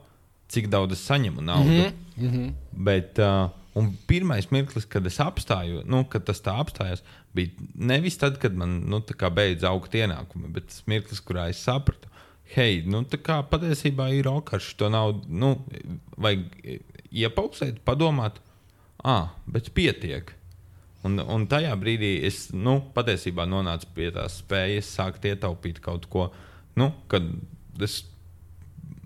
cik 0.53 0.69
daudz 0.71 0.95
es 0.95 1.05
saņemu 1.07 1.41
naudu. 1.41 1.69
Mm 1.69 1.79
-hmm. 1.81 1.93
Mm 2.17 2.33
-hmm. 2.33 2.53
Bet, 2.71 3.19
uh, 3.19 3.49
Un 3.77 3.91
pirmais 4.09 4.47
mirklis, 4.49 4.87
kad 4.89 5.05
es 5.05 5.19
apstāju, 5.21 5.83
nu, 5.85 6.01
kad 6.09 6.25
tas 6.25 6.41
tā 6.41 6.55
apstājās, 6.57 7.03
bija 7.37 7.67
nevis 7.75 8.17
tad, 8.17 8.39
kad 8.41 8.55
man 8.57 8.79
nu, 8.89 9.03
beidz 9.35 9.65
augt 9.69 9.93
ienākumi, 9.93 10.49
bet 10.55 10.71
tas 10.71 10.81
mirklis, 10.89 11.21
kurā 11.21 11.49
es 11.51 11.61
sapratu, 11.61 12.09
hei, 12.55 12.81
nu, 12.87 13.03
tā 13.07 13.19
kā 13.21 13.39
patiesībā 13.51 14.09
ir 14.15 14.29
ok, 14.31 14.55
ar 14.57 14.63
šo 14.63 14.89
naudu, 14.93 15.27
nu, 15.29 15.53
vajag 16.17 16.43
iepauzēt, 17.11 17.81
padomāt, 17.87 18.41
ah, 19.03 19.33
bet 19.49 19.71
pietiek. 19.75 20.33
Un, 21.05 21.21
un 21.21 21.45
tajā 21.49 21.71
brīdī 21.79 22.17
es 22.27 22.47
nu, 22.55 22.79
patiesībā 22.95 23.45
nonācu 23.47 23.89
pie 23.95 24.09
tās 24.15 24.39
spējas 24.41 24.89
sākt 24.97 25.27
ietaupīt 25.29 25.79
kaut 25.83 26.07
ko, 26.11 26.29
nu, 26.79 26.91
kad 27.11 27.27
es 27.83 28.01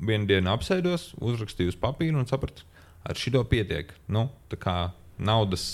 vienu 0.01 0.30
dienu 0.30 0.49
apsēdos, 0.54 1.12
uzrakstīju 1.21 1.73
uz 1.73 1.80
papīra 1.80 2.17
un 2.17 2.30
sapratu, 2.30 2.65
ar 3.06 3.17
šo 3.17 3.43
pietiek. 3.49 3.91
Nu, 4.12 4.30
tā 4.49 4.58
kā 4.62 4.75
naudas, 5.21 5.65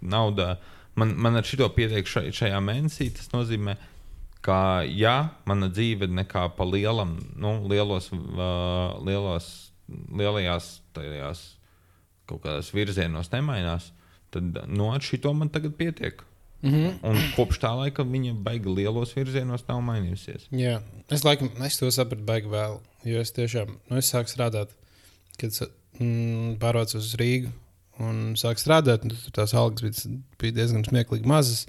nauda, 0.00 0.54
man, 0.96 1.14
man 1.20 1.40
ar 1.40 1.48
šo 1.48 1.68
pietiek 1.74 2.08
šai, 2.08 2.30
šajā 2.34 2.60
mēnesī. 2.64 3.10
Tas 3.16 3.30
nozīmē, 3.34 3.76
ka 3.76 3.93
ja 4.90 5.16
mana 5.48 5.70
dzīve 5.72 6.08
nekā 6.12 6.48
pa 6.56 6.66
lielam, 6.68 7.16
nu, 7.40 7.56
lielos, 7.70 8.10
uh, 8.12 8.94
lielos, 9.06 9.50
lielajās 9.88 10.78
tajās 10.96 11.44
kaut 12.28 12.42
kādās 12.44 12.70
virzienos 12.72 13.30
nemainās, 13.32 13.90
tad 14.32 14.56
ar 14.92 15.04
šo 15.04 15.32
man 15.32 15.52
tagad 15.52 15.76
pietiek. 15.76 16.22
Mm 16.64 16.70
-hmm. 16.72 16.92
Un 17.02 17.16
kopš 17.36 17.58
tā 17.60 17.74
laika 17.76 18.02
viņa 18.02 18.34
baigi 18.42 18.68
lielos 18.74 19.12
virzienos 19.16 19.66
nav 19.68 19.82
mainījusies. 19.84 20.48
Jā, 20.50 20.80
es 21.10 21.24
laikam 21.24 21.50
es 21.62 21.76
to 21.76 21.90
sapratu 21.90 22.24
baigi 22.24 22.48
vēl. 22.48 22.78
Jo 23.04 23.20
es 23.20 23.32
tiešām 23.32 23.76
nu, 23.90 23.96
es 23.96 24.14
sāku 24.14 24.32
strādāt, 24.32 24.68
kad 25.36 25.50
mm, 25.98 26.56
pārvācās 26.58 26.94
uz 26.94 27.14
Rīgu 27.20 27.52
un 28.02 28.34
sāk 28.38 28.58
strādāt. 28.58 29.04
Tur 29.06 29.34
tās 29.34 29.54
algas 29.54 29.84
bija, 29.84 30.18
bija 30.40 30.56
diezgan 30.60 30.84
smieklīgi 30.86 31.28
mazas. 31.28 31.66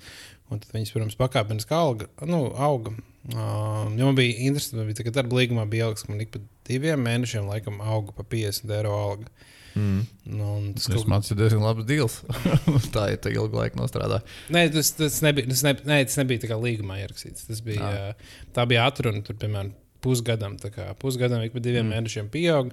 Un 0.53 0.61
tad 0.61 0.75
viņas, 0.75 0.93
protams, 0.93 1.17
pakāpeniski 1.19 1.73
auga. 1.73 2.07
Nu, 2.29 2.47
auga. 2.61 2.93
Uh, 3.33 3.87
man 3.97 4.17
bija 4.17 4.35
interesanti, 4.45 4.77
ka 4.99 5.07
bija, 5.07 5.15
darba 5.15 5.39
līgumā 5.39 5.65
bija 5.69 5.87
algas, 5.87 6.05
ka 6.05 6.13
man 6.13 6.21
ik 6.21 6.29
pa 6.35 6.41
diviem 6.69 7.01
mēnešiem 7.01 7.47
laikam 7.49 7.81
auga 7.81 8.13
pa 8.13 8.25
50 8.35 8.73
eiro 8.77 8.93
alga. 8.93 9.31
Mm. 9.75 10.03
Nu, 10.37 10.49
tas 10.77 10.85
kaut... 10.87 11.07
man 11.11 11.25
ir 11.25 11.39
diezgan 11.39 11.65
labs 11.65 11.87
deals. 11.89 12.19
tā 12.95 13.09
ir 13.15 13.17
tā 13.23 13.33
ilga 13.33 13.63
laika 13.63 13.79
nostrādā. 13.79 14.21
Nē, 14.53 14.67
tas, 14.75 14.93
tas, 14.95 15.17
nebija, 15.25 15.49
tas, 15.49 15.65
nebija, 15.65 15.89
nē, 15.89 15.97
tas 16.07 16.19
nebija 16.21 16.45
tā 16.45 16.51
kā 16.51 16.59
līgumā 16.61 17.01
ierakstīts. 17.01 17.49
Tas 17.49 17.63
bija, 17.65 17.89
uh, 18.13 18.37
tā 18.55 18.67
bija 18.69 18.85
atruna, 18.87 19.25
tur, 19.25 19.39
piemēram, 19.41 19.73
pusgadam. 20.05 20.55
Pusgadam 21.01 21.43
ik 21.43 21.57
pa 21.57 21.63
diviem 21.63 21.89
mm. 21.89 21.95
mēnešiem 21.97 22.29
pieaug. 22.33 22.71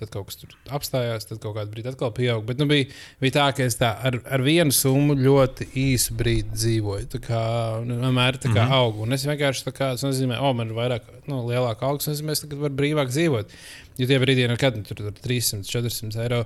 Tad 0.00 0.12
kaut 0.14 0.30
kas 0.30 0.40
tur 0.40 0.54
apstājās, 0.72 1.28
tad 1.28 1.42
kaut 1.42 1.54
kādā 1.58 1.68
brīdī 1.72 1.92
atkal 1.92 2.12
pieauga. 2.16 2.46
Bet 2.48 2.62
nu, 2.62 2.66
bija, 2.70 2.88
bija 3.22 3.36
tā, 3.36 3.46
ka 3.56 3.66
es 3.68 3.76
tā 3.80 3.92
ar, 4.08 4.16
ar 4.24 4.44
vienu 4.46 4.74
summu 4.74 5.16
ļoti 5.20 5.68
īsu 5.82 6.16
brīdi 6.18 6.56
dzīvoju. 6.56 7.10
Tā 7.14 7.20
kā 7.24 7.42
nu, 7.84 8.00
vienmēr 8.00 8.40
tā 8.40 8.48
kā 8.48 8.64
mm 8.64 8.70
-hmm. 8.70 8.80
augu. 8.80 9.04
Un 9.04 9.12
es 9.18 9.26
vienkārši 9.28 9.66
tā 9.68 9.74
kā, 9.76 9.92
tas 9.94 10.06
nozīmē, 10.06 10.40
o, 10.40 10.52
man 10.56 10.72
ir 10.72 10.78
vairāk, 10.80 11.06
nu, 11.28 11.44
lielāka 11.48 11.86
augs, 11.86 12.08
un 12.08 12.14
es 12.14 12.22
nozīmē, 12.22 12.50
ka 12.50 12.62
var 12.64 12.76
brīvāk 12.82 13.14
dzīvot. 13.14 13.56
Jo 13.98 14.06
tie 14.06 14.18
brīdī, 14.18 14.48
nu, 14.48 14.56
kad 14.56 14.76
nu, 14.76 14.82
tur 14.82 15.06
ir 15.06 15.12
300, 15.12 15.64
400 15.68 16.22
eiro 16.24 16.44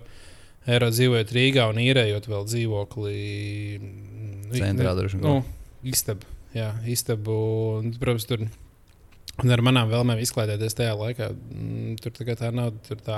eiro 0.71 0.88
dzīvojot 0.93 1.33
Rīgā 1.37 1.67
un 1.71 1.81
īrējot 1.83 2.29
vēl 2.31 2.47
dzīvokli. 2.49 3.17
Centrā 4.55 4.95
droši 4.97 5.21
vien. 5.21 5.27
Nu, 5.27 5.35
istabu, 5.85 6.29
jā, 6.57 6.71
istabu. 6.88 7.37
Un, 7.81 7.93
protams, 8.01 8.29
tur 8.29 8.47
Un 9.42 9.51
ar 9.51 9.62
manām 9.66 9.88
vēlmēm 9.90 10.20
izklaidēties 10.23 10.77
tajā 10.79 10.92
laikā, 10.94 11.33
mm, 11.35 11.94
tur 12.03 12.12
tā, 12.14 12.37
tā 12.38 12.51
nauda 12.55 12.79
tur 12.87 13.01
tā 13.03 13.16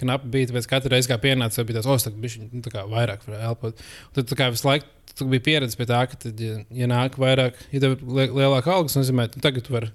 knapi 0.00 0.30
bija. 0.32 0.48
Tāpēc 0.48 0.68
katru 0.70 0.94
reizi, 0.94 1.10
kad 1.10 1.20
pienāca, 1.20 1.64
bija 1.68 1.80
tāds, 1.80 1.90
oh, 1.90 2.00
tas 2.00 2.14
bija 2.16 2.46
nu, 2.46 2.62
vairāk 2.94 3.26
elpot. 3.36 3.82
Un 4.08 4.16
tad 4.16 4.32
kā 4.38 4.48
visu 4.54 4.68
laiku 4.70 4.88
tu 5.18 5.26
biji 5.28 5.44
pieredzējis 5.50 5.76
pie 5.76 5.88
tā, 5.90 6.00
ka, 6.08 6.16
tad, 6.24 6.40
ja, 6.40 6.62
ja 6.72 6.88
nāk 6.88 7.18
vairāk, 7.20 7.58
ja 7.74 7.82
tev 7.82 7.98
ir 7.98 8.32
lielāka 8.38 8.72
alga, 8.72 8.88
tas 8.88 8.96
nozīmē, 9.02 9.28
ka 9.34 9.42
tagad 9.44 9.66
tu 9.66 9.74
vari 9.74 9.90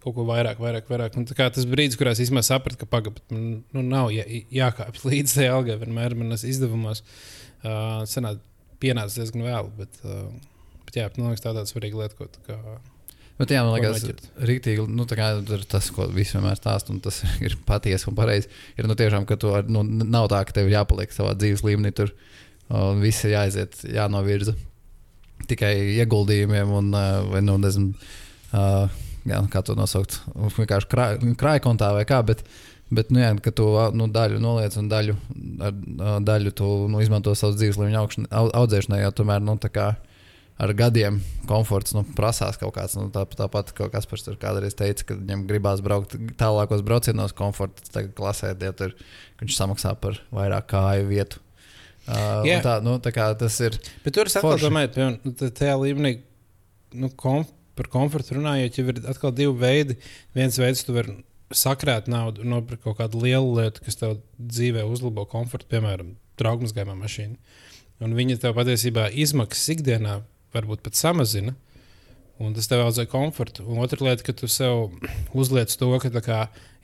kaut 0.00 0.16
ko 0.16 0.24
vairāk, 0.28 0.60
vairāk, 0.62 0.88
vairāk. 0.88 1.18
Un 1.20 1.26
tas 1.28 1.66
brīdis, 1.68 1.98
kurā 2.00 2.14
es 2.14 2.22
īstenībā 2.24 2.42
sapratu, 2.46 2.80
ka 2.80 2.88
pagaidi, 2.88 3.20
man 3.34 3.50
nu, 3.76 3.84
nav 3.84 4.12
jā, 4.14 4.24
jākāpj 4.62 5.04
līdz 5.10 5.36
tai 5.36 5.50
algai, 5.52 5.76
vienmēr 5.82 6.16
manas 6.16 6.46
izdevumos 6.48 7.04
uh, 7.04 8.00
senāk 8.08 8.40
pienāca 8.80 9.20
diezgan 9.20 9.44
vēlu. 9.44 9.74
Bet, 9.82 10.00
uh, 10.06 10.30
bet 10.86 11.02
jā, 11.02 11.10
man 11.18 11.28
liekas, 11.28 11.44
tā 11.44 11.52
ir 11.52 11.60
tāda 11.60 11.68
svarīga 11.68 12.00
lieta, 12.00 12.16
ko. 12.16 12.30
Tā 12.32 12.46
kā, 12.48 12.78
Bet, 13.40 13.54
jā, 13.54 13.62
man 13.64 13.78
liekas, 13.78 14.04
rīktīgi, 14.44 14.84
nu, 14.92 15.06
tā 15.08 15.16
kā 15.16 15.30
tas, 15.70 15.86
ko 15.96 16.04
visi 16.12 16.36
vienmēr 16.36 16.58
stāsta, 16.58 16.92
un 16.92 17.00
tas 17.00 17.22
ir 17.46 17.56
patiesi 17.68 18.10
un 18.10 18.18
pareizi. 18.18 18.50
Ir 18.76 18.88
nu, 18.90 18.96
tiešām, 18.98 19.24
ka 19.28 19.38
tu 19.40 19.54
nu, 19.72 19.84
nav 19.86 20.28
tā, 20.32 20.42
ka 20.44 20.58
tev 20.60 20.68
jāpaliek 20.68 21.14
savā 21.14 21.32
dzīves 21.38 21.64
līmenī, 21.64 21.94
tur 21.96 22.12
un 22.70 23.00
viss 23.02 23.24
ir 23.24 23.34
jāaiziet, 23.38 23.80
jānovirza 23.96 24.54
tikai 25.48 25.72
ieguldījumiem, 26.02 26.74
un, 26.82 26.90
uh, 26.92 27.22
vai, 27.32 27.40
nu, 27.42 27.56
nezinu, 27.58 27.94
uh, 28.52 29.00
jā, 29.24 29.40
kā 29.50 29.64
to 29.64 29.74
nosaukt, 29.78 30.20
vienkārši 30.58 30.90
krā- 30.92 31.14
krājkontā 31.40 31.94
vai 31.96 32.04
kā. 32.08 32.20
Bet, 32.26 32.44
Bet, 32.90 33.12
nu, 33.14 33.20
jā, 33.22 33.30
ka 33.38 33.52
tu 33.54 33.68
nu, 33.94 34.08
daļu 34.10 34.40
noliec 34.42 34.74
un 34.80 34.88
daļu, 34.90 35.12
daļu 36.26 36.52
tu 36.58 36.70
nu, 36.90 36.98
izmanto 36.98 37.36
savas 37.38 37.54
dzīves 37.60 37.76
līmeņa 37.78 38.00
audzēšanai, 38.34 38.98
jo 39.04 39.12
tomēr 39.14 39.44
nu, 39.46 39.54
tā 39.62 39.70
kā 39.70 39.84
ar 40.60 40.72
gadiem 40.76 41.20
komforts 41.48 41.94
nu, 41.96 42.02
prasās 42.16 42.58
kaut 42.60 42.74
kāds. 42.76 42.96
Nu, 42.98 43.08
tā, 43.14 43.24
tāpat 43.24 43.72
kā 43.76 43.88
Kaspars 43.92 44.26
tur 44.26 44.36
kādreiz 44.40 44.76
teica, 44.76 45.06
ka 45.08 45.16
viņam 45.16 45.46
gribās 45.48 45.82
braukt 45.84 46.16
tālākos 46.40 46.84
braucienos, 46.86 47.34
komforts 47.36 47.92
tagad 47.92 48.12
klasē, 48.18 48.52
ja 48.52 48.74
tur 48.76 48.92
viņš 49.40 49.56
samaksā 49.56 49.94
par 50.00 50.20
vairāk 50.34 50.68
kāju 50.74 51.08
vietu. 51.10 51.40
Uh, 52.10 52.42
un 52.42 52.64
tā, 52.64 52.76
nu, 52.84 52.96
tā 53.02 53.12
kā 53.14 53.28
tas 53.38 53.56
ir. 53.62 53.76
Bet 54.04 54.16
tur 54.16 54.28
es 54.28 54.36
atkal 54.38 54.60
domāju, 54.60 54.92
piemēram, 54.96 55.34
tā- 55.38 55.50
tajā 55.60 55.76
līmenī, 55.78 56.14
nu, 56.98 57.10
kom, 57.20 57.44
par 57.78 57.88
komfortu 57.92 58.36
runājot, 58.36 58.80
jau 58.80 58.86
ir 58.90 59.02
atkal 59.08 59.34
divi 59.36 59.52
veidi. 59.60 59.96
Viens 60.36 60.58
veids, 60.60 60.82
tu 60.84 60.96
vari 60.96 61.14
sakrāt 61.54 62.08
naudu, 62.10 62.44
nopirkt 62.46 62.84
kaut 62.84 62.98
kādu 63.00 63.22
lielu 63.22 63.54
lietu, 63.60 63.84
kas 63.84 63.98
tev 64.00 64.18
dzīvē 64.38 64.84
uzlabo 64.88 65.24
komfortu, 65.30 65.68
piemēram, 65.70 66.14
traukmasgājumā 66.40 66.96
mašīna. 66.98 67.38
Un 68.00 68.16
viņa 68.16 68.38
tev 68.42 68.56
patiesībā 68.56 69.10
izmaksas 69.12 69.74
ikdienā 69.76 70.20
varbūt 70.54 70.84
pat 70.86 70.98
samazina. 70.98 71.56
Un 72.40 72.54
tas 72.56 72.70
tev 72.70 72.80
audzē 72.80 73.04
komfortu. 73.04 73.66
Un 73.68 73.82
otra 73.84 74.00
lieta, 74.00 74.24
ka 74.24 74.32
tu 74.32 74.48
sev 74.48 74.94
uzliec 75.36 75.74
to, 75.76 75.90
ka 76.00 76.22
kā 76.24 76.38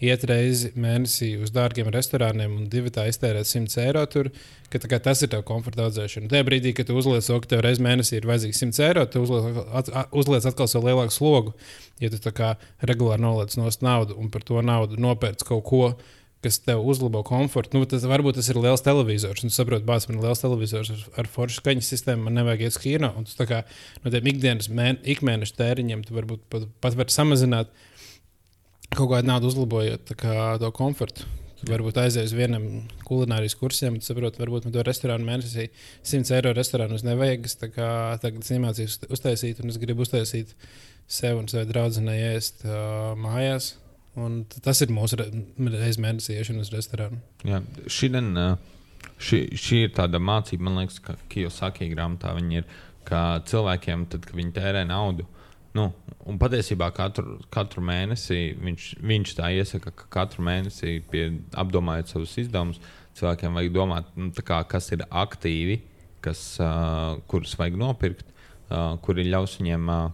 iet 0.04 0.26
reizi 0.28 0.68
mēnesī 0.76 1.30
uz 1.40 1.52
dārgiem 1.54 1.88
restorāniem 1.94 2.58
un 2.58 2.66
divi 2.68 2.92
tā 2.92 3.06
iztērēt 3.08 3.48
100 3.48 3.80
eiro 3.86 4.02
tur, 4.12 4.28
ka 4.68 4.82
kā 4.84 4.98
tas 5.00 5.24
ir 5.24 5.30
tev 5.32 5.46
komforta 5.48 5.86
audzēšana. 5.86 6.28
Tajā 6.28 6.44
brīdī, 6.44 6.74
kad 6.76 6.90
tu 6.90 6.98
uzliec 7.00 7.24
to, 7.24 7.38
ka 7.40 7.54
tev 7.54 7.64
reizi 7.64 7.84
mēnesī 7.86 8.18
ir 8.18 8.28
vajadzīgs 8.28 8.60
100 8.66 8.84
eiro, 8.90 9.06
tu 9.08 9.24
uzliec, 9.24 9.62
at, 9.80 9.88
uzliec 10.12 10.50
atkal 10.50 10.68
savu 10.68 10.90
lielāku 10.90 11.16
slogu. 11.16 11.56
Ja 12.04 12.12
tu 12.12 12.20
kā 12.36 12.52
regulāri 12.84 13.24
noliec 13.24 13.56
nost 13.56 13.80
naudu 13.86 14.18
un 14.20 14.28
par 14.28 14.44
to 14.44 14.60
naudu 14.60 15.00
nopērc 15.00 15.46
kaut 15.48 15.64
ko, 15.72 15.82
kas 16.44 16.58
tev 16.62 16.84
uzlabo 16.86 17.22
komfortu. 17.26 17.78
Nu, 17.78 17.86
tas, 17.88 18.04
varbūt 18.06 18.38
tas 18.38 18.50
ir 18.52 18.58
liels 18.60 18.84
televizors. 18.84 19.42
Un 19.42 19.52
tu 19.52 19.56
saproti, 19.56 19.86
bācis 19.88 20.10
man 20.10 20.20
ir 20.20 20.28
liels 20.28 20.42
televizors 20.42 20.92
ar, 20.92 21.06
ar 21.22 21.30
foršu 21.32 21.62
skaņas 21.62 21.90
sistēmu. 21.94 22.26
Man 22.28 22.38
nevajag 22.40 22.66
iet 22.66 22.76
uz 22.76 22.80
kino. 22.82 23.12
Un 23.18 23.26
tā 23.28 23.48
kā 23.48 23.62
no 24.04 24.12
tiem 24.14 24.30
ikdienas 24.32 24.68
mēne, 24.68 25.00
ikmēneša 25.16 25.58
tēriņiem 25.58 26.04
tu 26.06 26.16
varbūt 26.16 26.44
pat, 26.52 26.68
pat 26.84 26.98
vari 27.00 27.14
samazināt 27.14 27.72
kaut 28.92 29.10
kādu 29.10 29.28
naudu, 29.28 29.50
uzlabojot 29.50 30.06
tā 30.12 30.16
kā, 30.18 30.36
to 30.62 30.70
komfortu. 30.76 31.26
Tu 31.56 31.70
varbūt 31.70 31.96
aizies 32.02 32.28
uz 32.28 32.36
vienam 32.36 32.66
kulinārijas 33.08 33.56
kursam, 33.56 33.96
tu 33.96 34.04
saproti, 34.04 34.42
varbūt 34.42 34.66
man 34.66 34.74
to 34.74 34.84
restorānu 34.84 35.24
mēnesī 35.24 35.70
100 36.04 36.34
eiro 36.36 36.52
restorānu 36.56 37.00
nevajag. 37.06 37.48
Es 37.48 37.56
tā 37.56 37.70
kā 37.72 37.88
tagad 38.20 38.44
es 38.44 38.52
iemācījos 38.52 38.98
uztaisīt, 39.08 39.64
un 39.64 39.72
es 39.72 39.80
gribu 39.80 40.04
uztaisīt 40.04 40.52
sev 41.08 41.40
un 41.40 41.48
savai 41.48 41.64
draudzenei 41.70 42.20
ēst 42.34 42.66
uh, 42.68 43.14
mājās. 43.16 43.72
Un 44.16 44.40
tas 44.48 44.80
ir 44.80 44.92
mūsu 44.96 45.18
re- 45.20 45.28
reizes 45.74 46.00
mēnesī 46.00 46.38
iešana 46.38 46.64
uz 46.64 46.72
restorānu. 46.72 47.18
Jā, 47.44 47.60
šodien, 47.92 48.30
šī, 49.20 49.40
šī 49.60 49.80
ir 49.84 49.94
tāda 49.96 50.20
mācība, 50.22 50.64
man 50.68 50.80
liekas, 50.80 51.02
ka 51.04 51.18
Kijosaki 51.32 51.90
grāmatā 51.92 52.32
viņi 52.38 52.62
ir, 52.62 52.70
ka 53.06 53.42
cilvēkiem, 53.46 54.06
tad, 54.12 54.24
kad 54.26 54.38
viņi 54.38 54.54
tērē 54.56 54.86
naudu, 54.88 55.26
nu, 55.76 55.90
un 56.24 56.38
patiesībā 56.40 56.88
katru, 56.96 57.36
katru 57.52 57.84
mēnesi 57.84 58.56
viņš, 58.56 58.86
viņš 59.04 59.34
tā 59.36 59.50
iesaka, 59.58 59.92
ka 59.92 60.08
katru 60.16 60.46
mēnesi, 60.48 60.96
pie, 61.12 61.26
apdomājot 61.60 62.14
savus 62.14 62.38
izdevumus, 62.40 62.80
cilvēkiem 63.20 63.60
vajag 63.60 63.76
domāt, 63.76 64.08
nu, 64.16 64.32
kā, 64.40 64.62
kas 64.68 64.88
ir 64.96 65.04
aktīvi, 65.10 65.82
kas, 66.24 66.40
uh, 66.64 67.20
kurus 67.28 67.52
vajag 67.60 67.76
nopirkt, 67.84 68.32
uh, 68.70 68.96
kuri 69.04 69.28
ļaus 69.28 69.60
viņiem 69.60 69.92
uh, 69.92 70.08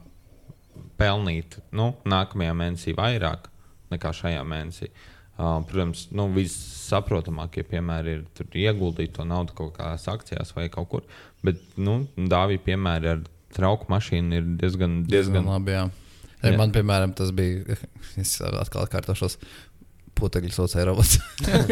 pelnīt 0.98 1.60
nu, 1.78 1.92
nākamajā 2.02 2.58
mēnesī 2.58 2.98
vairāk 2.98 3.51
nekā 3.92 4.12
šajā 4.16 4.42
mēnesī. 4.48 4.90
Uh, 5.32 5.62
protams, 5.64 6.04
nu, 6.12 6.26
vissaprotamākie 6.34 7.64
piemēri 7.64 8.18
ir 8.18 8.24
tur 8.36 8.52
ieguldīt 8.58 9.14
to 9.16 9.24
naudu 9.24 9.54
kaut 9.56 9.72
kādās 9.78 10.04
akcijās 10.12 10.52
vai 10.56 10.68
kaut 10.72 10.90
kur. 10.90 11.06
Bet 11.44 11.62
nu, 11.80 12.02
dāvī 12.16 12.58
piemēri 12.62 13.14
ar 13.14 13.22
trauku 13.56 13.88
mašīnu 13.92 14.38
ir 14.38 14.48
diezgan, 14.60 15.02
diezgan 15.08 15.48
labi. 15.48 15.76
Jā. 15.76 15.88
Jā. 16.42 16.56
Man, 16.58 16.72
piemēram, 16.74 17.14
tas 17.16 17.30
bija. 17.34 17.76
Es 18.20 18.34
atkal 18.44 18.84
atkārtošos. 18.84 19.38
Putekļi 20.18 20.52
sociālajā 20.52 20.88
robotā. 20.90 21.22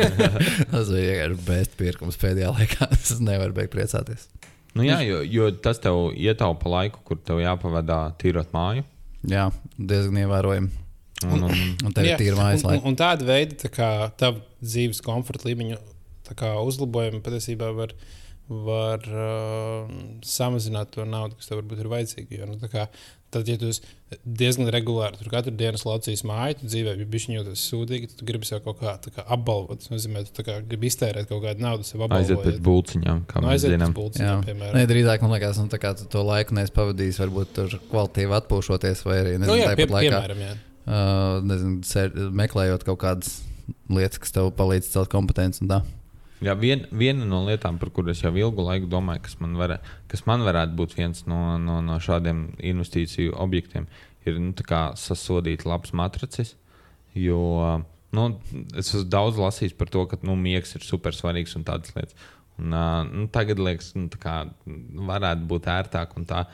tas 0.73 0.89
bija 0.89 1.27
vienkārši 1.27 1.43
best 1.45 1.75
pirkums 1.77 2.17
pēdējā 2.21 2.53
laikā. 2.55 2.89
Es 2.97 3.19
nevaru 3.21 3.57
beigt 3.59 3.75
priecāties. 3.75 4.31
Nu, 4.73 4.85
jā, 4.87 5.01
jo, 5.03 5.21
jo 5.27 5.51
tas 5.59 5.83
tev 5.83 6.13
ietaupa 6.15 6.71
laiku, 6.71 7.03
kur 7.05 7.19
tev 7.27 7.43
jāpavadā 7.43 8.05
tīrot 8.23 8.55
māju. 8.55 8.87
Jā, 9.29 9.49
diezgan 9.77 10.23
ievērojami. 10.23 10.71
Un, 11.29 11.45
un, 11.51 11.59
Un 11.85 11.93
tev 11.97 12.07
ir 12.09 12.17
tīra 12.21 12.39
mājas 12.39 12.65
un, 12.65 12.71
laika. 12.71 12.81
un, 12.85 12.93
un 12.93 12.97
tāda 13.01 13.27
veida 13.29 13.59
tā 13.61 13.69
kā 13.75 13.91
tava 14.21 14.41
dzīves 14.65 15.03
komforta 15.05 15.51
līmeņa 15.51 15.77
tā 16.31 16.37
kā 16.39 16.55
uzlabojumi 16.65 17.21
patiesībā 17.27 17.69
var, 17.77 17.93
var 18.49 19.05
uh, 19.11 19.91
samazināt 20.25 20.95
to 20.97 21.05
naudu, 21.05 21.37
kas 21.37 21.51
tev 21.51 21.61
varbūt 21.61 21.83
ir 21.85 21.91
vajadzīga. 21.93 22.41
Jo, 22.41 22.51
nu, 22.55 22.71
kā, 22.73 22.87
Tad, 23.31 23.47
ja 23.47 23.55
tu 23.55 23.69
diezgan 24.27 24.67
regulāri 24.75 25.15
tur 25.21 25.29
katru 25.31 25.53
dienu 25.55 25.79
slaucīs 25.79 26.25
māju, 26.27 26.57
tu 26.59 26.71
dzīvē 26.73 26.97
bišķiņ 27.13 27.37
jūties 27.37 27.67
sūdīgi, 27.71 28.09
tad 28.11 28.19
tu 28.19 28.27
gribi 28.27 28.49
sev 28.49 28.59
kaut 28.65 28.81
kā, 28.81 28.97
kā 29.15 29.23
apbalvot. 29.37 29.79
Tas 29.85 29.93
nozīmē, 29.93 30.25
tu 30.27 30.35
tā 30.35 30.43
kā 30.49 30.57
gribi 30.67 30.91
iztērēt 30.91 31.29
kaut 31.31 31.45
kādu 31.45 31.63
naudu 31.63 31.87
sev 31.87 32.03
aiziet 32.09 32.41
pēc 32.41 32.57
apbalvot. 32.57 32.65
bulciņām, 32.67 33.21
kā 33.31 33.43
Nu, 33.45 33.53
mēs 33.53 33.67
zinām. 33.69 33.95
Jā, 34.19 34.33
Nē, 34.75 34.83
drīzāk 34.91 35.23
man 35.23 35.37
liekas, 35.37 35.63
nu, 35.63 35.71
kā 35.79 35.93
tu 36.01 36.09
to 36.11 36.25
laiku 36.27 36.59
neesi 36.59 36.75
pavadījis, 36.75 37.21
varbūt 37.23 37.55
tur 37.61 37.79
kvalitīvi 37.93 38.35
atpūšoties, 38.41 39.05
vai 39.07 39.21
arī 39.23 39.37
Nu, 39.39 39.45
nezinu, 39.47 39.61
jā, 39.63 39.71
pie, 39.79 39.87
laikā 39.95 40.11
piemēram, 40.11 40.43
jā. 40.49 40.53
Uh, 40.91 41.39
nezinu, 41.47 41.81
ser, 41.87 42.13
meklējot 42.37 42.85
kaut 42.89 43.01
kādas 43.05 43.39
lietas, 43.91 44.21
kas 44.23 44.35
tev 44.35 44.51
palīdz 44.59 44.91
celt 44.93 45.11
kompetenci. 45.13 45.67
Jā, 46.41 46.55
vien, 46.57 46.87
viena 46.97 47.27
no 47.29 47.43
lietām, 47.47 47.79
par 47.81 47.93
kurām 47.95 48.15
es 48.15 48.23
jau 48.25 48.33
ilgu 48.33 48.65
laiku 48.65 48.89
domāju, 48.91 49.23
kas 49.27 49.37
man, 49.43 49.55
varē, 49.61 49.77
kas 50.11 50.25
man 50.29 50.45
varētu 50.47 50.77
būt 50.79 50.97
viens 50.97 51.27
no, 51.29 51.59
no, 51.61 51.79
no 51.85 51.99
šādiem 52.01 52.47
investīciju 52.73 53.37
objektiem, 53.45 53.87
ir 54.25 54.41
nu, 54.41 54.55
sasodīt 54.97 55.67
labs 55.69 55.93
matracis. 55.97 56.57
Jo 57.15 57.83
nu, 58.17 58.27
es 58.75 58.91
esmu 58.91 59.05
daudz 59.11 59.39
lasījis 59.41 59.77
par 59.79 59.91
to, 59.93 60.05
ka 60.11 60.19
nu, 60.27 60.37
miegs 60.39 60.75
ir 60.79 60.87
super 60.87 61.15
svarīgs 61.15 61.57
un 61.59 61.67
tādas 61.69 61.95
lietas. 61.97 62.17
Un, 62.61 62.75
uh, 62.75 63.05
nu, 63.07 63.29
tagad 63.33 63.61
liekas, 63.63 63.93
nu, 63.97 64.09
tā 64.13 64.21
kā 64.21 64.35
varētu 65.11 65.47
būt 65.51 65.69
ērtāk 65.71 66.17
un 66.19 66.27
tā. 66.29 66.45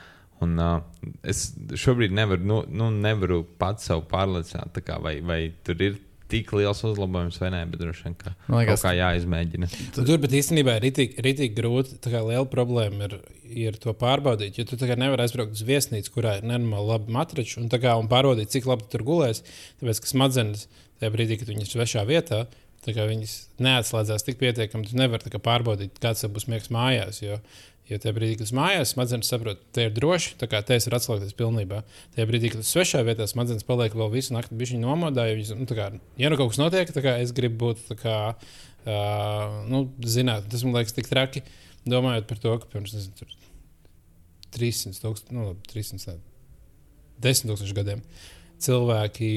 Un, 0.45 0.57
uh, 0.61 0.81
es 1.25 1.49
šobrīd 1.81 2.13
nevaru, 2.13 2.45
nu, 2.45 2.57
nu, 2.69 2.91
nevaru 2.93 3.41
pats 3.57 3.87
sev 3.89 4.03
pārliecināt, 4.11 4.77
kā, 4.85 4.99
vai, 5.01 5.17
vai 5.25 5.39
tur 5.65 5.81
ir 5.81 5.97
tik 6.31 6.51
liels 6.55 6.81
uzlabojums 6.83 7.39
vai 7.39 7.51
nē, 7.53 7.61
bet 7.71 7.81
droši 7.81 8.05
vien 8.05 8.15
ka 8.19 8.33
Man 8.49 8.59
liekas, 8.59 8.81
kaut 8.81 8.89
kā 8.89 8.93
jāizmēģina. 8.97 9.69
Tu 9.95 10.03
Tur, 10.03 10.19
bet 10.23 10.35
īstenībā 10.35 10.77
ir 10.77 10.87
rītīgi 11.23 11.53
grūti. 11.55 11.99
Tā 12.03 12.11
kā 12.13 12.21
liela 12.25 12.45
problēma 12.51 13.07
ir, 13.07 13.15
ir 13.67 13.79
to 13.81 13.93
pārbaudīt. 13.97 14.59
Jo 14.59 14.67
tu 14.67 14.79
nevari 14.89 15.23
aizbraukt 15.23 15.55
uz 15.55 15.63
viesnīcu, 15.67 16.13
kurā 16.15 16.37
ir 16.39 16.47
nenormāli 16.47 16.91
labi 16.91 17.15
matrači, 17.15 17.57
un, 17.61 17.71
kā, 17.71 17.95
un 17.99 18.11
pārbaudīt, 18.11 18.51
cik 18.53 18.67
labi 18.69 18.85
tu 18.85 18.97
tur 18.97 19.07
gulēsi. 19.07 19.45
Tāpēc, 19.81 20.03
ka 20.03 20.11
smadzenes 20.11 20.67
tajā 20.99 21.13
brīdī, 21.13 21.39
kad 21.39 21.51
viņi 21.53 21.63
ir 21.63 21.71
svešā 21.71 22.03
vietā, 22.09 22.43
viņas 22.87 23.33
neatslēdzās 23.59 24.23
tik 24.23 24.37
pietiekami, 24.39 24.87
tu 24.87 24.95
nevari 24.95 25.31
kā 25.31 25.41
pārbaudīt, 25.43 25.97
kāds 26.03 26.23
būs 26.31 26.47
miegs 26.47 26.71
mājās. 26.71 27.19
Jo, 27.23 27.39
jo 27.87 27.99
tajā 28.03 28.13
brīdī, 28.15 28.35
kad 28.37 28.47
tas 28.47 28.53
mājās, 28.57 28.93
smadzenes 28.93 29.29
saprot, 29.31 29.61
te 29.75 29.87
ir 29.87 29.93
droši, 29.95 30.35
tā 30.41 30.49
kā 30.51 30.61
te 30.65 30.75
es 30.77 30.87
varu 30.89 30.99
atslēgties 30.99 31.37
pilnībā. 31.39 31.81
Tajā 32.15 32.27
brīdī, 32.29 32.51
kad 32.53 32.63
tas 32.63 32.71
svešā 32.75 33.03
vietā, 33.07 33.27
smadzenes 33.29 33.67
paliek 33.67 33.95
vēl 33.97 34.11
visu 34.13 34.35
nakti, 34.35 34.57
bija 34.59 34.73
viņa 34.73 34.83
nomodā. 34.83 35.27
jo 35.29 35.39
Viņas, 35.39 35.53
nu, 35.59 35.67
kā, 35.71 35.89
ja 36.19 36.31
nu 36.31 36.39
kaut 36.39 36.53
kas 36.53 36.61
notiek, 36.61 36.91
kā 36.91 37.17
es 37.23 37.33
gribu 37.35 37.69
būt 37.69 37.95
kā, 38.01 38.17
uh, 38.35 39.59
nu, 39.71 39.85
zināt, 40.03 40.49
tas 40.51 40.65
man 40.67 40.79
liekas 40.79 40.97
tik 40.97 41.09
traki. 41.11 41.45
Domājot 41.87 42.27
par 42.27 42.41
to, 42.43 42.55
ka 42.59 42.71
pirms 42.73 42.95
nezinu, 42.97 43.15
tur 43.21 43.35
300, 44.57 44.99
tūkst, 45.03 45.31
nu, 45.35 45.51
labi, 45.51 45.63
300, 45.71 46.17
ne, 46.17 46.25
10 47.23 47.49
tūkstoši 47.49 47.77
gadiem 47.77 48.03
cilvēki 48.61 49.29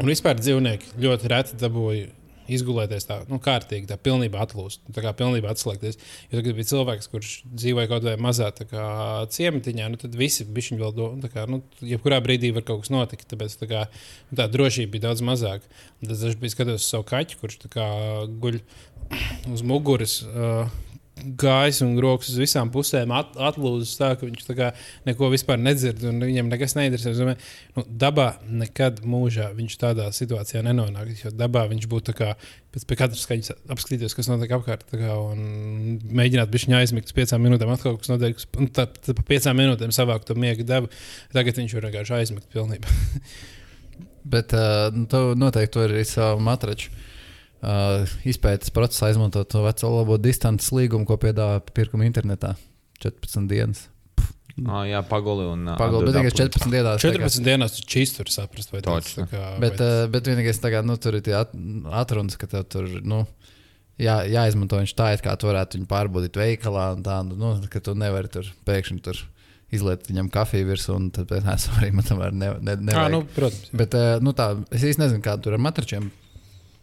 un 0.00 0.08
vispār 0.08 0.38
dzīvnieki 0.40 0.96
ļoti 1.02 1.30
reti 1.32 1.58
dabūja 1.60 2.08
izgulēties 2.50 3.06
tā, 3.08 3.18
nu, 3.30 3.38
kārtīgi, 3.42 3.88
tā 3.90 3.98
pilnībā 4.00 4.40
atlūst, 4.44 4.82
tā 4.94 5.04
kā 5.04 5.12
pilnībā 5.16 5.52
atslēgties. 5.52 5.98
Jo 6.30 6.40
tagad 6.40 6.58
bija 6.58 6.70
cilvēks, 6.72 7.10
kurš 7.12 7.32
dzīvoja 7.48 7.90
kaut 7.90 8.04
kādā 8.04 8.16
mazā 8.22 8.50
kā, 8.58 8.86
ciematiņā, 9.32 9.88
nu, 9.92 10.00
tad 10.00 10.16
visi 10.18 10.46
bija 10.46 10.78
vēl 10.82 10.94
do, 10.96 11.08
tā 11.22 11.32
kā, 11.32 11.46
nu, 11.50 11.62
jebkurā 11.86 12.20
brīdī 12.24 12.52
var 12.56 12.66
kaut 12.68 12.84
kas 12.84 12.92
notikt, 12.94 13.28
tāpēc 13.32 13.58
tā, 13.60 13.68
kā, 13.70 13.84
nu, 14.30 14.38
tā 14.40 14.48
drošība 14.52 14.96
bija 14.96 15.08
daudz 15.08 15.24
mazāka. 15.26 15.68
Tad 16.02 16.16
es 16.16 16.38
biju 16.38 16.54
skatos 16.54 16.82
uz 16.82 16.88
savu 16.88 17.06
kaķu, 17.08 17.42
kurš 17.42 17.60
kā 17.72 17.88
guļ 18.42 18.62
uz 19.52 19.66
muguras. 19.66 20.20
Uh, 20.26 20.70
gājis 21.42 21.82
un 21.86 21.94
rokas 22.02 22.32
uz 22.32 22.40
visām 22.42 22.72
pusēm 22.74 23.12
at, 23.16 23.36
atlūzis 23.50 23.96
tā, 24.00 24.12
ka 24.18 24.28
viņš 24.28 24.46
tā 24.48 24.58
kā 24.58 24.70
neko 25.08 25.30
vispār 25.32 25.60
nedzird 25.60 26.04
un 26.08 26.22
viņam 26.22 26.50
nekas 26.52 26.76
neinteresē. 26.78 27.14
Es 27.14 27.22
domāju, 27.22 27.40
Nu, 27.72 27.84
dabā 27.88 28.34
nekad 28.44 28.98
mūžā 29.08 29.46
viņš 29.56 29.78
tādā 29.80 30.10
situācijā 30.12 30.60
nenonāk. 30.66 31.08
Jo 31.22 31.30
dabā 31.32 31.62
viņš 31.70 31.86
būtu 31.88 32.12
kā 32.16 32.34
pēc 32.72 32.84
pie 32.88 32.98
katras 33.00 33.22
skaņas 33.24 33.54
apskatīties, 33.72 34.16
kas 34.16 34.28
notiek 34.28 34.52
apkārt. 34.58 34.84
Kā, 34.92 35.14
un 35.16 35.96
mēģināt 36.04 36.52
viņa 36.52 36.82
aizmigt 36.82 37.08
uz 37.08 37.16
piecām 37.16 37.40
minūtēm, 37.46 37.72
atkal 37.72 37.96
kas 37.96 38.12
notiek. 38.12 38.44
Un 38.60 38.68
tad, 38.76 38.98
pa 39.08 39.24
piecām 39.30 39.56
minūtēm 39.56 39.94
savākt 39.96 40.28
to 40.28 40.36
miega 40.36 40.66
devu. 40.68 40.92
Tagad 41.32 41.62
viņš 41.62 41.76
var 41.78 41.88
vienkārši 41.88 42.16
aizmigt 42.18 42.52
pilnībā. 42.52 42.92
Bet 44.34 44.52
uh, 44.52 44.92
nu, 44.92 45.06
tu 45.08 45.24
noteikti 45.38 45.72
to 45.78 45.86
arī 45.86 46.04
savu 46.08 46.44
matraču. 46.44 46.92
Uh, 47.62 48.02
izpētes 48.26 48.72
procesā 48.74 49.12
izmantot 49.12 49.46
to 49.52 49.60
veco 49.62 49.86
labo 49.94 50.16
distances 50.18 50.72
līgumu, 50.74 51.06
ko 51.06 51.14
piedāvā 51.22 51.60
pirkuma 51.74 52.08
internetā. 52.08 52.56
14 53.04 53.46
dienas. 53.50 53.84
Ah, 54.66 54.82
jā, 54.84 54.98
paguli 55.08 55.46
un 55.48 55.62
ā, 55.70 55.76
Pagaidām, 55.78 56.08
bet 56.10 56.16
tikai 56.16 56.32
apli- 56.32 56.40
14 56.42 56.72
dienās. 56.74 56.98
tā 56.98 57.12
kā- 57.12 57.12
14 57.22 57.44
dienās 57.46 57.76
tu 57.78 57.84
čīsti 57.88 58.16
tur 58.18 58.26
saprast, 58.34 58.72
vai 58.74 58.80
tas 58.82 59.14
kā. 59.14 59.44
Bet, 59.62 59.80
uh, 59.80 60.06
bet 60.12 60.24
vienīgais, 60.28 60.58
kā, 60.60 60.82
nu, 60.84 60.96
tur 61.00 61.14
ir 61.14 61.22
tie 61.22 61.32
at, 61.38 61.54
atrunas, 62.02 62.36
ka 62.36 62.46
tev 62.50 62.64
tur 62.68 62.88
nu, 63.02 63.26
jā, 63.98 64.18
jāizmanto 64.28 64.76
viņš 64.82 64.92
tā, 64.98 65.14
it 65.14 65.22
kā 65.22 65.38
tu 65.38 65.46
varētu 65.46 65.78
viņu 65.78 65.86
pārbaudīt 65.88 66.36
veikalā. 66.36 66.92
un 66.96 67.02
Tā, 67.02 67.22
nu, 67.24 67.54
ka 67.70 67.80
tu 67.80 67.94
nevari 67.94 68.28
tur 68.28 68.44
pēkšņi 68.66 69.00
tur 69.02 69.14
izliet 69.72 70.04
viņam 70.10 70.28
kafiju 70.30 70.66
virsū, 70.68 70.96
un 70.96 71.10
tad 71.10 71.28
tam 71.28 71.46
arī 71.80 71.92
man 71.94 72.04
tam 72.04 72.18
var 72.18 72.32
ne, 72.32 72.52
ne, 72.60 72.74
Ā, 72.76 72.80
nevajag. 72.90 73.10
nu, 73.14 73.22
protams. 73.22 73.70
Bet, 73.72 73.94
uh, 73.94 74.18
nu, 74.20 74.32
tā, 74.34 74.50
es 74.70 74.82
īsti 74.82 74.98
nezinu, 74.98 75.22
kāda 75.22 75.40
tur 75.46 75.54
ir 75.54 75.60
ar 75.60 75.64
matračiem. 75.64 76.10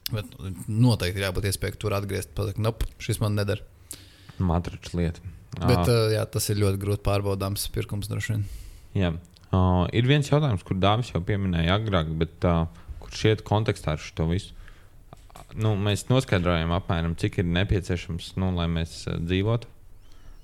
Bet 0.09 0.31
noteikti 0.67 1.21
ir 1.21 1.27
jābūt 1.27 1.49
iespējai 1.51 1.79
tur 1.81 1.95
atgriezties. 1.97 2.35
Pateikt, 2.37 2.61
nope, 2.63 2.87
šis 3.03 3.21
man 3.21 3.37
nedara. 3.37 3.65
Matraču 4.39 4.97
lieta. 4.99 5.23
Bet 5.57 5.89
uh, 5.89 6.09
jā, 6.13 6.23
tas 6.29 6.45
ir 6.51 6.61
ļoti 6.61 6.79
grūti 6.81 7.05
pārbaudāms 7.05 7.65
pirkums 7.73 8.09
droši 8.09 8.35
vien. 8.35 8.45
Jā. 8.97 9.11
Uh, 9.49 9.87
ir 9.97 10.05
viens 10.05 10.27
jautājums, 10.29 10.63
kur 10.65 10.77
Dāvis 10.77 11.09
jau 11.13 11.21
pieminēja 11.25 11.79
agrāk, 11.79 12.11
bet 12.21 12.45
uh, 12.47 12.67
kurš 13.01 13.25
iet 13.31 13.43
kontekstā 13.47 13.95
ar 13.95 14.03
šo 14.03 14.29
visu. 14.29 14.53
Nu, 15.57 15.73
mēs 15.79 16.05
noskaidrojam, 16.11 16.73
apmēram, 16.77 17.15
cik 17.17 17.41
ir 17.41 17.49
nepieciešams, 17.49 18.35
nu, 18.41 18.51
lai 18.57 18.67
mēs 18.71 19.01
uh, 19.09 19.17
dzīvotu. 19.17 19.69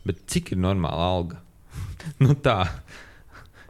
Bet 0.05 0.25
cik 0.31 0.55
ir 0.55 0.61
normāla 0.61 1.11
alga? 1.13 1.41
nu, 2.23 2.33
tā. 2.33 2.63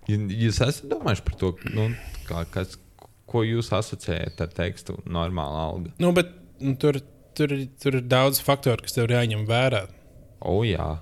Jūs 0.07 0.61
esat 0.61 0.87
domājuši 0.91 1.25
par 1.27 1.37
to, 1.41 1.51
nu, 1.73 1.89
kā, 2.29 2.45
kas, 2.53 2.77
ko 3.35 3.43
jūs 3.45 3.71
asociējat 3.75 4.41
ar 4.45 4.53
tekstu 4.55 4.97
normāla 5.05 5.65
alga? 5.69 5.91
Nu, 6.01 6.11
bet 6.15 6.31
nu, 6.63 6.75
tur, 6.81 7.01
tur, 7.37 7.53
tur 7.81 7.99
ir 7.99 8.07
daudz 8.09 8.41
faktoru, 8.43 8.85
kas 8.85 8.95
tev 8.95 9.09
ir 9.09 9.17
jāņem 9.17 9.43
vērā. 9.49 9.85
O, 10.45 10.61
jā. 10.67 10.95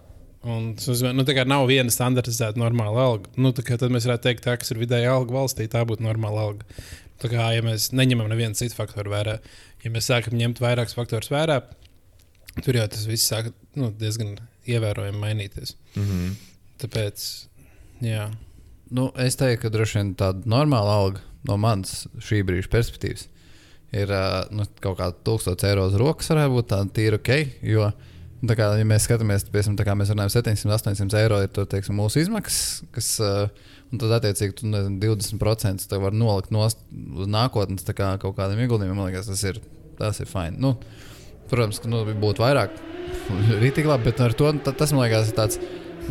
Un, 0.44 0.74
nu, 0.76 1.24
tā 1.24 1.36
kā 1.38 1.46
nav 1.48 1.70
viena 1.70 1.94
standartizēta 1.94 2.60
normāla 2.60 3.08
alga. 3.08 3.32
Nu, 3.40 3.54
tad 3.56 3.86
mēs 3.94 4.10
varētu 4.10 4.28
teikt, 4.28 4.44
tā, 4.46 4.58
kas 4.60 4.74
ir 4.74 4.82
vidēja 4.82 5.14
alga 5.16 5.38
valstī, 5.38 5.70
tā 5.72 5.86
būtu 5.88 6.04
normāla 6.04 6.50
alga. 6.50 6.84
Tā 7.24 7.30
kā 7.32 7.52
ja 7.56 7.64
mēs 7.64 7.92
neņemam 7.96 8.28
nevienu 8.32 8.58
citu 8.60 8.76
faktoru 8.76 9.14
vērā, 9.14 9.38
ja 9.86 9.92
mēs 9.94 10.10
sākam 10.10 10.36
ņemt 10.36 10.60
vairākus 10.60 10.98
faktorus 10.98 11.32
vērā, 11.32 11.62
tur 12.60 12.76
jau 12.76 12.88
tas 12.92 13.06
viss 13.08 13.30
sāk 13.32 13.54
nu, 13.80 13.94
diezgan 13.96 14.36
ievērojami 14.68 15.22
mainīties. 15.22 15.78
Mm 15.96 16.10
-hmm. 16.10 16.34
Tāpēc, 16.84 17.24
jā, 18.04 18.26
Nu, 18.94 19.08
es 19.18 19.38
teiktu, 19.40 19.64
ka 19.64 19.70
droši 19.74 19.98
vien 19.98 20.10
tāda 20.20 20.46
normāla 20.50 20.98
alga 21.02 21.22
no 21.50 21.60
manas 21.60 22.06
šī 22.24 22.42
brīža 22.48 22.72
perspektīvas 22.72 23.28
ir 23.94 24.10
nu, 24.54 24.66
kaut 24.82 24.98
kāda 25.00 25.16
1000 25.28 25.68
eiro 25.70 25.86
uz 25.90 25.96
rokas, 26.00 26.32
varētu 26.34 26.56
būt 26.56 26.70
tāda 26.72 26.94
tīra 26.98 27.20
ok. 27.20 27.32
Jo, 27.70 27.90
nu, 28.42 28.50
tā 28.50 28.58
kā, 28.58 28.72
ja 28.80 28.88
mēs 28.90 29.06
skatāmies, 29.08 29.46
piemēram, 29.54 29.78
tā 29.80 29.86
kā 29.88 29.96
mēs 30.00 30.14
runājam, 30.14 30.34
700, 30.34 30.74
800 30.80 31.20
eiro 31.22 31.42
ir 31.44 31.52
to, 31.54 31.66
teiksim, 31.70 31.98
mūsu 32.02 32.24
izmaksas, 32.24 32.82
kas, 32.96 33.12
un 33.94 34.02
tad, 34.02 34.16
attiecīgi, 34.18 34.58
tu, 34.60 34.72
nezinu, 34.72 34.98
20% 35.04 35.86
tev 35.92 36.08
var 36.08 36.18
nolikt 36.18 36.54
uz 36.58 37.30
nākotnes 37.30 37.86
kā 37.92 38.16
kaut 38.22 38.38
kādiem 38.40 38.64
ieguldījumiem. 38.66 38.98
Man 38.98 39.12
liekas, 39.12 39.30
tas 39.30 39.46
ir, 39.46 39.62
tas 40.00 40.24
ir 40.24 40.32
fini. 40.32 40.58
Nu, 40.64 40.74
protams, 41.52 41.84
ka 41.84 41.92
nu, 41.92 42.02
būtu 42.18 42.42
vairāk, 42.44 42.74
rītīgi 43.64 43.94
labi, 43.94 44.10
bet 44.10 44.26
ar 44.26 44.34
to 44.38 44.50
ta- 44.66 44.74
tas, 44.74 44.96
man 44.96 45.06
liekas, 45.06 45.30
ir 45.30 45.38
tāds 45.38 45.62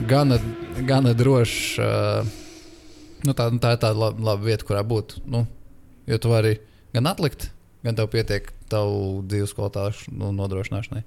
gana, 0.07 0.39
gana 0.87 1.17
drošs. 1.19 1.83
ā, 1.83 2.23
Nu, 3.27 3.35
tā, 3.39 3.49
nu, 3.55 3.61
tā 3.63 3.75
ir 3.77 3.83
tāda 3.83 3.95
laba, 3.99 4.25
laba 4.33 4.43
vieta, 4.47 4.67
kurā 4.67 4.83
būt. 4.87 5.21
Nu, 5.31 5.45
jo 6.11 6.19
tu 6.23 6.33
vari 6.33 6.57
gan 6.95 7.07
atlikt, 7.11 7.51
gan 7.87 7.99
tev 7.99 8.11
pietiek 8.13 8.51
tavu 8.73 9.23
dzīves 9.29 9.55
kvalitāšu 9.57 10.15
nu, 10.17 10.33
nodrošināšanai. 10.37 11.05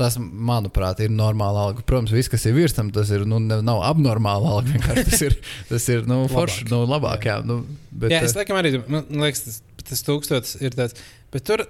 Tas, 0.00 0.16
manuprāt, 0.18 1.02
ir 1.04 1.10
normāla 1.12 1.66
alga. 1.68 1.82
Protams, 1.84 2.12
viss, 2.16 2.30
kas 2.32 2.46
ir 2.48 2.54
virs 2.56 2.72
tam, 2.76 2.88
tas 2.94 3.10
ir, 3.12 3.26
nu, 3.28 3.36
nav 3.42 3.82
abnormāla 3.84 4.54
alga. 4.56 4.94
Tas 5.10 5.20
ir, 5.26 5.36
tas 5.68 5.88
ir 5.92 6.06
nu, 6.08 6.22
forši, 6.30 6.64
Labāk. 6.64 6.72
nu, 6.72 6.78
labāk. 6.88 7.26
Jā. 7.28 7.34
Nu, 7.44 7.58
bet, 7.90 8.14
jā 8.14 8.22
es 8.24 8.32
eh, 8.32 8.38
laikam 8.40 8.56
arī 8.60 8.72
man 8.80 9.04
liekas, 9.26 9.42
tas, 9.44 9.58
tas 9.90 10.04
tūkstotis 10.06 10.56
ir 10.64 10.76
tāds. 10.78 10.96
Bet 11.34 11.44
tur 11.48 11.66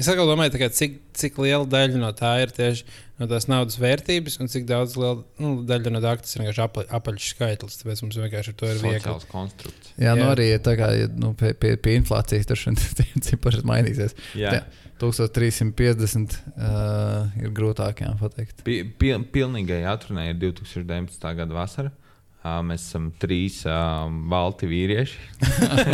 es 0.00 0.08
atkal 0.08 0.30
domāju, 0.30 0.56
kā, 0.62 0.70
cik, 0.72 0.96
cik 1.20 1.36
liela 1.44 1.68
daļa 1.68 2.00
no 2.00 2.14
tā 2.16 2.32
ir 2.46 2.54
tieši 2.56 2.86
no 3.20 3.28
tās 3.28 3.46
naudas 3.50 3.76
vērtības, 3.80 4.38
un 4.40 4.48
cik 4.50 4.66
daudz 4.68 4.96
liela, 4.98 5.20
nu, 5.42 5.52
daļa 5.68 5.92
no 5.92 6.00
tā, 6.02 6.14
tas 6.22 6.34
ir 6.34 6.42
vienkārši 6.44 6.62
apaļ, 6.64 6.86
apaļš 6.98 7.28
skaitlis. 7.34 7.78
Tāpēc 7.82 8.02
mums 8.06 8.18
vienkārši 8.22 8.54
ar 8.54 8.58
to 8.62 8.70
ir 8.70 8.80
viegli. 8.80 9.00
Sociāls 9.04 9.28
konstrukts. 9.30 9.94
Jā, 10.00 10.14
nu 10.16 10.24
Jā. 10.26 10.34
arī 10.34 10.46
tā 10.64 10.76
kā 10.80 10.90
nu, 11.20 11.34
pie, 11.38 11.52
pie, 11.60 11.74
pie 11.80 11.98
inflācijas 12.00 12.48
tur 12.48 12.60
šodien 12.60 12.80
tie 13.00 13.24
cipari 13.28 13.62
mainīsies. 13.68 14.16
Jā. 14.38 14.60
Jā. 14.60 14.64
1350 15.00 16.34
uh, 16.36 17.30
ir 17.40 17.52
grūtāk 17.56 18.02
pateikt. 18.20 18.60
Pi- 18.66 18.82
Pil, 19.00 19.24
pilnīgai 19.32 19.80
atrunai 19.88 20.30
ir 20.34 20.40
2019. 20.42 21.24
gada 21.38 21.56
vasara. 21.56 21.92
Uh, 22.40 22.60
mēs 22.64 22.86
esam 22.88 23.10
trīs 23.20 23.62
uh, 23.68 24.08
balti 24.32 24.68
vīrieši. 24.68 25.16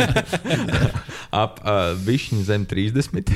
Ap 1.43 1.59
uh, 1.63 1.91
višķiņu 2.07 2.43
zem 2.47 2.67
30. 2.67 3.31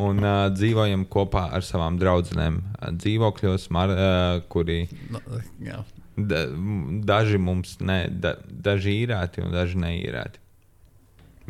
Un 0.00 0.22
uh, 0.24 0.46
dzīvojam 0.54 1.02
kopā 1.12 1.50
ar 1.52 1.64
savām 1.66 1.98
draudzenēm. 2.00 2.60
Uh, 2.78 2.92
dzīvokļos, 2.96 3.66
mar, 3.76 3.90
uh, 3.92 4.38
kuri 4.52 4.86
Nu, 5.12 5.20
jā. 5.60 5.82
da, 6.16 6.46
daži 7.12 7.36
mums 7.42 7.74
ne, 7.84 8.06
da, 8.08 8.38
daži 8.48 8.94
īrēti 9.02 9.44
un 9.44 9.52
daži 9.52 9.76
neīrēti. 9.82 10.40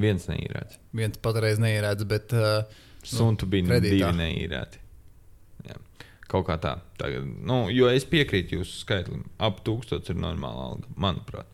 Viens 0.02 0.26
neīrēts. 0.26 0.80
Viens 0.96 1.20
patreiz 1.22 1.60
neierādz, 1.62 2.06
bet 2.08 2.32
uh, 2.34 2.64
Suntu 3.06 3.46
bija 3.50 3.68
kredītā. 3.68 4.08
divi 4.08 4.18
neīrēti. 4.24 4.82
Jā. 5.68 5.78
Kaut 6.32 6.46
kā 6.48 6.56
tā. 6.62 6.76
Tagad, 6.98 7.26
nu, 7.46 7.66
jo 7.70 7.90
es 7.92 8.06
piekrītu 8.08 8.58
jūsu 8.58 8.82
skaitlim. 8.82 9.22
Ap 9.38 9.60
tūkstotis 9.66 10.14
ir 10.14 10.18
normāla 10.22 10.70
alga, 10.72 10.90
manuprāt. 10.96 11.46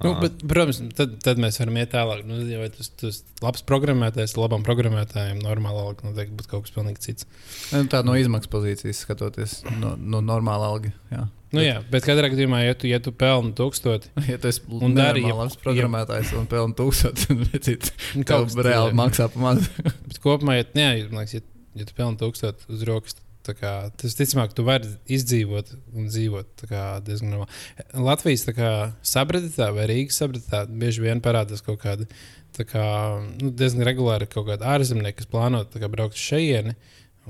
Nu, 0.00 0.14
bet, 0.16 0.38
protams, 0.48 0.78
tad, 0.96 1.18
tad 1.20 1.40
mēs 1.42 1.58
varam 1.60 1.76
iet 1.76 1.90
tālāk. 1.92 2.22
Nu, 2.24 2.38
ja 2.48 2.68
tas 2.72 2.88
ir 3.04 3.18
labs 3.44 3.64
programmētājs, 3.68 4.32
labam 4.40 4.64
programmētājam, 4.64 5.42
normāla 5.44 5.82
alga 5.90 6.08
noteikti 6.08 6.38
būtu 6.38 6.52
kaut 6.54 6.64
kas 6.64 6.74
pilnīgi 6.76 7.04
cits. 7.04 7.28
nu, 7.74 7.84
tā 7.92 8.00
no 8.06 8.16
izmaksu 8.16 8.48
pozīcijas 8.52 9.02
skatoties, 9.04 9.58
no, 9.76 9.92
no 10.00 10.22
normāla 10.24 10.72
alga. 10.72 10.94
Jā. 11.12 11.26
Nu, 11.50 11.64
jā, 11.64 11.80
bet 11.90 12.06
katrā 12.06 12.28
gadījumā, 12.30 12.62
ja 12.62 12.76
tu, 12.78 12.86
ja 12.86 13.00
tu 13.02 13.12
pelni 13.12 13.52
tūkstoši, 13.58 14.12
Ja 14.30 14.38
tu 14.40 14.48
esi 14.52 14.62
Un 14.70 14.94
dari, 14.96 15.24
ja- 15.26 15.36
labs 15.36 15.58
programmētājs 15.60 16.32
un 16.38 16.46
pelni 16.50 16.76
tūkstoši, 16.78 17.26
tad 17.26 17.90
nu, 18.16 18.26
tev 18.28 18.60
reāli 18.64 18.96
maksā 18.96 19.26
pa 19.34 19.42
maz. 19.50 19.66
Bet 20.06 20.20
kopumā, 20.22 20.60
ja, 20.60 20.68
jā, 20.78 21.08
man 21.10 21.24
liekas, 21.24 21.40
ja, 21.40 21.44
ja 21.82 21.88
tu 21.88 21.96
pelni 21.98 22.20
tūkstoši 22.22 22.70
uz 22.70 22.86
rokas, 22.88 23.18
tā 23.18 23.26
kā, 23.56 23.72
tas 24.00 24.16
ticamāk, 24.18 24.52
tu 24.54 24.64
vari 24.66 24.90
izdzīvot 25.10 25.72
un 25.96 26.10
dzīvot 26.10 26.66
kā 26.70 26.84
diezgan 27.06 27.34
normāli. 27.34 27.86
Latvijas 28.08 28.46
kā, 28.56 28.72
sabredītā 29.06 29.70
vai 29.76 29.88
Rīgas 29.90 30.20
sabredītā 30.20 30.66
bieži 30.68 31.06
vien 31.06 31.22
parādās 31.24 31.64
kaut 31.64 31.80
kāda 31.82 32.08
tā 32.56 32.66
kā, 32.68 32.86
nu, 33.40 33.52
diezgan 33.56 33.86
regulāri 33.86 34.28
kaut 34.30 34.48
kāda 34.48 34.74
ārzemnieka, 34.74 35.20
kas 35.20 35.30
plāno 35.30 35.62
kā, 35.70 35.90
braukt 35.92 36.18
uz 36.18 36.24
šejieni. 36.30 36.76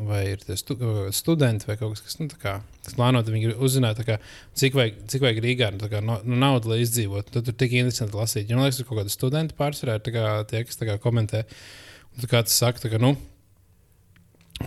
Vai 0.01 0.21
ir 0.31 0.45
stu, 0.57 0.77
kādi 0.79 1.11
studenti 1.13 1.67
vai 1.69 1.75
kaut 1.77 1.97
kas, 1.97 2.01
kas, 2.07 2.15
nu, 2.23 2.29
kā, 2.41 2.55
kas 2.87 2.95
plāno, 2.97 3.21
grib 3.27 3.59
uzzināt, 3.61 3.99
kā, 4.07 4.17
cik, 4.57 4.77
vajag, 4.79 5.01
cik 5.11 5.25
vajag 5.27 5.41
Rīgā 5.45 5.73
nu, 5.75 5.89
kā, 5.91 6.01
no, 6.05 6.21
nu, 6.25 6.39
naudu, 6.41 6.71
lai 6.73 6.79
izdzīvotu. 6.85 7.35
Tad 7.35 7.49
tur 7.49 7.57
tik 7.59 7.75
interesanti 7.77 8.17
lasīt. 8.17 8.53
Man 8.55 8.65
liekas, 8.65 8.79
tur 8.81 8.89
kaut 8.89 9.03
kādi 9.03 9.13
studenti 9.13 9.57
pārsvarā 9.59 9.99
ir 9.99 10.15
kā, 10.15 10.29
tie, 10.49 10.63
kas 10.69 10.81
kā, 10.81 10.97
komentē. 11.03 11.43
Un 12.17 12.31
kā 12.31 12.41
tas 12.47 12.57
saka, 12.63 12.81
tā 12.87 12.95
kā, 12.95 13.03
nu, 13.03 13.13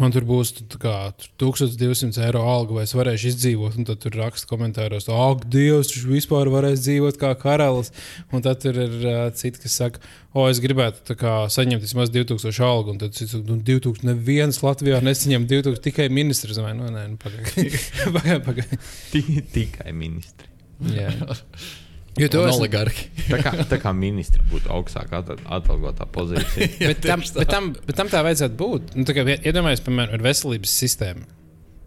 Man 0.01 0.09
tur 0.09 0.25
būs 0.25 0.49
kā, 0.81 0.93
tur 1.37 1.51
1200 1.53 2.17
eiro 2.25 2.39
alga, 2.49 2.73
vai 2.79 2.83
es 2.87 2.95
varēšu 2.97 3.27
izdzīvot. 3.29 3.75
Un 3.77 3.85
tad 3.85 3.99
tur 4.01 4.15
raksta 4.17 4.47
komentāros, 4.49 5.05
ak, 5.13 5.43
Dievs, 5.53 5.91
viņš 5.93 6.07
vispār 6.09 6.49
varēs 6.49 6.81
dzīvot 6.81 7.19
kā 7.21 7.29
karalis. 7.37 7.91
Un 8.33 8.41
tad 8.41 8.63
tur 8.63 8.79
ir 8.87 8.95
uh, 9.05 9.19
citi, 9.37 9.61
kas 9.61 9.75
saka, 9.77 10.01
o, 10.33 10.47
es 10.49 10.57
gribētu 10.63 11.13
kā, 11.19 11.35
saņemt 11.53 11.85
vismaz 11.85 12.09
2000 12.15 12.65
algu. 12.65 12.95
Un 12.95 13.03
tad 13.05 13.13
cits 13.19 13.37
nu, 13.37 13.59
2000 13.61 14.09
neviens 14.09 14.63
Latvijā 14.65 14.97
nesaņem 15.05 15.45
2000 15.51 15.85
tikai 15.85 16.09
ministrs. 16.09 16.57
Vai, 16.65 16.73
nu, 16.79 16.89
nē, 16.89 17.05
nu, 17.13 17.21
pagaidi. 17.21 17.69
pagaidi, 18.17 18.41
pagaidi. 18.49 18.81
ti- 19.13 19.45
Tikai 19.59 19.93
ministri. 19.93 20.49
Jā. 22.13 22.25
Jo 22.25 22.29
to 22.29 22.41
Un 22.43 22.49
es 22.51 22.59
oligarhi. 22.59 23.05
Tā 23.31 23.39
kā, 23.41 23.53
tā 23.69 23.79
kā 23.81 23.93
ministri 23.97 24.43
būtu 24.51 24.69
augstāk 24.73 25.13
at- 25.17 25.31
atalgotā 25.57 26.05
pozīcijā. 26.13 26.67
bet 26.91 26.99
tam, 27.05 27.23
bet, 27.25 27.47
tam, 27.49 27.71
bet 27.87 27.97
tam 27.97 28.11
tā 28.11 28.21
vajadzētu 28.27 28.59
būt. 28.59 28.91
Nu, 28.97 29.05
tā 29.09 29.15
kā, 29.17 29.25
iedomājieties, 29.39 29.85
piemēram, 29.87 30.17
ir 30.19 30.25
veselības 30.27 30.75
sistēma. 30.83 31.25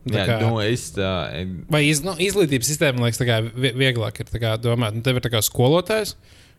Tā 0.06 0.18
Jā, 0.22 0.24
kā- 0.30 0.40
nu, 0.42 0.58
es, 0.62 0.88
uh, 0.98 1.36
Vai 1.70 1.84
iz, 1.88 2.02
nu, 2.06 2.14
izglītības 2.22 2.72
sistēma, 2.72 3.06
liekas, 3.06 3.20
tā 3.22 3.26
kā 3.28 3.38
vie- 3.46 3.74
vieglāk 3.74 4.18
ir 4.22 4.30
tā 4.30 4.42
kā 4.42 4.56
domāt, 4.62 4.94
nu, 4.98 5.02
tev 5.06 5.18
ir 5.18 5.26
tā 5.26 5.32
kā 5.34 5.42
skolotājs. 5.42 6.16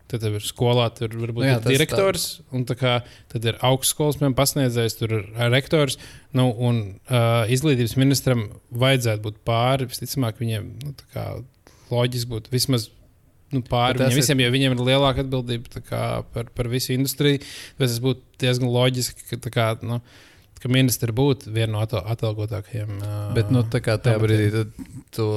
Tad 0.07 0.24
ir 0.24 0.39
skolā, 0.39 0.86
tur 0.95 1.11
varbūt 1.11 1.43
Nu 1.43 1.47
jā, 1.49 1.57
ir 1.59 1.65
direktors, 1.68 2.39
un 2.55 2.63
tā 2.63 2.78
kā, 2.80 2.93
tad 3.28 3.43
ir 3.43 3.57
augstskolas 3.68 4.15
pasniedzējs, 4.15 4.95
tur 5.01 5.18
ir 5.18 5.26
rektors. 5.51 5.97
Nu, 6.32 6.47
un 6.55 6.80
uh, 7.11 7.43
izglītības 7.51 7.97
ministram 7.99 8.45
vajadzētu 8.72 9.26
būt 9.26 9.41
pāri. 9.47 9.89
Visticamāk, 9.91 10.39
viņiem 10.39 10.70
nu, 10.86 10.93
tā 11.11 11.26
loģiski 11.91 12.32
būtu 12.32 12.53
vismaz 12.55 12.88
nu, 13.56 13.64
pāri 13.66 14.02
viņiem 14.02 14.14
ir- 14.14 14.20
visiem, 14.22 14.43
jo 14.43 14.54
viņiem 14.54 14.76
ir 14.78 14.86
lielāka 14.91 15.24
atbildība 15.26 15.84
kā, 15.88 16.04
par, 16.34 16.50
par 16.56 16.70
visu 16.72 16.93
industriju. 16.95 17.41
Tāpēc 17.78 17.93
tas 17.93 18.00
būtu 18.04 18.26
diezgan 18.43 18.74
loģiski, 18.74 19.28
ka, 19.32 19.52
kā, 19.54 19.68
nu, 19.88 20.02
ka 20.62 20.72
ministri 20.74 21.14
būtu 21.16 21.54
viena 21.54 21.76
no 21.78 21.84
atal- 21.86 22.06
atalgotākajiem. 22.14 22.98
Uh, 23.02 23.18
Bet 23.38 23.52
nu, 23.54 23.64
tā 23.64 23.84
kā 23.86 23.98
tajā 24.02 24.20
brīdī 24.24 24.66
tu 25.16 25.28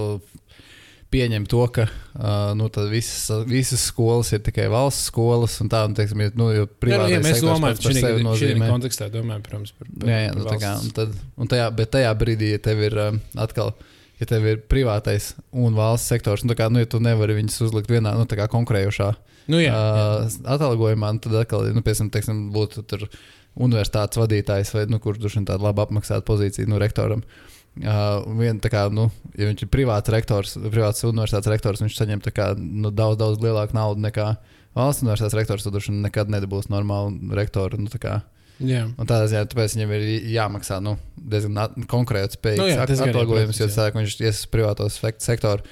pieņem 1.11 1.47
to, 1.51 1.61
ka 1.75 1.87
uh, 1.89 2.53
nu, 2.59 2.69
visas, 2.91 3.25
visas 3.51 3.83
skolas 3.91 4.31
ir 4.37 4.43
tikai 4.47 4.69
valsts 4.71 5.09
skolas 5.11 5.57
un 5.63 5.71
tā, 5.73 5.83
un, 5.89 5.95
teiksim, 5.99 6.23
ja, 6.23 6.33
nu, 6.39 6.51
jo 6.55 6.67
nu, 6.69 6.75
privātais 6.83 7.15
ja 7.17 7.23
mēs 7.25 7.41
sektors 7.41 7.49
domājam 7.59 7.81
par 7.83 7.97
sevi 7.99 8.27
nozīmē. 8.27 8.69
kontekstā, 8.71 9.09
domājam, 9.11 9.43
protams, 9.47 9.73
par, 9.75 9.89
par, 9.91 10.13
Jā, 10.13 10.21
jā, 10.29 10.35
nu, 10.37 10.45
par 10.45 10.53
tā 10.55 10.61
kā, 10.63 10.75
un 10.85 10.93
tad, 11.01 11.17
un 11.35 11.51
tajā, 11.51 11.67
bet 11.81 11.91
tajā 11.97 12.13
brīdī, 12.23 12.53
ja 12.55 12.61
tev 12.63 12.85
ir 12.87 12.99
um, 13.09 13.19
atkal, 13.43 13.73
ja 14.21 14.29
tev 14.29 14.47
ir 14.47 14.63
privātais 14.71 15.33
un 15.51 15.75
valsts 15.79 16.13
sektors, 16.13 16.45
nu, 16.45 16.57
kā, 16.59 16.69
nu, 16.73 16.83
ja 16.83 16.89
tu 16.91 17.01
nevari 17.03 17.39
viņus 17.41 17.61
uzlikt 17.69 17.93
vienā 17.93 18.15
nu, 18.19 18.29
konkurējošā 18.29 19.11
Nu, 19.51 19.59
jā, 19.59 19.73
jā. 19.73 19.77
uh, 20.27 20.41
atalgojumā, 20.55 21.15
nu, 21.17 21.23
tad 21.25 21.37
atkal, 21.43 21.71
nu, 21.75 21.83
piemēram, 21.85 22.11
teiksim, 22.15 22.43
būtu 22.55 22.85
tur 22.91 23.07
universitātes 23.61 24.21
vadītājs 24.21 24.75
vai, 24.77 24.85
nu, 24.91 25.01
kur 25.03 25.19
tur 25.19 25.33
ir 25.33 25.47
tāda 25.49 25.65
labi 25.65 25.83
apmaksāta 25.85 26.27
pozīcija, 26.27 26.69
nu, 26.71 26.79
rektoram. 26.83 27.25
Uh, 27.81 28.21
vien, 28.39 28.59
kā, 28.63 28.85
nu, 28.93 29.09
ja 29.39 29.49
viņš 29.49 29.65
ir 29.65 29.73
privāts 29.73 30.13
rektors, 30.13 30.57
privāts 30.61 31.07
universitātes 31.07 31.51
rektors, 31.53 31.83
viņš 31.83 31.99
saņem 31.99 32.25
tā 32.25 32.35
kā, 32.35 32.51
nu, 32.59 32.93
daudz, 32.95 33.19
daudz 33.21 33.43
lielāku 33.43 33.79
naudu 33.79 34.03
nekā 34.05 34.33
valsts 34.77 35.07
universitātes 35.07 35.39
rektors. 35.39 35.67
Tad 35.67 35.79
viņš 35.79 35.91
nekad 36.03 36.31
nedabūs 36.35 36.71
normālu 36.71 37.33
rektoru. 37.39 37.79
Nu, 37.81 37.91
jā. 38.61 38.83
Un 38.95 39.09
tādā 39.09 39.29
ziņā, 39.31 39.45
tāpēc 39.53 39.77
viņam 39.77 39.95
ir 39.97 40.07
jāmaksā 40.35 40.81
nu, 40.85 40.97
diezgan 41.17 41.87
konkrēti 41.91 42.39
spējīgs 42.39 42.63
Nu 42.65 42.69
jā, 42.73 42.89
atalgojums, 43.09 43.61
jo 43.61 43.69
jā. 43.69 43.75
cilvēki 43.77 44.03
viņš 44.03 44.19
ies 44.25 44.43
uz 44.45 44.51
privāto 44.53 44.89
sek- 44.93 45.23
sektoru 45.25 45.65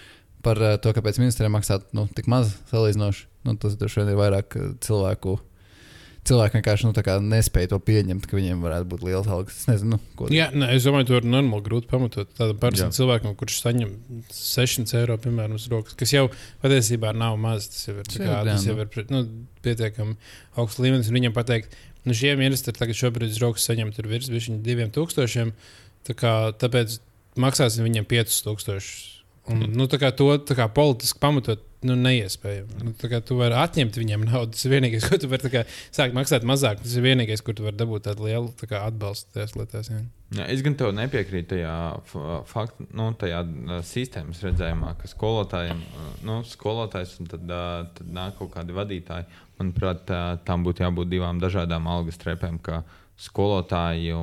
par 0.45 0.61
uh, 0.63 0.77
to, 0.81 0.95
kāpēc 0.97 1.19
ministriem 1.21 1.53
maksāt 1.55 1.89
nu, 1.97 2.07
tik 2.15 2.29
maz 2.31 2.55
salīdzinoši. 2.71 3.27
Nu, 3.49 3.57
tas 3.61 3.77
droši 3.79 4.03
vien 4.03 4.13
ir 4.13 4.19
vairāk 4.21 4.57
uh, 4.59 4.73
cilvēku. 4.85 5.39
Cilvēki 6.29 6.59
vienkārši 6.59 6.85
nu, 6.85 6.93
tā 6.93 7.01
kā 7.07 7.15
nespēja 7.25 7.71
to 7.73 7.79
pieņemt, 7.81 8.27
ka 8.29 8.37
viņiem 8.37 8.61
varētu 8.61 8.89
būt 8.91 9.05
liels 9.07 9.29
algas. 9.33 9.63
Es 9.63 9.69
nezinu, 9.71 9.97
nu, 9.97 9.99
ko 10.19 10.27
Jā, 10.35 10.51
ne, 10.53 10.67
es 10.77 10.85
domāju, 10.85 11.07
to 11.09 11.21
ir 11.23 11.29
normāli 11.31 11.65
grūti 11.65 11.89
pamatot. 11.89 12.29
Tādam 12.37 12.77
Jā. 12.77 12.91
cilvēkam, 12.93 13.33
kurš 13.39 13.63
saņem 13.65 13.95
600 14.35 14.99
eiro, 15.01 15.17
piemēram, 15.25 15.57
uz 15.57 15.69
rokas, 15.73 15.97
kas 15.97 16.13
jau 16.13 16.27
patiesībā 16.61 17.15
nav 17.17 17.39
maz. 17.41 17.71
Tas 17.73 17.87
jau 17.89 17.97
ir, 17.97 18.11
kā, 18.13 18.27
ir, 18.27 18.51
tas 18.51 18.67
jā, 18.67 18.75
jau 18.75 18.77
nu. 18.77 18.85
ir 18.85 19.15
nu, 19.15 19.23
pietiekami 19.65 20.19
augsts 20.59 20.83
līmenis. 20.85 21.09
un 21.09 21.17
Viņam 21.17 21.37
pateikt, 21.39 21.79
nu, 22.09 22.17
šie 22.17 22.33
ministri 22.41 22.75
tagad 22.77 22.99
šobrīd 22.99 23.37
rokas 23.43 23.69
saņem 23.69 23.93
tur 23.97 24.09
virs 24.11 24.31
viņa 24.33 24.59
diviem 24.65 24.91
tūkstošiem. 24.95 25.53
Tā 26.09 26.17
kā, 26.17 26.35
tāpēc 26.57 26.99
maksāsim 27.39 27.87
viņiem 27.87 28.09
5000. 28.09 29.15
Un, 29.49 29.63
Mm. 29.65 29.77
nu, 29.81 29.87
tā 29.89 29.97
kā 29.97 30.11
to 30.13 30.29
tā 30.45 30.53
kā 30.53 30.67
politiski 30.69 31.17
pamatot, 31.23 31.63
nu, 31.87 31.95
neiespējami. 31.97 32.83
Nu, 32.85 32.93
tā 32.99 33.09
kā 33.09 33.21
tu 33.25 33.39
vari 33.39 33.57
atņemt 33.57 33.97
viņiem 33.97 34.27
naudu. 34.29 34.53
Tas 34.53 34.67
ir 34.67 34.75
vienīgais, 34.75 35.07
ko 35.09 35.17
tu 35.21 35.31
vari 35.31 35.63
sākt 35.95 36.17
maksāt 36.17 36.45
mazāk. 36.49 36.83
Tas 36.83 36.97
ir 36.99 37.07
vienīgais, 37.07 37.43
kur 37.45 37.57
tu 37.57 37.65
vari 37.65 37.79
dabūt 37.79 38.09
tādu 38.11 38.27
lielu 38.27 38.53
tā 38.61 38.69
kā, 38.69 38.83
atbalstu 38.91 39.33
tajās 39.37 39.55
lietās. 39.57 39.89
Jā. 39.93 40.03
Jā, 40.37 40.45
es 40.53 40.61
gan 40.61 40.77
tev 40.77 40.93
nepiekrītu 40.93 41.55
tajā, 41.55 41.75
fakt, 42.51 42.83
nu, 42.93 43.09
tajā 43.17 43.41
sistēmas 43.89 44.43
redzējumā, 44.45 44.93
ka 45.01 45.09
skolotājiem, 45.09 45.81
nu, 46.29 46.43
skolotājs 46.45 47.15
un 47.23 47.31
tad, 47.33 47.49
tad 47.97 48.11
nāk 48.13 48.37
kaut 48.37 48.53
kādi 48.59 48.77
vadītāji. 48.77 49.25
Manuprāt, 49.59 50.11
uh, 50.15 50.37
tam 50.47 50.67
būtu 50.67 50.85
jābūt 50.85 51.11
divām 51.11 51.41
dažādām 51.43 51.89
algas 51.91 52.21
trepēm, 52.21 52.61
ka 52.63 52.83
skolotāju 53.19 54.21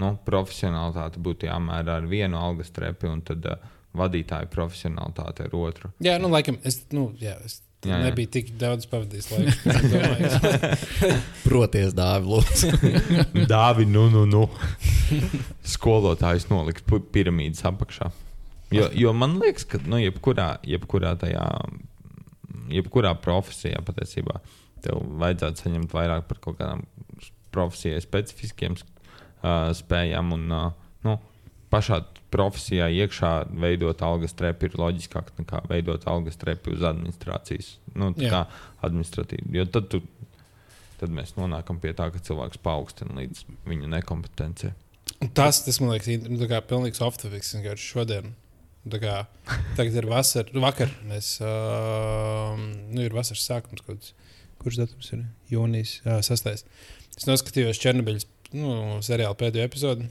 nu, 0.00 0.10
profesionālitāte 0.26 1.22
būtu 1.22 1.46
jāmēra 1.46 2.00
ar 2.00 2.08
vienu 2.10 2.40
algas 2.40 2.72
trepi 2.74 3.10
un 3.10 3.22
tad 3.26 3.46
uh, 3.46 3.70
vadītāju 3.94 4.50
profesionālitāte 4.50 5.46
ar 5.46 5.54
otru. 5.58 5.92
Jā, 6.02 6.18
nu, 6.22 6.32
laikam, 6.34 6.58
es, 6.66 6.82
nu, 6.94 7.12
jā, 7.22 7.36
es 7.46 7.60
Jā, 7.84 7.98
jā, 7.98 8.04
nebiju 8.08 8.30
tik 8.32 8.46
daudz 8.56 8.86
pavadījis 8.88 9.26
laiku. 9.28 9.52
Proties 11.44 11.92
dāvi, 11.96 12.30
lūdzu. 12.32 12.70
Dāvi, 13.52 13.84
nu, 13.88 14.06
nu, 14.12 14.24
nu. 14.28 14.44
Skolotājs 15.68 16.48
nolikt 16.48 16.88
piramīdas 17.12 17.64
apakšā. 17.68 18.08
Jo, 18.74 18.88
jo 18.96 19.12
man 19.14 19.36
liekas, 19.42 19.66
ka 19.68 19.82
nu, 19.84 20.00
jebkurā, 20.00 20.54
jebkurā 20.66 21.12
tajā, 21.20 21.44
jebkurā 22.72 23.12
profesijā 23.20 23.84
patiesībā 23.84 24.40
tev 24.84 25.00
vajadzētu 25.22 25.64
saņemt 25.64 25.94
vairāk 25.94 26.26
par 26.30 26.40
kaut 26.44 26.58
kādām 26.60 26.84
profesijai 27.54 28.02
specifiskiem 28.02 28.76
uh, 28.76 29.70
spējām. 29.76 30.34
Un, 30.36 30.44
uh, 30.52 30.98
nu, 31.06 31.16
pašā 31.72 32.02
profesijā 32.34 32.88
iekšā 32.90 33.32
veidot 33.62 34.02
algas 34.02 34.34
trepi 34.36 34.68
ir 34.68 34.78
loģiskāk 34.80 35.34
nekā 35.38 35.64
veidot 35.70 36.06
algas 36.10 36.38
trepi 36.40 36.74
uz 36.74 36.84
administrācijas. 36.86 37.76
Nu, 37.94 38.10
kā 38.18 38.44
administratīvi. 38.86 39.54
Jo 39.58 39.66
tad, 39.70 39.90
tu, 39.92 40.02
tad 41.00 41.14
mēs 41.14 41.36
nonākam 41.38 41.78
pie 41.82 41.94
tā, 41.96 42.10
ka 42.14 42.22
cilvēks 42.22 42.62
paaugstina 42.64 43.20
līdz 43.20 43.44
viņa 43.70 43.92
nekompetencijai. 43.98 44.74
Tas, 45.36 45.60
tas 45.64 45.78
man 45.80 45.94
liekas, 45.94 46.26
kā 46.50 46.58
pilnīgs 46.66 47.02
off-the-fix 47.04 47.54
vienkārši 47.54 47.92
šodien. 47.92 48.34
Tā 48.90 49.00
kā, 49.00 49.14
tagad 49.78 49.94
ir 49.96 50.08
vasara, 50.10 50.60
vakar. 50.60 50.90
Mēs, 51.08 51.38
uh, 51.40 52.58
nu, 52.58 53.04
ir 53.04 53.14
vasaras 53.16 53.46
sākums, 53.46 53.84
kaut. 53.86 54.10
Kurš 54.64 54.80
datums 54.80 55.10
ir? 55.12 55.24
Jūnijas 55.52 55.98
uh, 56.04 56.20
6. 56.24 56.64
Es 57.14 57.28
noskatījos 57.28 57.80
Černobiļas 57.82 58.26
nu, 58.56 58.98
seriāla 59.04 59.36
pēdējo 59.38 59.68
epizodi. 59.68 60.08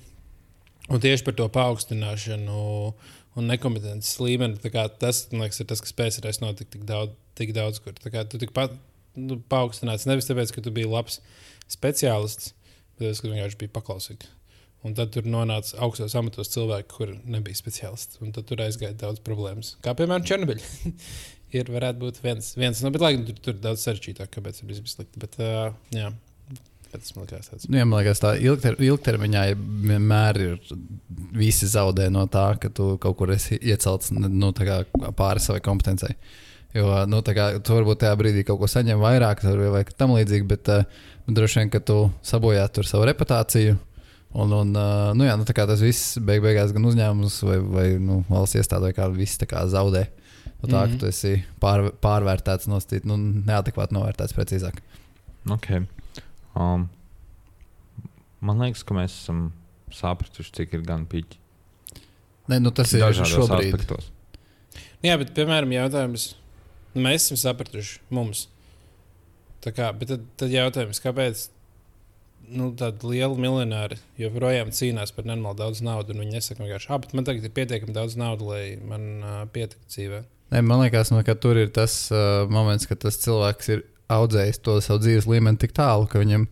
Un 0.91 1.01
tieši 1.03 1.25
par 1.25 1.35
to 1.39 1.47
paaugstināšanu 1.55 2.63
un 3.39 3.49
nekompetences 3.49 4.19
līmeni. 4.21 4.59
Tas, 4.99 5.23
man 5.31 5.45
liekas, 5.45 5.61
ir 5.63 5.69
tas, 5.69 5.81
kas 5.83 5.95
PSRS 5.97 6.43
notika 6.43 6.75
tik 6.75 6.85
daudz, 6.89 7.15
tik 7.39 7.55
daudz 7.55 7.81
kur. 7.83 7.95
Tā 7.97 8.11
kā 8.13 8.25
tu 8.29 8.41
tikpat 8.41 8.75
nu, 9.19 9.39
paaugstināts 9.49 10.07
nevis 10.09 10.29
tāpēc, 10.29 10.53
ka 10.53 10.63
tu 10.63 10.73
biji 10.75 10.91
labs 10.91 11.19
speciālists, 11.71 12.53
bet 12.93 13.07
tāpēc, 13.07 13.19
ka 13.21 13.27
tu 13.27 13.33
vienkārši 13.33 13.61
biji 13.63 13.75
paklausīgs. 13.75 14.31
Un 14.83 14.91
tad 14.97 15.13
tur 15.15 15.23
nonāca 15.23 15.77
augstos 15.85 16.11
amatos 16.19 16.51
cilvēki, 16.51 16.89
kuriem 16.91 17.21
nebija 17.31 17.55
speciālisti. 17.55 18.19
Un 18.25 18.33
tad 18.35 18.49
tur 18.49 18.59
aizgāja 18.65 18.97
daudz 19.05 19.21
problēmas. 19.23 19.77
Kā 19.83 19.93
piemēram 19.95 20.25
Černobiļa. 20.27 20.91
ir 21.57 21.71
varētu 21.73 22.01
būt 22.01 22.21
viens, 22.23 22.53
viens 22.57 22.83
no, 22.83 22.91
bet 22.93 23.03
laikam 23.03 23.25
tur, 23.27 23.39
tur 23.47 23.57
daudz 23.63 23.83
sarežģītāk, 23.85 24.31
kāpēc 24.33 24.59
tas 24.59 24.67
bija 24.69 24.85
slikti. 24.89 25.21
Bet, 25.21 25.37
uh, 25.41 25.75
jā, 25.95 26.11
tas 26.93 27.13
man 27.15 27.27
liekas 27.27 27.51
tāds. 27.51 27.67
Nu, 27.69 27.79
jā, 27.79 27.85
man 27.89 28.01
liekas, 28.01 28.21
tā 28.23 28.33
ilgter, 28.41 28.77
ilgtermiņā 28.81 29.43
vienmēr 29.89 30.41
ir 30.43 30.73
visi 31.35 31.69
zaudē 31.69 32.09
no 32.13 32.25
tā, 32.31 32.51
ka 32.61 32.71
tu 32.73 32.93
kaut 33.01 33.17
kur 33.19 33.33
esi 33.35 33.57
iecelts 33.59 34.13
nu, 34.13 34.51
pāri 35.17 35.43
savai 35.43 35.61
kompetencijai. 35.65 36.17
Jo 36.73 37.03
nu, 37.05 37.19
kā, 37.21 37.51
tu 37.61 37.75
varbūt 37.77 38.01
tajā 38.01 38.17
brīdī 38.17 38.43
kaut 38.47 38.57
ko 38.63 38.69
saņem 38.69 39.01
vairāk, 39.01 39.43
vai 39.69 39.83
tam 39.93 40.15
līdzīgi, 40.15 40.47
bet 40.49 40.69
uh, 40.73 40.85
droši 41.29 41.61
vien, 41.61 41.73
ka 41.73 41.81
tu 41.85 41.97
sabojā 42.25 42.65
tur 42.73 42.89
savu 42.89 43.05
reputāciju. 43.09 43.77
Un, 44.33 44.49
un, 44.49 44.71
uh, 44.73 45.11
nu, 45.13 45.27
jā, 45.27 45.35
nu, 45.37 45.45
tas 45.45 45.81
viss 45.83 46.17
beig 46.17 46.41
beigās 46.41 46.73
gan 46.73 46.89
uzņēmums 46.89 47.35
vai, 47.45 47.59
vai 47.61 47.87
nu, 48.01 48.23
valsts 48.31 48.57
iestāde 48.57 48.89
vai 48.89 48.95
kā 48.97 49.05
viss 49.13 49.37
kā 49.45 49.61
zaudē. 49.69 50.07
No 50.63 50.69
tā, 50.69 50.79
mm 50.79 50.87
Mhm. 50.87 50.93
-hmm. 50.93 50.93
ka 50.93 50.99
tu 50.99 51.05
esi 51.07 51.43
pār, 51.59 51.91
pārvērtēts, 52.01 52.67
nostīt, 52.71 53.03
nu, 53.05 53.17
neadekvāti 53.17 53.91
novērtēts 53.93 54.33
precīzāk. 54.37 54.79
Okay. 55.51 55.85
Um, 56.55 56.89
man 58.41 58.59
liekas, 58.59 58.83
ka 58.83 58.93
mēs 58.95 59.11
esam 59.23 59.51
sapratuši, 59.91 60.51
cik 60.55 60.73
ir 60.73 60.81
gan 60.87 61.05
piķi. 61.05 61.37
Ne, 62.47 62.59
nu, 62.59 62.71
tas 62.71 62.93
ir 62.93 63.01
Dažādos 63.01 63.33
šobrīd. 63.35 63.73
aspektos. 63.73 64.11
Jā, 65.03 65.17
bet 65.17 65.33
piemēram, 65.35 65.71
jautājums, 65.71 66.35
nu, 66.95 67.01
mēs 67.01 67.25
esam 67.27 67.37
sapratuši 67.37 67.99
mums. 68.09 68.47
Tā 69.63 69.71
kā, 69.71 69.91
bet 69.97 70.07
tad, 70.07 70.23
tad 70.37 70.49
jautājums, 70.51 70.99
kāpēc 71.03 71.49
nu, 72.51 72.71
tādi 72.75 73.07
lieli 73.07 73.35
miljonāri 73.39 73.97
joprojām 74.19 74.71
cīnās 74.75 75.13
par 75.15 75.23
nenormāli 75.25 75.57
daudz 75.57 75.81
naudas, 75.81 76.11
un 76.15 76.21
viņi 76.23 76.31
nesaka 76.35 76.63
vienkārši, 76.63 76.89
ah, 76.89 76.97
bet 76.99 77.13
man 77.13 77.23
tagad 77.23 77.43
ir 77.47 77.49
pietiekami 77.55 77.93
daudz 77.95 78.15
naudas, 78.19 78.47
lai 78.47 78.77
man 78.83 79.23
uh, 79.23 79.45
pietiktu 79.53 79.87
dzīvē. 79.87 80.23
Ne, 80.53 80.61
man 80.61 80.83
liekas, 80.83 81.09
nu, 81.13 81.23
ka 81.25 81.35
tur 81.39 81.57
ir 81.57 81.71
tas 81.73 81.95
uh, 82.13 82.43
moments, 82.51 82.85
kad 82.89 83.01
tas 83.01 83.17
cilvēks 83.23 83.71
ir 83.73 83.81
audzējis 84.13 84.61
to 84.61 84.77
savu 84.85 85.01
dzīves 85.01 85.25
līmeni 85.29 85.57
tik 85.61 85.73
tālu, 85.73 86.05
ka 86.09 86.21
viņam 86.21 86.45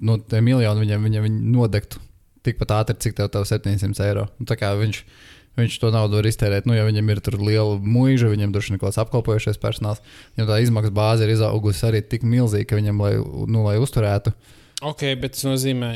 no 0.00 0.16
nu, 0.16 0.22
tie 0.22 0.38
miljoni 0.44 0.84
viņam, 0.84 1.08
viņam, 1.08 1.26
viņam 1.26 1.50
nodegtu 1.56 2.00
tikpat 2.46 2.76
ātri, 2.78 2.96
cik 3.02 3.18
tev 3.18 3.28
tev 3.34 3.44
700 3.48 4.06
eiro. 4.06 4.28
Nu, 4.38 4.46
tā 4.48 4.56
kā 4.60 4.70
viņš, 4.78 5.02
viņš 5.58 5.80
to 5.82 5.90
naudu 5.92 6.20
var 6.20 6.28
iztērēt, 6.30 6.68
nu, 6.70 6.76
ja 6.78 6.86
viņam 6.86 7.10
ir 7.12 7.20
tur 7.26 7.36
liela 7.42 7.74
mūža, 7.76 8.30
viņam 8.30 8.54
tur 8.54 8.64
ir 8.64 8.78
kaut 8.78 8.86
kāds 8.86 9.02
apkalpojošais 9.02 9.60
personāls, 9.60 10.00
viņam 10.36 10.48
tā 10.48 10.62
izmaksu 10.62 10.94
bāze 10.96 11.26
ir 11.26 11.34
izaugusi 11.34 11.84
arī 11.90 12.00
tik 12.06 12.24
milzīgi, 12.24 12.70
ka 12.70 12.78
viņam, 12.78 13.02
lai, 13.02 13.12
nu, 13.50 13.66
lai 13.66 13.76
uzturētu, 13.82 14.32
Ok, 14.80 15.02
bet 15.20 15.34
tas 15.36 15.44
nozīmē, 15.44 15.90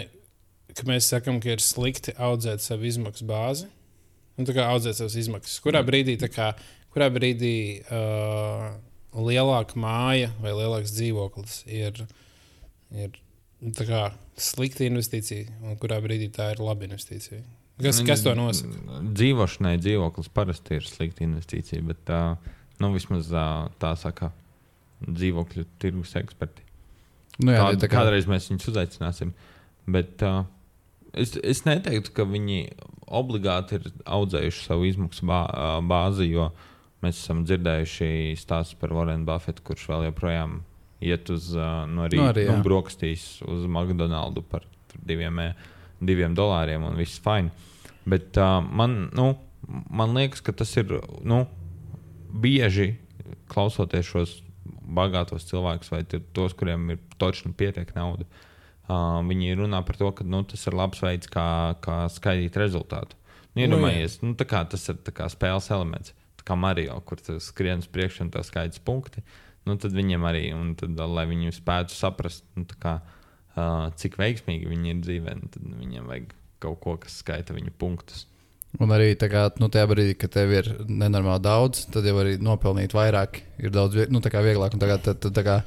ka 0.77 0.85
mēs 0.85 1.07
sakām, 1.09 1.39
ka 1.41 1.55
ir 1.55 1.63
slikti 1.65 2.13
audzēt 2.21 2.61
savu 2.61 2.85
izmaksu 2.85 3.25
bāzi. 3.29 3.71
Un 4.37 4.45
tā 4.45 4.53
kā 4.57 4.67
audzēt 4.69 4.99
savas 4.99 5.15
izmaksas. 5.17 5.61
Kurā 5.65 5.81
brīdī, 5.87 6.19
kā, 6.29 6.51
kurā 6.95 7.11
brīdī 7.13 7.57
uh, 7.83 8.71
lielāka 9.15 9.79
māja 9.79 10.31
vai 10.43 10.55
lielāks 10.55 10.95
dzīvoklis 10.95 11.61
ir, 11.71 12.05
ir 12.95 13.19
nu, 13.61 13.75
tā 13.75 13.87
kā, 13.89 14.01
slikta 14.41 14.87
investīcija, 14.87 15.59
un 15.65 15.79
kurā 15.83 16.01
brīdī 16.05 16.31
tā 16.35 16.53
ir 16.55 16.63
laba 16.65 16.87
investīcija? 16.89 17.43
Kas, 17.83 17.99
kas 18.07 18.23
to 18.23 18.35
nosaka? 18.39 19.01
Dzīvošanai 19.19 19.77
dzīvoklis 19.83 20.31
parasti 20.35 20.79
ir 20.79 20.87
slikta 20.87 21.25
investīcija, 21.27 21.83
bet 21.87 22.13
uh, 22.15 22.37
nu, 22.83 22.93
vismaz 22.95 23.31
uh, 23.35 23.67
tā 23.83 23.95
saka 23.99 24.31
dzīvokļu 25.05 25.67
tirgus 25.83 26.15
eksperti. 26.21 26.63
Nu, 27.43 27.51
jā, 27.51 27.65
Kād, 27.65 27.81
tā 27.83 27.91
kā 27.91 28.05
kādreiz 28.05 28.29
mēs 28.31 28.47
viņus 28.51 28.71
uzaicināsim. 28.71 29.33
Bet 29.91 30.23
uh, 30.23 30.45
es, 31.13 31.35
es 31.43 31.65
neteiktu, 31.67 32.15
ka 32.15 32.29
viņi 32.31 32.61
obligāti 33.15 33.81
ir 33.81 33.91
audzējuši 34.07 34.65
savu 34.69 34.87
izmaksu 34.89 35.27
bā, 35.29 35.43
bāzi, 35.85 36.31
jo 36.31 36.53
mēs 37.05 37.21
esam 37.21 37.45
dzirdējuši 37.47 38.35
stāstus 38.41 38.79
par 38.81 38.95
Warrenu 38.97 39.27
Buffetu, 39.29 39.65
kurš 39.67 39.87
vēl 39.91 40.09
joprojām 40.09 40.63
iet 41.05 41.31
uz 41.33 41.51
uh, 41.57 41.85
no 41.91 42.09
rīta 42.09 42.23
Nu, 42.23 42.31
arī, 42.33 42.47
jā. 42.49 42.57
nu, 42.57 42.65
brokastīs 42.65 43.27
uz 43.45 43.67
McDonald's 43.69 44.47
par 44.51 44.65
diviem, 45.05 45.41
diviem 46.01 46.37
dolāriem 46.37 46.87
un 46.87 46.97
viss 46.99 47.21
fine. 47.25 47.53
Bet 48.09 48.39
uh, 48.41 48.61
man, 48.65 49.09
nu, 49.17 49.33
man 49.91 50.17
liekas, 50.17 50.43
ka 50.45 50.55
tas 50.57 50.73
ir 50.81 50.97
nu, 51.25 51.45
bieži 52.35 52.95
klausoties 53.53 54.09
šos 54.09 54.39
bagātos 54.85 55.47
cilvēkus, 55.49 55.93
vai 55.93 56.03
tos, 56.09 56.55
kuriem 56.57 56.95
ir 56.95 57.03
točni 57.21 57.53
pietiek 57.57 57.91
naudas. 57.97 58.29
Uh, 58.85 59.23
viņi 59.25 59.57
runā 59.57 59.81
par 59.87 59.97
to, 59.97 60.11
ka 60.13 60.27
nu, 60.29 60.43
tas 60.45 60.67
ir 60.69 60.77
labs 60.77 61.01
veids, 61.01 61.29
kā, 61.33 61.47
kā 61.85 62.05
skaidrot 62.13 62.59
rezultātu. 62.61 63.17
Nu, 63.17 63.25
Nu, 63.55 63.63
Iedomājieties, 63.63 64.17
nu, 64.27 64.35
tā 64.35 64.49
kā 64.51 64.65
tas 64.67 64.83
ir 64.91 64.97
tā 65.07 65.13
kā 65.15 65.29
spēles 65.31 65.69
elements, 65.71 66.11
kā 66.45 66.57
Mario, 66.59 66.99
kur 67.09 67.21
skrien 67.43 67.83
uz 67.83 67.89
priekšu 67.91 68.27
un 68.27 68.33
tā 68.35 68.45
skaidrs 68.47 68.83
punkti. 68.85 69.25
Nu, 69.65 69.79
tad 69.81 69.97
viņiem 69.97 70.25
arī, 70.29 70.47
tad, 70.81 70.99
lai 71.09 71.25
viņi 71.31 71.55
spētu 71.57 71.97
saprast, 71.97 72.45
nu, 72.59 72.67
tā 72.69 72.77
kā, 72.81 72.95
uh, 73.57 73.89
cik 74.01 74.19
veiksmīgi 74.21 74.69
viņi 74.69 74.93
ir 74.93 75.01
dzīvē, 75.07 75.37
nu, 75.41 75.51
tad 75.55 75.65
viņiem 75.81 76.11
vajag 76.11 76.35
kaut 76.65 76.81
ko, 76.85 76.97
kas 77.01 77.21
skaita 77.25 77.57
viņu 77.57 77.73
punktus. 77.81 78.27
Un 78.83 78.91
arī 78.91 79.13
tā 79.19 79.29
kā, 79.31 79.47
nu, 79.63 79.69
tajā 79.71 79.87
brīdī, 79.87 80.17
kad 80.19 80.33
tev 80.35 80.51
ir 80.51 80.69
nenormāli 80.91 81.45
daudz, 81.45 81.85
tad 81.95 82.07
jau 82.09 82.17
arī 82.21 82.37
nopelnīt 82.43 82.97
vairāk 82.97 83.39
ir 83.63 83.73
daudz 83.75 84.09
nu, 84.11 84.23
tā 84.25 84.33
vieglāk. 84.43 84.75
Un 84.75 84.83
Tā 84.83 84.89
kā, 84.91 84.97
tad, 84.99 85.21
tad, 85.23 85.37
tā 85.37 85.45
kā 85.47 85.61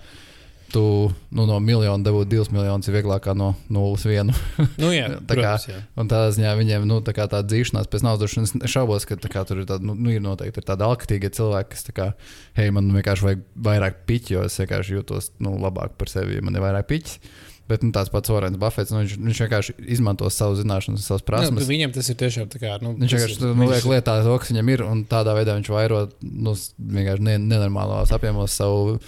tu 0.72 0.84
nu, 1.32 1.46
no 1.48 1.58
miljona 1.64 2.04
dabūt 2.04 2.30
divus 2.32 2.50
miljonus 2.54 2.88
ir 2.90 2.98
vieglāk 2.98 3.28
no 3.38 3.54
nulles 3.74 4.04
vienu. 4.08 4.36
Nu, 4.80 4.92
jā, 4.94 5.08
Tā 5.30 5.38
kā- 5.38 5.56
protams, 5.56 5.68
jā. 5.72 5.80
Un 5.98 6.12
tādā 6.12 6.30
ziņā 6.36 6.54
viņiem 6.60 6.88
nu, 6.90 7.00
tā 7.06 7.16
tā 7.16 7.42
dzīšanās 7.48 7.90
pēc 7.92 8.06
naudas, 8.06 8.38
es 8.38 8.56
šaubos, 8.72 9.08
ka 9.10 9.18
kā, 9.24 9.46
tur 9.48 9.64
ir, 9.64 9.68
tāda, 9.70 9.86
nu, 9.88 9.96
nu, 9.96 10.12
ir 10.14 10.24
noteikti 10.24 10.62
ir 10.64 10.68
tāda 10.68 10.90
alkatīga 10.92 11.32
cilvēka, 11.34 11.72
kas, 11.74 11.88
kā, 11.96 12.12
hei, 12.60 12.70
man 12.76 12.92
vienkārši 12.96 13.28
vajag 13.30 13.44
vairāk 13.70 14.02
piķi, 14.10 14.38
jo 14.38 14.46
es 14.48 14.58
vienkārši 14.62 14.98
jūtos 15.00 15.32
nu, 15.44 15.56
labāk 15.62 15.96
par 16.00 16.12
sevi, 16.12 16.40
ja 16.40 16.46
man 16.46 16.56
ir 16.58 16.66
vairāk 16.66 16.90
piķis. 16.92 17.20
Bet 17.68 17.82
nu, 17.84 17.92
tāds 17.92 18.08
pats 18.08 18.32
Orens 18.32 18.56
Buffets, 18.56 18.94
nu, 18.96 19.02
viņš, 19.04 19.18
viņš 19.20 19.40
vienkārši 19.44 19.74
izmanto 19.92 20.30
savu 20.32 20.56
zināšanas, 20.56 21.04
savas 21.04 21.24
prasmes. 21.28 21.58
bet 21.60 21.68
viņam 21.68 21.92
tas 21.98 22.08
ir 22.08 22.16
tiešām 22.16 22.48
tā 22.54 22.62
kā. 22.62 22.78
Nu, 22.80 22.94
Viņš 22.96 23.12
vienkārši 23.18 23.36
ir- 23.42 23.58
nu, 23.60 23.68
liek 23.68 23.84
lietā 23.92 24.14
to, 24.24 24.38
kas 24.40 24.54
viņam 24.54 24.72
ir, 24.72 24.84
un 24.88 25.02
tādā 25.04 25.34
veidā 25.36 25.58
viņš 25.58 25.72
vairo 25.76 26.06
nu, 26.24 26.54
nenormālos 26.80 28.14
apjomos 28.16 28.56
savu, 28.56 29.02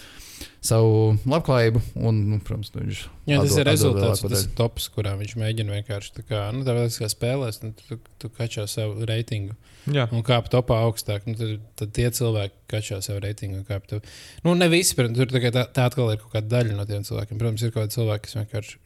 savu 0.65 1.17
labklājību. 1.29 1.81
Un, 2.03 2.19
nu, 2.31 2.39
protams, 2.43 2.71
nu, 2.75 2.83
viņš 2.83 3.01
Jā, 3.29 3.37
tas 3.39 3.53
atdod- 3.53 3.59
ir 3.61 3.67
rezultāts, 3.69 4.23
tas 4.25 4.43
ir 4.45 4.51
tops, 4.57 4.89
kurā 4.95 5.13
viņš 5.19 5.35
mēģina 5.39 5.77
vienkārši 5.79 6.13
tā 6.17 6.25
kā, 6.27 6.41
nu, 6.55 6.65
tā 6.67 6.75
kā 6.75 7.09
spēlēs, 7.11 7.61
nu, 7.63 7.71
tu, 7.77 7.99
tu 8.21 8.31
kačā 8.35 8.65
savu 8.71 9.07
reitingu 9.09 9.55
Jā, 9.89 10.07
un 10.11 10.21
kāp 10.27 10.49
topā 10.51 10.81
augstāk. 10.85 11.25
Nu, 11.29 11.37
tad, 11.39 11.55
tad 11.79 11.93
tie 11.95 12.09
cilvēki 12.11 12.55
kačā 12.69 12.99
savu 13.05 13.23
reitingu. 13.23 13.63
Nu, 14.43 14.53
ne 14.59 14.67
visi, 14.71 14.95
protams, 14.99 15.17
tur 15.21 15.31
tā, 15.31 15.41
tā, 15.55 15.65
tā 15.73 15.87
atkal 15.89 16.11
ir 16.13 16.21
kaut 16.21 16.35
kāda 16.35 16.51
daļa 16.59 16.77
no 16.77 16.85
tiem 16.89 17.07
cilvēkiem. 17.07 17.39
Protams, 17.41 17.63
ir 17.63 17.73
kaut 17.73 17.85
kādi 17.87 17.95
cilvēki, 17.97 18.25
kas 18.27 18.37
vienkārši, 18.41 18.79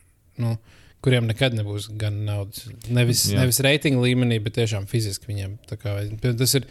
nu, 0.45 0.55
kuriem 1.03 1.27
nekad 1.27 1.55
nebūs 1.57 1.89
gan 1.99 2.21
naudas. 2.27 2.67
Nevis, 2.87 3.25
Jā. 3.33 3.41
nevis 3.41 3.59
reitinga 3.65 4.03
līmenī, 4.05 4.37
bet 4.43 4.55
tiešām 4.59 4.85
fiziski 4.87 5.33
viņiem. 5.33 5.57
tā 5.67 5.75
Kā, 5.81 5.97
tas 6.23 6.53
ir 6.59 6.67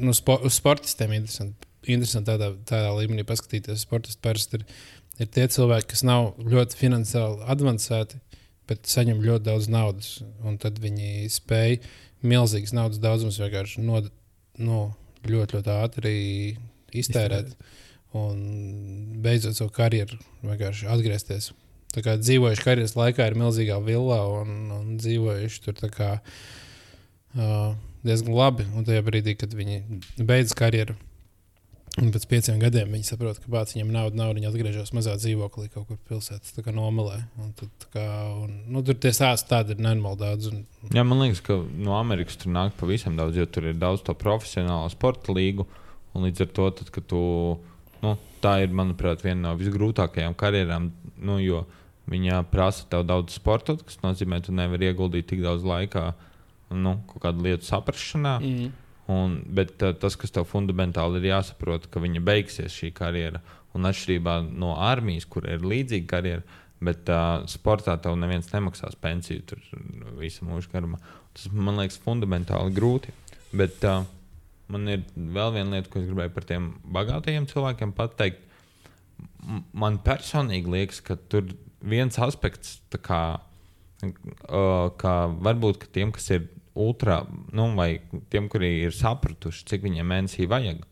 nu, 0.00 0.14
spo, 0.16 0.40
uz 0.48 0.56
sportistiem 0.58 1.12
interesanti. 1.20 1.69
Interesanti 1.88 2.28
tādā, 2.28 2.50
tādā 2.68 2.92
līmenī 2.98 3.24
paskatīties. 3.28 3.86
Sportisti 3.86 4.20
parasti 4.24 4.60
ir, 4.60 4.66
ir 5.22 5.30
tie 5.32 5.46
cilvēki, 5.48 5.88
kas 5.94 6.04
nav 6.04 6.34
ļoti 6.44 6.76
finansiāli 6.76 7.46
avansēti, 7.54 8.20
bet 8.68 8.90
saņem 8.90 9.22
ļoti 9.24 9.46
daudz 9.48 9.68
naudas. 9.72 10.10
Un 10.44 10.58
tad 10.60 10.80
viņi 10.82 11.30
spēj 11.32 11.78
milzīgas 12.26 12.74
naudas 12.76 13.00
daudzums 13.00 13.40
vienkārši 13.40 13.84
no, 13.86 14.02
no, 14.60 14.82
ļoti, 15.24 15.58
ļoti 15.58 15.74
ātri 15.76 16.14
iztērēt. 17.00 17.54
Un 18.20 18.38
beidzot 19.22 19.56
savu 19.56 19.70
karjeru 19.74 20.18
vienkārši 20.42 20.88
atgriezties. 20.90 21.52
Tā 21.94 22.02
kā 22.06 22.16
dzīvojuši 22.18 22.64
karjeras 22.66 22.96
laikā 22.98 23.26
ir 23.30 23.36
milzīgā 23.38 23.78
villā 23.82 24.18
un, 24.40 24.50
un 24.74 24.90
dzīvojuši 24.98 25.62
tur 25.64 25.78
kā, 25.94 26.10
uh, 27.34 27.72
diezgan 28.06 28.34
labi. 28.36 28.66
Un 28.74 28.86
tajā 28.86 29.02
brīdī, 29.06 29.34
kad 29.38 29.54
viņi 29.56 29.80
beidz 30.26 30.54
karjeru, 30.58 30.94
un 31.98 32.10
pēc 32.14 32.26
pieciem 32.30 32.60
gadiem 32.62 32.92
viņi 32.94 33.08
saprot, 33.08 33.40
ka 33.42 33.50
bācis 33.50 33.76
viņam 33.76 33.90
nauda 33.94 34.18
nav, 34.20 34.32
viņi 34.36 34.48
atgriežas 34.50 34.92
mazā 34.94 35.16
dzīvoklī 35.18 35.66
kaut 35.72 35.88
kur 35.88 35.98
pilsētā, 36.10 36.52
tā 36.54 36.64
kā 36.66 36.74
nomalē. 36.74 37.18
Un 37.42 37.50
tad, 37.58 37.72
tā 37.82 37.90
kā, 37.96 38.04
un, 38.44 38.52
nu, 38.70 38.84
tur 38.86 38.98
tie 39.02 39.12
stāsti 39.16 39.50
tādi 39.50 39.74
ir 39.74 39.82
nenormāli 39.82 40.20
daudz. 40.22 40.50
Un, 40.52 40.62
Jā, 40.94 41.04
man 41.06 41.24
liekas, 41.24 41.42
ka 41.46 41.58
no 41.58 41.96
Amerikas 41.98 42.38
tur 42.40 42.54
nāk 42.54 42.76
pavisam 42.78 43.18
daudz, 43.18 43.40
jo 43.40 43.48
tur 43.50 43.70
ir 43.72 43.80
daudz 43.80 44.04
to 44.06 44.14
profesionālo 44.18 44.86
sporta 44.92 45.34
līgu. 45.34 45.66
Un 46.14 46.26
līdz 46.26 46.46
ar 46.46 46.54
to, 46.54 46.70
tad, 46.78 46.94
kad 46.94 47.06
tu, 47.10 47.20
nu, 48.04 48.16
tā 48.42 48.56
ir, 48.64 48.72
manuprāt, 48.74 49.22
viena 49.26 49.48
no 49.48 49.58
visgrūtākajām 49.58 50.34
karjerām. 50.38 50.90
Nu, 51.22 51.38
jo 51.42 51.64
viņa 52.10 52.44
prasa 52.50 52.86
tev 52.90 53.04
daudz 53.06 53.36
sporta, 53.38 53.76
kas 53.86 54.00
nozīmē, 54.02 54.40
ka 54.40 54.48
tu 54.50 54.56
nevari 54.58 54.90
ieguldīt 54.90 55.30
tik 55.30 55.42
daudz 55.44 55.66
laika 55.66 56.12
nu, 56.70 57.00
kaut 57.10 57.22
kādu 57.26 57.46
lietu 57.46 57.66
saprašanā. 57.66 58.38
mm. 58.38 58.70
Un, 59.10 59.40
bet 59.56 59.80
uh, 59.82 59.94
tas, 59.96 60.16
kas 60.18 60.34
tev 60.34 60.46
fundamentāli 60.50 61.20
ir 61.20 61.30
jāsaprot, 61.32 61.88
ka 61.90 62.02
viņa 62.02 62.22
beigsies 62.24 62.74
šī 62.76 62.92
karjera. 62.94 63.40
Un 63.74 63.86
atšķirībā 63.86 64.40
no 64.50 64.74
armijas, 64.82 65.26
kur 65.30 65.46
ir 65.48 65.64
līdzīga 65.66 66.08
karjera, 66.10 66.58
bet 66.84 67.10
uh, 67.12 67.42
sportā 67.50 67.96
tev 68.02 68.16
neviens 68.18 68.50
nemaksās 68.52 68.96
pensiju 69.00 69.44
tur 69.50 69.64
visu 70.18 70.46
mūžu 70.48 70.72
garumā. 70.72 71.00
Tas 71.36 71.50
man 71.52 71.78
liekas 71.80 72.00
fundamentāli 72.02 72.74
grūti. 72.76 73.14
Bet 73.56 73.82
uh, 73.88 74.04
man 74.70 74.86
ir 74.90 75.02
vēl 75.16 75.54
viena 75.56 75.76
lieta, 75.78 75.90
ko 75.90 76.00
es 76.00 76.08
gribēju 76.08 76.34
par 76.34 76.46
tiem 76.48 76.70
bagātajiem 76.96 77.48
cilvēkiem 77.50 77.94
pateikt. 77.96 78.46
Man 79.76 79.98
personīgi 80.04 80.70
liekas, 80.70 81.02
ka 81.04 81.16
tur 81.30 81.50
viens 81.80 82.16
aspekts, 82.20 82.78
tā 82.92 83.00
kā, 83.02 83.22
uh, 84.04 84.86
ka 85.00 85.14
varbūt 85.40 85.82
ka 85.82 85.92
tiem, 85.98 86.12
kas 86.14 86.30
ir 86.36 86.48
ultra, 86.74 87.24
nu, 87.52 87.66
vai 87.76 88.00
tiem, 88.30 88.48
kuri 88.50 88.70
ir 88.86 88.94
sapratuši, 88.94 89.66
cik 89.70 89.82
viņiem 89.86 90.06
mēnesī 90.12 90.46
vajag, 90.50 90.84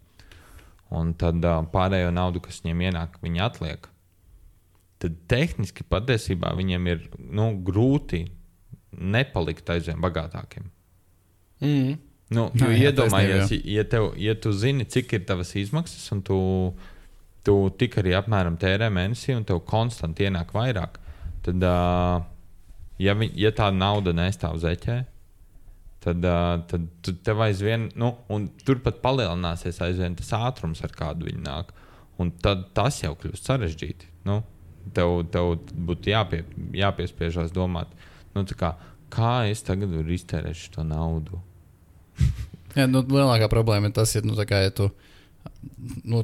un 0.95 1.13
tad 1.21 1.45
uh, 1.45 1.61
pārējo 1.73 2.11
naudu, 2.15 2.43
kas 2.45 2.63
viņiem 2.65 2.89
ienāk, 2.89 3.21
viņi 3.23 3.45
atliek. 3.45 3.89
Tad 4.99 5.15
tehniski 5.31 5.87
patiesībā 5.87 6.51
viņiem 6.59 6.91
ir 6.91 7.07
nu, 7.19 7.53
grūti 7.65 8.25
nepalikt 8.99 9.69
aizvien 9.71 10.01
bagātākiem. 10.03 10.71
Mm. 11.63 11.99
Nu, 12.35 12.51
Jā, 12.53 12.67
jo 12.67 12.75
jā, 12.75 12.91
iedomājies, 12.91 13.53
ja, 13.65 13.85
tev, 13.89 14.11
ja 14.21 14.35
tu 14.37 14.51
zini, 14.53 14.85
cik 14.85 15.15
ir 15.17 15.23
tavas 15.29 15.55
izmaksas, 15.57 16.03
un 16.13 16.21
tu, 16.25 16.41
tu 17.47 17.55
tik 17.81 17.97
arī 18.03 18.13
apmēram 18.19 18.59
tērē 18.61 18.91
mēnesī, 18.93 19.33
un 19.33 19.47
tev 19.49 19.63
konstanti 19.69 20.27
ienāk 20.29 20.53
vairāk, 20.53 20.99
tad, 21.47 21.65
uh, 21.65 22.19
ja, 23.01 23.15
vi, 23.17 23.31
ja 23.41 23.55
tā 23.57 23.71
nauda 23.73 24.13
nestāv 24.17 24.59
zeķē, 24.61 24.99
tad, 26.05 26.27
tad 26.71 26.87
tu 27.05 27.15
tev 27.27 27.43
aizvien, 27.47 27.89
nu, 27.99 28.13
un 28.33 28.49
turpat 28.67 29.01
palielināsies 29.05 29.81
aizvien 29.85 30.17
tas 30.19 30.31
ātrums, 30.39 30.83
ar 30.87 30.95
kādu 30.97 31.29
viņi 31.31 31.43
nāk. 31.47 31.75
Un 32.19 32.33
tad 32.43 32.69
tas 32.75 33.01
jau 33.03 33.15
kļūst 33.19 33.47
sarežģīti. 33.47 34.09
Nu, 34.27 34.41
tev, 34.95 35.21
tev 35.33 35.57
būtu 35.89 36.11
jāpie, 36.13 36.43
jāpiespiežās 36.77 37.53
domāt, 37.55 37.93
nu, 38.35 38.45
kā, 38.59 38.75
kā 39.13 39.35
es 39.51 39.63
tagad 39.67 39.93
varu 39.95 40.15
iztērēt 40.17 40.59
šo 40.59 40.87
naudu. 40.87 41.39
Jā, 42.79 42.87
nu, 42.91 43.03
lielākā 43.03 43.49
problēma 43.51 43.91
ir 43.91 43.95
tas, 43.97 44.13
ja, 44.17 44.23
nu, 44.27 44.35
kā, 44.49 44.65
ja 44.67 44.75
tu 44.75 44.91
nu, 46.05 46.21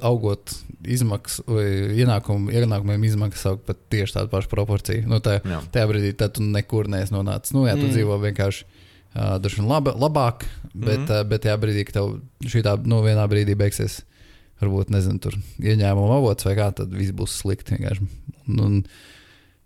augot 0.00 0.52
izmaksas 0.88 1.44
vai 1.46 1.64
ienākumu, 2.00 2.50
ienākumiem 2.56 3.04
izmaksas 3.08 3.52
aug 3.52 3.62
pat 3.66 3.78
tieši 3.92 4.16
tādu 4.16 4.32
pašu 4.32 4.50
proporciju. 4.52 5.04
Nu, 5.08 5.20
tā, 5.24 5.38
Jā. 5.44 5.60
tajā 5.72 5.88
brīdī 5.90 6.12
tad 6.18 6.34
tu 6.38 6.44
nekur 6.44 6.88
neesi 6.90 7.14
nonācis. 7.14 7.54
Nu, 7.56 7.66
jā, 7.68 7.76
tu 7.76 7.84
Mm. 7.84 7.90
mm. 7.90 7.96
dzīvo 7.96 8.18
vienkārši 8.24 8.64
uh, 9.14 9.38
dažu 9.42 9.66
laba, 9.66 9.92
labāk, 9.94 10.46
bet, 10.74 11.00
Mhm. 11.00 11.06
mm. 11.06 11.10
uh, 11.20 11.24
bet 11.28 11.42
tajā 11.46 11.56
brīdī, 11.62 11.84
kad 11.88 11.98
tev 12.00 12.20
šī 12.46 12.62
tā, 12.66 12.76
nu, 12.86 13.02
vienā 13.04 13.26
brīdī 13.30 13.56
beigsies, 13.58 14.02
varbūt, 14.60 14.90
nezinu, 14.92 15.18
tur 15.20 15.34
ieņēmuma 15.60 16.18
avots 16.20 16.44
vai 16.44 16.54
kā, 16.58 16.68
tad 16.76 16.92
viss 16.92 17.12
būs 17.16 17.38
slikti 17.42 17.76
vienkārši. 17.78 18.08
Un, 18.48 18.60
un, 18.66 18.84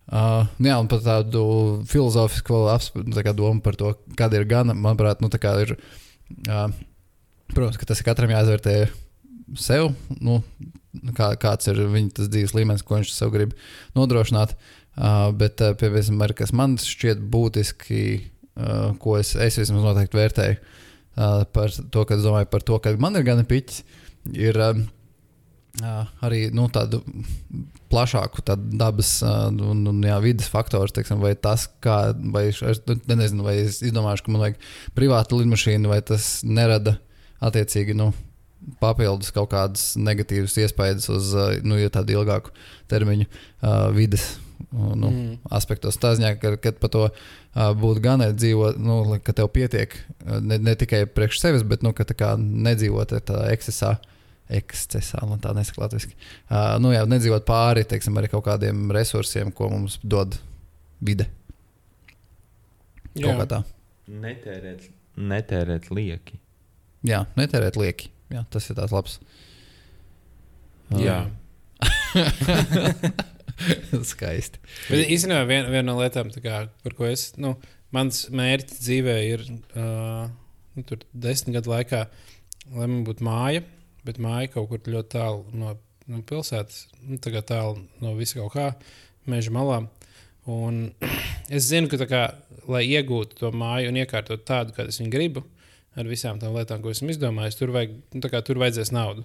Uh, 0.05 0.45
nu 0.61 0.69
jā, 0.69 0.75
un 0.77 0.85
par 0.87 0.99
tādu 1.01 1.81
filozofisku 1.89 2.59
apsp- 2.69 3.07
tā 3.17 3.23
kā 3.25 3.33
domu 3.33 3.63
par 3.65 3.73
to, 3.81 3.95
kāda 4.21 4.37
ir 4.37 4.45
gana, 4.45 4.75
manuprāt, 4.77 5.23
nu, 5.25 5.31
tā 5.33 5.41
ir. 5.63 5.79
Uh, 6.45 6.69
protams, 7.55 7.79
ka 7.81 7.87
tas 7.89 8.03
ir 8.03 8.05
katram 8.05 8.29
jāizvērtē 8.35 8.75
sev, 9.57 9.95
nu, 10.21 10.43
kā, 11.17 11.31
kāds 11.41 11.71
ir 11.73 11.81
viņa 11.89 12.13
tas 12.19 12.29
dzīves 12.29 12.53
līmenis, 12.53 12.85
ko 12.85 12.99
viņš 13.01 13.15
sev 13.17 13.33
grib 13.33 13.57
nodrošināt. 13.97 14.53
Uh, 14.93 15.33
bet, 15.33 15.65
uh, 15.65 15.73
piemēram, 15.73 16.37
kas 16.37 16.53
man 16.53 16.77
šķiet 16.77 17.25
būtiski, 17.33 18.03
ko 19.03 19.19
es, 19.19 19.35
es 19.35 19.59
vismaz 19.59 19.83
noteikti 19.83 20.19
vērtēju 20.19 20.59
uh, 20.59 21.45
par 21.51 21.73
to, 21.75 22.05
ka 22.07 22.19
domāju 22.21 22.51
par 22.53 22.67
to, 22.67 22.79
ka 22.83 22.95
man 23.03 23.19
ir 23.19 23.27
gana 23.27 23.47
piķis, 23.49 23.81
ir 24.39 24.59
uh, 24.63 24.83
arī 26.25 26.47
nu, 26.55 26.69
tādu 26.73 27.03
plašāku 27.91 28.45
tādu 28.47 28.77
dabas 28.79 29.17
un, 29.27 29.87
un 29.91 30.05
jā, 30.07 30.19
vidas 30.23 30.51
faktoru, 30.51 30.91
teiksim, 30.95 31.19
vai 31.23 31.35
tas, 31.35 31.67
kā, 31.83 32.15
vai 32.35 32.49
es, 32.53 32.63
es 32.63 32.83
nezinu, 33.11 33.47
vai 33.47 33.59
es 33.65 33.81
izdomāšu, 33.83 34.27
ka 34.27 34.35
man 34.35 34.47
vajag 34.47 34.63
privātu 34.95 35.41
lidmašīnu, 35.41 35.91
vai 35.91 36.01
tas 36.07 36.37
nerada 36.47 36.99
attiecīgi. 37.45 37.97
Nu, 37.99 38.13
Papildus 38.81 39.29
kaut 39.35 39.51
kādas 39.53 39.91
negatīvas 40.01 40.55
iespējas 40.63 41.11
uz 41.13 41.35
nu, 41.67 41.77
ja 41.77 41.91
tādu 41.93 42.15
ilgāku 42.17 42.55
termiņu 42.89 43.27
uh, 43.29 43.91
vidas 43.93 44.39
nu, 44.73 45.11
mm. 45.11 45.37
aspektos. 45.55 45.99
Tā 46.01 46.15
ziņā, 46.19 46.35
ka, 46.41 46.55
ka 46.63 46.73
par 46.81 46.93
to 46.93 47.05
uh, 47.09 47.71
būtu 47.79 48.03
gan 48.05 48.25
dzīvot, 48.33 48.81
nu, 48.81 49.19
ka 49.25 49.35
tev 49.37 49.51
pietiek 49.55 49.95
uh, 49.95 50.39
ne, 50.43 50.59
ne 50.63 50.75
tikai 50.79 51.05
priekš 51.11 51.41
sevis, 51.43 51.67
bet 51.67 51.85
nu, 51.87 51.95
ka 51.97 52.07
tā 52.09 52.17
kā 52.19 52.35
nedzīvot 52.41 53.17
tādā 53.21 53.47
ekscesā. 53.55 53.97
Ekscesā, 54.55 55.23
nu 55.25 55.39
tā 55.41 55.55
nesaka 55.57 55.87
latviešu. 55.87 56.11
Uh, 56.13 56.75
nu, 56.83 56.93
jā, 56.93 57.07
nedzīvot 57.09 57.47
pāri 57.49 57.87
teiksim, 57.89 58.19
arī 58.21 58.29
kaut 58.33 58.45
kādiem 58.45 58.91
resursiem, 58.93 59.53
ko 59.57 59.71
mums 59.73 59.97
dod 60.05 60.37
vide. 61.01 61.31
Kaut 63.15 63.31
Jā. 63.31 63.39
kā 63.41 63.47
tā. 63.49 63.63
Netērēt, 64.11 64.85
netērēt 65.17 65.89
lieki. 65.95 66.37
Jā, 67.09 67.25
netērēt 67.39 67.79
lieki. 67.81 68.11
Jā, 68.35 68.45
tas 68.53 68.69
ir 68.69 68.77
tāds 68.77 68.93
labs. 68.93 69.17
Jā. 71.01 71.23
Skaisti. 74.13 74.61
Bet 74.89 75.11
īstenībā 75.15 75.45
viena 75.49 75.73
vien 75.73 75.87
no 75.87 75.97
lietām, 76.01 76.31
tā 76.35 76.43
kā, 76.45 76.65
par 76.85 76.97
ko 76.99 77.09
es, 77.09 77.31
nu, 77.41 77.55
mans 77.95 78.27
mērķis 78.35 78.83
dzīvē 78.83 79.17
ir 79.29 79.45
uh, 79.51 80.27
nu, 80.75 80.85
tur 80.87 81.05
desmit 81.13 81.59
gadu 81.59 81.73
laikā, 81.73 82.05
lai 82.75 82.89
man 82.89 83.03
būtu 83.07 83.27
māja, 83.27 83.65
bet 84.07 84.21
māja 84.23 84.51
kaut 84.57 84.71
kur 84.73 84.95
ļoti 84.97 85.13
tālu 85.17 85.45
no, 85.57 85.75
no 86.11 86.23
pilsētas, 86.27 86.87
nu, 87.07 87.19
tā 87.23 87.33
kā 87.35 87.45
tālu 87.47 87.85
no 88.03 88.15
visa 88.19 88.41
kaut 88.41 88.55
kā, 88.57 88.69
meža 89.31 89.55
malām. 89.55 89.89
Un 90.51 90.87
es 91.57 91.71
zinu, 91.71 91.91
ka 91.93 92.09
kā, 92.11 92.25
lai 92.71 92.85
iegūtu 92.91 93.41
to 93.41 93.53
māju 93.55 93.93
un 93.93 94.01
iekārtot 94.03 94.45
tādu, 94.49 94.75
kādu 94.77 94.93
es 94.93 95.01
viņu 95.01 95.15
gribu, 95.15 95.45
ar 95.95 96.09
visām 96.11 96.41
tām 96.43 96.57
lietām, 96.57 96.83
ko 96.83 96.91
esmu 96.91 97.13
izdomājis, 97.15 97.59
tur, 97.61 97.73
vajag, 97.75 97.95
nu, 98.17 98.25
kā, 98.31 98.43
tur 98.45 98.59
vajadzēs 98.63 98.91
naudu. 98.95 99.25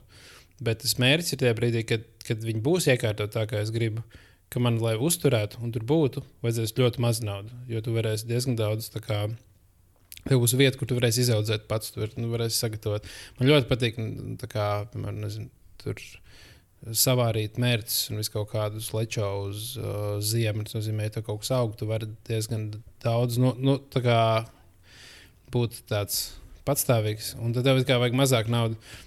Bet 0.65 0.81
tas 0.83 0.97
mērķis 0.99 1.35
ir 1.35 1.41
tajā 1.43 1.57
brīdī, 1.57 1.83
kad, 1.87 2.07
kad 2.27 2.41
viņi 2.43 2.63
būs 2.63 2.89
iekārtot 2.91 3.31
tā, 3.35 3.45
kā 3.49 3.61
es 3.63 3.71
gribu. 3.75 4.03
Ka 4.49 4.61
man, 4.63 4.79
lai 4.81 4.95
uzturētu 4.97 5.61
un 5.63 5.71
tur 5.75 5.85
būtu, 5.87 6.23
vajadzēs 6.43 6.73
ļoti 6.79 7.03
maz 7.03 7.21
naudas. 7.21 7.53
Jo 7.69 7.83
tu 7.85 7.93
varēsi 7.93 8.27
diezgan 8.29 8.57
daudz, 8.57 8.89
tā 8.89 9.01
kā 9.03 9.19
tev 10.25 10.41
būs 10.41 10.55
vieta, 10.57 10.77
kur 10.79 10.89
tu 10.89 10.97
varēsi 10.97 11.21
izaudzēt 11.27 11.67
pats, 11.69 11.93
tur 11.93 12.09
nu, 12.17 12.31
varēsi 12.33 12.57
sagatavot. 12.57 13.05
Man 13.37 13.51
ļoti 13.51 13.69
patīk, 13.69 14.01
kā, 14.49 14.65
piemēram, 14.89 15.21
nezinu, 15.21 15.51
tur 15.83 16.01
savārīt 16.95 17.59
mērķus 17.59 18.09
un 18.09 18.21
visu 18.21 18.33
kaut 18.33 18.51
kādus 18.53 18.89
lečo 18.95 19.27
uz 19.45 19.73
uh, 19.79 20.17
ziemu. 20.23 20.65
Tas 20.65 20.79
nozīmē, 20.79 21.09
ka 21.13 21.23
kaut 21.25 21.43
kas 21.43 21.53
aug, 21.55 21.75
tu 21.77 21.87
vari 21.89 22.09
diezgan 22.27 22.69
daudz, 23.03 23.39
nu, 23.41 23.53
nu 23.59 23.77
tā 23.91 24.03
kā 24.05 24.19
būt 25.53 25.83
tāds 25.89 26.29
patstāvīgs, 26.67 27.33
un 27.41 27.55
tad 27.55 27.67
tev 27.67 27.81
kā 27.87 27.97
vajag 28.01 28.17
mazāk 28.17 28.51
naudas. 28.51 28.97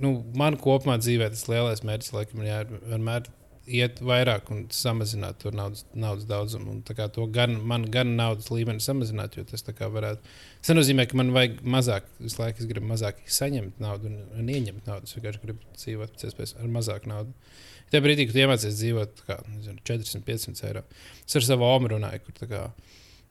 Nu, 0.00 0.14
man 0.38 0.56
kopumā 0.60 0.96
dzīvē 1.00 1.28
tas 1.32 1.46
lielais 1.50 1.84
mērķis, 1.84 2.14
laikam, 2.16 2.42
ir 2.42 2.50
jā, 2.50 2.60
vienmēr 2.88 3.28
iet 3.70 4.00
vairāk 4.02 4.50
un 4.52 4.62
samazināt 4.74 5.40
to 5.42 5.52
naudas, 5.54 5.84
naudas 5.94 6.26
daudzumu. 6.28 6.74
Un, 6.74 6.80
to 6.84 7.26
gan, 7.32 7.56
man 7.66 7.86
gan 7.92 8.14
naudas 8.18 8.50
līmeni 8.52 8.82
samazināt, 8.82 9.36
jo 9.38 9.44
tas 9.48 9.64
varētu. 9.66 10.32
Tas 10.60 10.72
nenozīmē, 10.72 11.06
ka 11.10 11.18
man 11.20 11.32
vajag 11.36 11.60
mazāk, 11.76 12.08
visu 12.20 12.40
laiku 12.42 12.64
es 12.64 12.70
gribu 12.70 12.90
mazāk 12.90 13.20
saņemt 13.30 13.80
naudu 13.82 14.10
un, 14.10 14.18
un 14.40 14.50
ieņemt 14.50 14.88
naudu. 14.90 15.08
Es 15.08 15.16
vienkārši 15.16 15.44
gribu 15.44 15.76
dzīvot 15.76 16.16
pēc 16.16 16.26
iespējas 16.28 16.56
ar 16.58 16.72
mazāk 16.72 17.06
naudas. 17.10 17.60
Tajā 17.90 18.04
brīdī, 18.04 18.28
kad 18.30 18.38
iemācies 18.38 18.78
dzīvot 18.78 19.24
kā, 19.26 19.40
nezinu, 19.50 19.80
400, 19.88 20.22
500 20.26 20.68
eiro, 20.68 20.84
es 21.26 21.38
ar 21.38 21.46
savu 21.46 21.66
omu 21.66 21.90
runāju, 21.90 22.22
kur 22.26 22.46
kā 22.46 22.68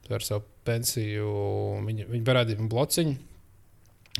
ar 0.10 0.26
savu 0.26 0.44
pensiju, 0.68 1.30
viņa, 1.86 2.10
viņa 2.10 2.28
parādīja 2.28 2.60
man 2.60 2.68
blociņu, 2.72 3.16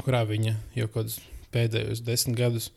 kurā 0.06 0.22
viņa 0.30 0.54
jau 0.78 0.88
kaut 0.88 0.96
kādus 1.02 1.18
pēdējos 1.54 2.04
desmit 2.06 2.40
gadus 2.40 2.72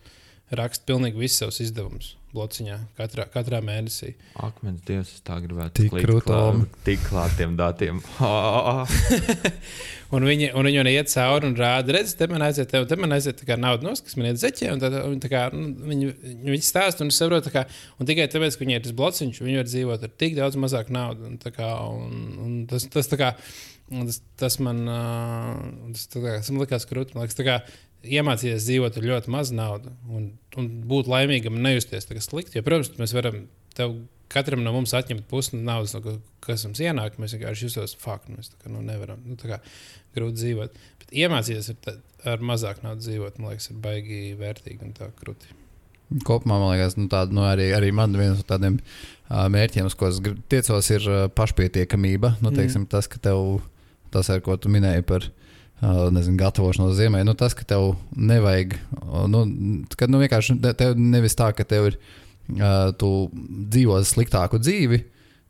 raksta 0.53 0.89
pilnīgi 0.89 1.23
visus 1.23 1.43
savus 1.43 1.63
izdevumus 1.65 2.15
blociņā, 2.33 2.79
katrā, 2.97 3.27
katrā 3.33 3.61
mēnesī. 3.65 4.15
Akmens 4.41 4.85
dievs, 4.89 5.11
es 5.17 5.25
tā 5.25 5.37
gribētu 5.45 5.85
Tik 5.85 5.97
krūtām. 5.99 6.63
Tik 6.87 7.03
klātiem 7.11 7.59
datiem. 7.59 8.01
Un 10.13 10.27
viņi, 10.29 10.51
un 10.53 10.67
viņi 10.69 10.81
man 10.83 10.89
iet 10.91 11.09
cauri 11.09 11.49
un 11.49 11.55
rāda, 11.57 11.95
redz, 11.97 12.11
te 12.19 12.27
man 12.29 12.43
aiziet, 12.45 12.69
te, 12.69 12.83
te 12.85 12.97
man 13.01 13.15
aiziet 13.17 13.39
tā 13.41 13.47
kā 13.49 13.57
nauda 13.57 13.87
nos, 13.87 14.03
kas 14.05 14.13
man 14.19 14.27
iet 14.29 14.43
zeķē. 14.43 14.67
Un 14.75 14.83
tad, 14.83 14.97
un 15.09 15.15
tā 15.25 15.31
kā, 15.33 15.47
nu, 15.57 15.71
viņi, 15.89 16.11
viņi 16.51 16.67
stāsta 16.67 17.07
un 17.07 17.09
tā 17.09 17.53
kā, 17.55 17.63
un 17.97 18.11
tikai 18.11 18.27
tāpēc, 18.29 18.59
ka 18.59 18.67
viņiem 18.67 18.77
ir 18.77 18.85
tas 18.85 18.93
blociņš, 18.99 19.41
viņi 19.41 19.61
var 19.63 19.71
dzīvot 19.71 20.05
ar 20.05 20.13
tik 20.21 20.37
daudz 20.37 20.59
mazāk 20.61 20.93
naudas. 20.93 21.31
Un, 21.31 21.39
tā 21.41 21.55
kā, 21.57 21.71
un, 21.89 22.13
un 22.45 22.59
tas, 22.69 22.85
tas, 22.93 23.09
tā 23.09 23.17
kā, 23.23 23.31
un 23.89 24.05
tas, 24.11 24.21
tas 24.37 24.59
man, 24.61 24.85
tas, 25.95 26.05
tā 26.13 26.27
kā, 26.27 26.37
tas 26.43 26.53
man 26.53 26.67
likās 26.67 26.85
krūti. 26.93 27.17
Man 27.17 27.25
liekas, 27.25 27.41
tā 27.41 27.49
kā, 27.49 27.57
iemācīties 28.05 28.65
dzīvot 28.67 28.97
ar 28.99 29.05
ļoti 29.07 29.31
maz 29.33 29.53
naudas 29.55 29.93
un, 30.11 30.31
un 30.59 30.69
būt 30.91 31.11
laimīgam 31.11 31.55
un 31.59 31.63
nejusties 31.67 32.09
slikti. 32.27 32.59
Jo, 32.59 32.63
protams, 32.67 32.93
mēs 32.99 33.15
varam 33.15 33.45
tev 33.77 33.95
katram 34.33 34.63
no 34.65 34.73
mums 34.73 34.95
atņemt 34.97 35.27
pusi 35.31 35.57
naudas, 35.61 35.93
no 35.95 36.01
ka- 36.05 36.19
kas 36.47 36.65
mums 36.67 36.81
ienāk. 36.81 37.19
Mēs 37.21 37.35
vienkārši 37.37 37.69
jutos 37.69 37.95
faktu, 38.01 38.33
mēs 38.37 38.51
kā, 38.57 38.71
nu, 38.73 38.81
nevaram. 38.83 39.21
Nu, 39.29 39.37
kā, 39.37 39.61
grūti 40.17 40.41
dzīvot. 40.41 40.79
Bet 41.03 41.13
iemācīties 41.25 41.73
ar, 41.75 41.99
ar 42.35 42.39
mazāk 42.53 42.83
naudas 42.83 43.07
dzīvot, 43.07 43.39
man 43.39 43.53
liekas, 43.53 43.71
ir 43.71 43.77
baigi 43.85 44.23
vērtīgi 44.41 44.83
un 44.89 44.95
tā 44.97 45.11
krūti. 45.21 45.53
Kopumā 46.29 46.59
man 46.61 46.75
liekas, 46.75 46.97
nu, 47.01 47.07
tāda, 47.13 47.33
nu, 47.33 47.45
arī, 47.49 47.71
arī 47.77 47.93
man 47.97 48.13
viens 48.17 48.41
no 48.41 48.45
tādiem 48.49 48.81
uh, 48.81 49.47
mērķiem, 49.53 49.87
uz 49.89 49.95
ko 49.97 50.11
es 50.13 50.19
tiecos, 50.53 50.91
ir 50.93 51.07
uh, 51.09 51.23
pašpietiekamība. 51.33 52.35
Nu, 52.43 52.51
Mm. 52.51 52.57
teiksim, 52.59 52.85
tas, 52.89 53.09
ka 53.09 53.21
tev 53.21 53.63
tas, 54.13 54.29
ar 54.29 54.41
ko 54.45 54.57
tu 54.61 54.69
minēji 54.69 55.05
par 55.09 55.25
uh, 55.25 55.42
nezinu, 55.83 56.37
gatavošanos 56.39 56.95
ziemai, 56.95 57.25
nu, 57.27 57.35
tas, 57.39 57.57
ka 57.59 57.67
tev 57.67 57.97
nevajag, 58.15 58.77
nu, 59.31 59.41
kad 59.99 60.13
nu, 60.13 60.21
vienkārši 60.23 60.59
te- 60.63 60.75
tev 60.79 60.95
nevis 60.99 61.35
tā, 61.39 61.49
ka 61.57 61.67
tev 61.67 61.91
ir, 61.91 61.97
uh, 62.55 62.93
tu 62.99 63.11
dzīvo 63.35 63.99
sliktāku 64.07 64.63
dzīvi. 64.63 65.03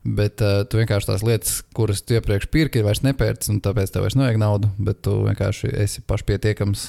Bet 0.02 0.42
uh, 0.42 0.64
tu 0.66 0.80
vienkārši 0.80 1.12
tās 1.12 1.22
lietas, 1.22 1.60
kuras 1.76 2.00
tu 2.02 2.16
iepriekš 2.16 2.48
pirki, 2.50 2.80
ir 2.80 2.86
vairs 2.88 3.04
nepērci, 3.04 3.52
un 3.52 3.60
tāpēc 3.62 3.92
tev 3.94 4.02
vairs 4.02 4.16
nevajag 4.18 4.40
naudu. 4.42 4.70
Bet 4.82 4.98
tu 5.06 5.20
vienkārši 5.28 5.70
esi 5.84 6.02
pašpietiekams. 6.10 6.88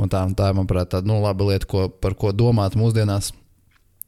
Un 0.00 0.08
tā, 0.08 0.22
un 0.24 0.32
tā 0.32 0.46
ir, 0.48 0.56
manuprāt, 0.56 0.88
tāda 0.94 1.10
nu, 1.10 1.18
laba 1.20 1.50
lieta, 1.50 1.68
ko, 1.68 1.90
par 1.92 2.14
ko 2.16 2.30
domāt 2.32 2.78
mūsdienās. 2.80 3.34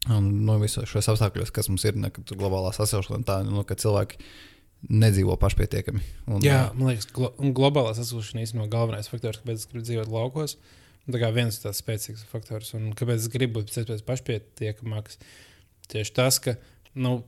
Un 0.08 0.30
nu, 0.46 0.56
visos 0.62 0.88
šajos 0.88 1.10
apstākļos, 1.12 1.52
kas 1.52 1.68
mums 1.68 1.84
ir, 1.84 1.98
ne, 2.00 2.08
kad 2.14 2.24
tur 2.26 2.40
globālā 2.40 2.72
sasilšana, 2.72 3.20
tā 3.28 3.42
nu, 3.44 3.66
ka 3.68 3.76
cilvēki 3.76 4.22
nedzīvo 4.90 5.36
pašpietiekami. 5.40 6.02
Un, 6.26 6.44
Jā, 6.44 6.70
man 6.74 6.92
liekas, 6.92 7.08
glo 7.14 7.32
globālā 7.38 7.94
sasilšana 7.96 8.44
īstenībā 8.46 8.68
galvenais 8.72 9.10
faktors, 9.10 9.40
kāpēc 9.42 9.62
es 9.62 9.68
gribu 9.70 9.86
dzīvot 9.86 10.10
laukos. 10.12 10.56
Tā 11.10 11.18
kā 11.18 11.32
viens 11.34 11.58
tāds 11.58 11.82
spēcīgs 11.82 12.26
faktors, 12.30 12.74
un 12.78 12.92
kāpēc 12.98 13.24
es 13.24 13.30
gribu 13.30 13.60
būt 13.60 13.74
pēc 13.74 14.04
pašpietiekamāks. 14.06 15.18
Tieši 15.90 16.14
tas, 16.14 16.38
ka, 16.42 16.56
nu, 16.94 17.20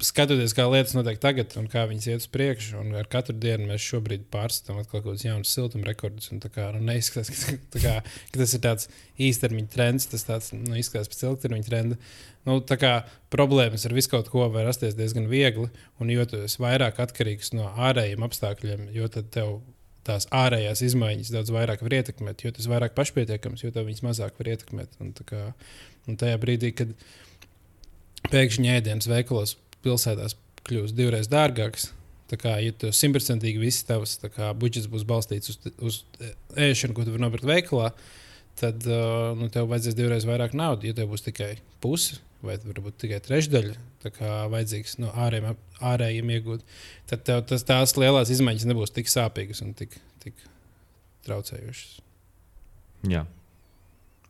skatoties, 0.00 0.54
kā 0.56 0.64
lietas 0.70 0.94
notiek 0.96 1.20
tagad 1.20 1.52
un 1.60 1.68
kā 1.70 1.84
viņas 1.88 2.08
iet 2.08 2.24
uz 2.24 2.28
priekšu, 2.32 2.80
un 2.80 2.96
ar 2.96 3.08
katru 3.12 3.34
dienu 3.36 3.68
mēs 3.68 3.84
šobrīd 3.84 4.24
pārskatām 4.32 4.80
atkal 4.80 5.02
kaut 5.02 5.10
kādus 5.10 5.26
jaunus 5.26 5.52
siltuma 5.52 5.88
rekordus. 5.90 6.30
un 6.32 6.40
tā 6.42 6.50
Kā, 6.52 6.70
nu, 6.76 6.82
neizskatās, 6.86 7.44
ka, 7.44 7.80
kā, 7.82 7.94
ka 8.02 8.42
tas 8.42 8.56
ir 8.56 8.62
tāds 8.64 8.88
īstermiņa 9.20 9.72
trends, 9.74 10.08
tas 10.12 10.26
tāds, 10.28 10.52
nu, 10.56 10.76
izskatās 10.80 11.12
pēc 11.12 11.26
ilgtermiņa 11.28 11.68
trenda. 11.68 12.00
Nu, 12.48 12.58
kā 12.66 12.94
problēmas 13.30 13.84
ar 13.86 13.94
visu 13.94 14.10
kaut 14.10 14.30
ko 14.32 14.48
var 14.50 14.66
rasties 14.66 14.96
diezgan 14.98 15.28
viegli, 15.30 15.68
un 16.02 16.10
jo 16.10 16.24
tu 16.26 16.40
esi 16.42 16.58
vairāk 16.62 16.98
atkarīgs 17.04 17.52
no 17.54 17.68
ārējiem 17.70 18.26
apstākļiem, 18.26 18.88
jo 18.96 19.06
tev 19.12 19.60
tās 20.06 20.26
ārējās 20.34 20.82
izmaiņas 20.88 21.30
daudz 21.30 21.52
vairāk 21.54 21.84
var 21.86 21.94
ietekmēt, 22.00 22.42
jo 22.42 22.50
tas 22.54 22.66
ir 22.66 22.72
vairāk 22.74 22.96
pašpietiekams, 22.96 23.62
jo 23.62 23.70
tev 23.74 23.86
viņas 23.86 24.02
mazāk 24.02 24.38
var 24.40 24.50
ietekmēt. 24.56 24.96
Un, 25.02 25.12
kā, 25.28 25.44
un 26.10 26.18
tajā 26.18 26.40
brīdī, 26.42 26.72
kad 26.74 26.90
pēkšņi 28.32 28.72
ēdienas 28.74 29.10
veikalos 29.10 29.54
pilsētās 29.86 30.34
kļūs 30.66 30.96
divreiz 30.98 31.30
dārgāks. 31.30 31.92
Kā, 32.32 32.54
ja 32.64 32.72
tu 32.72 32.88
simtprocentīgi 32.96 33.60
viss 33.60 33.84
tavs 33.84 34.16
kā, 34.32 34.48
budžets 34.56 34.88
būs 34.88 35.02
balstīts 35.04 35.52
uz, 35.52 35.58
uz 35.84 35.98
ēšanu, 36.56 36.96
ko 36.96 37.04
tu 37.04 37.12
vari 37.12 37.26
nopirkt 37.26 37.44
veikalā, 37.44 37.90
tad 38.56 38.86
uh, 38.88 39.34
nu, 39.36 39.50
tev 39.52 39.68
vajadzēs 39.68 39.98
divreiz 39.98 40.24
vairāk 40.24 40.56
naudas. 40.56 40.88
Ja 40.88 40.96
tev 40.96 41.12
būs 41.12 41.26
tikai 41.26 41.58
puse 41.84 42.16
vai 42.42 42.56
varbūt 42.62 42.98
tikai 43.04 43.20
trešdaļa 43.22 43.74
tā 44.02 44.10
kā 44.14 44.30
vajadzīgs 44.52 44.96
no 45.02 45.12
ārējiem, 45.24 45.58
ārējiem 45.92 46.32
iegūt, 46.36 46.64
tad 47.10 47.22
tev 47.28 47.44
tas, 47.50 47.64
tās 47.66 47.94
lielās 47.98 48.32
izmaiņas 48.34 48.66
nebūs 48.70 48.94
tik 48.94 49.10
sāpīgas 49.10 49.62
un 49.64 49.74
tik, 49.78 49.94
tik 50.24 50.38
traucējošas. 51.26 52.00
Jā. 53.10 53.24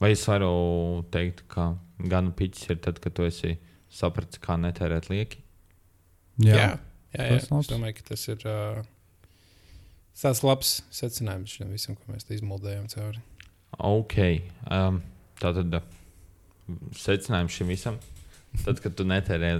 Vai 0.02 0.12
es 0.16 0.24
varu 0.26 1.04
teikt, 1.14 1.44
ka 1.52 1.72
gan 2.10 2.32
piķis 2.36 2.72
ir 2.74 2.80
tad, 2.84 2.98
kad 3.02 3.14
tu 3.16 3.26
esi 3.28 3.54
sapratis, 3.92 4.40
kā 4.42 4.56
netērēt 4.60 5.08
lieki? 5.12 5.42
Jā, 6.42 6.56
jā, 6.56 6.68
jā, 7.12 7.26
jā. 7.28 7.38
Tas 7.38 7.48
es 7.60 7.70
domāju, 7.70 7.98
ka 8.00 8.06
tas 8.10 8.24
ir 8.32 8.46
uh, 8.48 8.82
tāds 10.18 10.42
labs 10.44 10.74
secinājums 10.92 11.56
šim 11.56 11.72
visam, 11.72 11.96
ko 11.96 12.14
mēs 12.14 12.26
te 12.26 12.36
izmuldējām 12.36 12.88
cauri. 12.92 13.22
Ok. 13.78 14.18
Um, 14.68 15.00
tā 15.40 15.52
tad 15.56 15.76
uh, 15.78 16.01
secinājums 16.96 17.56
šim 17.58 17.72
visam. 17.72 17.98
Tad, 18.64 18.82
kad 18.84 18.94
tu 18.98 19.06
netērē 19.08 19.54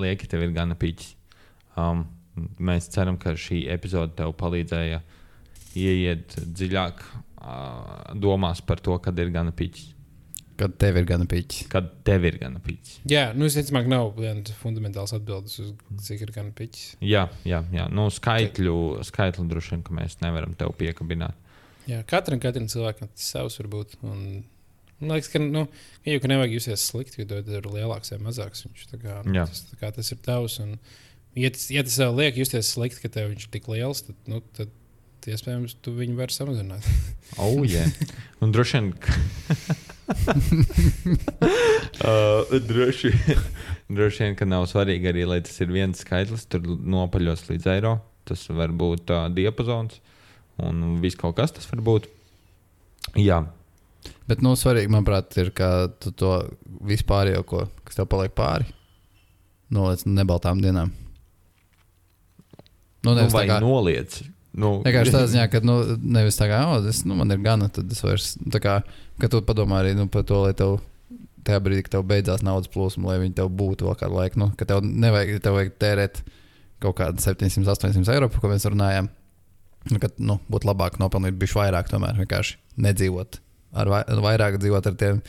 lieki, 0.00 0.28
tev 0.30 0.46
ir 0.46 0.54
gana 0.56 0.76
piķis. 0.78 1.12
Um, 1.78 2.06
mēs 2.62 2.88
ceram, 2.94 3.18
ka 3.20 3.36
šī 3.38 3.66
epizode 3.74 4.16
tev 4.18 4.32
palīdzēja 4.40 5.02
ieiet 5.78 6.38
dziļāk 6.42 7.04
uh, 7.04 8.16
domās 8.18 8.62
par 8.64 8.80
to, 8.82 8.96
kad 9.04 9.18
ir 9.20 9.32
gana 9.34 9.52
piķis. 9.54 9.94
Kad 10.58 10.74
tev 10.80 10.96
ir 10.98 11.04
gana 11.06 11.26
piķis. 11.28 11.68
Kad 11.70 11.90
tev 12.06 12.24
ir 12.26 12.40
gana 12.40 12.58
piķis. 12.62 12.96
Jā, 13.06 13.28
nu, 13.36 13.46
es 13.46 13.54
domāju, 13.68 13.86
ka 13.86 13.92
nav 13.92 14.08
viens 14.16 14.54
fundamentāls 14.58 15.14
atbildes 15.14 15.60
uz 15.62 15.74
cik 16.02 16.24
ir 16.26 16.32
gan 16.34 16.48
piķis. 16.56 16.96
Jā, 17.04 17.28
jā, 17.46 17.60
jā. 17.74 17.84
Nu, 17.94 18.08
skaitļu, 18.10 18.78
skaitļu 19.06 19.46
droši 19.52 19.76
vien, 19.76 19.84
ka 19.86 19.94
mēs 20.00 20.18
nevaram 20.24 20.56
tev 20.58 20.74
piekabināt. 20.80 21.36
Jā, 21.88 22.02
katram, 22.08 22.40
katram 22.42 22.66
cilvēkam 22.68 23.12
tas 23.12 23.30
savs 23.36 23.60
var 23.60 23.70
būt. 23.76 23.94
Un, 24.04 24.42
man 25.00 25.14
liekas, 25.16 25.30
ka, 25.32 25.42
nu, 25.42 25.66
jau 26.06 26.22
ka 26.22 26.30
nevajag 26.32 26.56
justies 26.58 26.86
slikti, 26.90 27.22
jo 27.22 27.28
tas 27.30 27.60
ir 27.60 27.68
lielāks 27.70 28.14
vai 28.14 28.20
mazāks. 28.24 28.64
Viņš, 28.66 28.88
kā, 29.02 29.20
nu, 29.26 29.36
tas, 29.38 29.62
kā, 29.80 29.92
tas 29.94 30.12
ir 30.14 30.20
tavs. 30.24 30.58
Un, 30.64 30.76
ja, 31.38 31.52
tas, 31.54 31.68
ja 31.74 31.84
tas 31.86 31.98
liek 32.18 32.40
justies 32.40 32.72
slikti, 32.74 33.04
ka 33.04 33.12
tev 33.14 33.32
viņš 33.32 33.46
ir 33.46 33.54
tik 33.54 33.70
liels, 33.70 34.04
tad, 34.08 34.18
nu, 34.30 34.42
tad 34.58 34.74
iespējams 35.28 35.76
tu 35.84 35.92
viņu 35.96 36.18
vari 36.18 36.34
samazināt. 36.34 36.84
Oh, 37.36 37.60
yeah. 37.60 37.84
Un 38.40 38.54
droši 38.56 38.78
vien. 38.78 38.86
uh, 42.08 42.54
droši, 42.64 43.10
droši 43.92 44.22
vien, 44.24 44.36
ka 44.38 44.48
nav 44.48 44.64
svarīgi 44.70 45.10
arī, 45.10 45.26
lai 45.28 45.42
tas 45.44 45.60
ir 45.60 45.68
viens 45.74 46.00
skaitlis, 46.00 46.46
tur 46.48 46.64
nopaļos 46.64 47.44
līdz 47.50 47.68
eiro. 47.74 47.98
Tas 48.26 48.46
var 48.48 48.72
būt 48.72 49.12
uh, 49.12 49.28
diapazons 49.36 50.00
un 50.64 50.96
viss 51.02 51.20
kaut 51.20 51.36
kas 51.36 51.52
tas 51.54 51.68
var 51.68 51.84
būt. 51.84 52.08
Jā, 53.20 53.42
Bet, 54.28 54.42
nu, 54.44 54.54
svarīgi, 54.58 54.90
manuprāt, 54.92 55.36
ir, 55.40 55.52
ka 55.56 55.88
tu 56.02 56.12
to 56.16 56.32
vispārējo, 56.88 57.44
ko, 57.48 57.64
kas 57.88 57.98
tev 57.98 58.08
paliek 58.12 58.34
pāri, 58.36 58.68
noliec 59.74 60.04
nebaltām 60.08 60.60
dienām. 60.64 60.92
Nu, 63.04 63.12
nu, 63.12 63.20
nevis 63.20 63.34
vai 63.34 63.46
tā 63.46 63.54
kā, 63.54 63.62
noliec. 63.64 64.20
Nu, 64.58 64.78
vienkārši 64.82 65.14
tādā 65.14 65.28
ziņā, 65.30 65.46
ka, 65.52 65.60
nu, 65.64 65.78
nevis 66.18 66.38
tā 66.38 66.48
kā, 66.50 66.60
oh, 66.72 66.86
es, 66.90 67.04
nu, 67.06 67.16
man 67.18 67.30
ir 67.30 67.40
gana, 67.44 67.68
tad 67.72 67.90
es 67.94 68.02
vairs, 68.02 68.32
nu, 68.40 68.50
tā 68.54 68.60
kā, 68.64 68.78
ka 69.22 69.30
tu 69.30 69.40
padomā 69.46 69.82
arī, 69.82 69.94
nu, 69.96 70.08
par 70.12 70.26
to, 70.28 70.42
lai 70.46 70.54
tev 70.58 70.80
tajā 71.46 71.60
brīdī, 71.64 71.84
kad 71.86 71.96
tev 71.96 72.06
beidzās 72.08 72.42
naudas 72.44 72.70
plūsma, 72.72 73.12
lai 73.12 73.20
viņi 73.22 73.38
tev 73.38 73.52
būtu 73.54 73.86
vēl 73.88 73.98
kādu 74.00 74.18
laiku, 74.18 74.42
nu, 74.42 74.50
ka 74.58 74.66
tev 74.68 74.82
nevajag, 74.84 75.38
tev 75.44 75.60
tērēt 75.80 76.22
kaut 76.82 76.98
kādu 76.98 77.22
700, 77.22 77.68
800 77.70 78.14
eiro, 78.16 78.28
par 78.32 78.42
ko 78.42 78.50
mēs 78.50 78.66
runājām. 78.68 79.10
Nu, 79.88 80.00
kad, 80.02 80.18
nu, 80.20 80.36
būtu 80.50 80.68
labāk 80.68 80.98
nopelnīt 81.00 81.38
bišķi 81.38 81.60
vairāk, 81.60 81.88
tomēr 81.92 82.18
vienkārši 82.18 82.58
nedzīvot 82.82 83.38
ar 83.72 83.92
vai, 83.92 84.02
vairāk, 84.28 84.58
dzīvot 84.62 84.86
ar 84.90 84.96
tiem, 84.98 85.20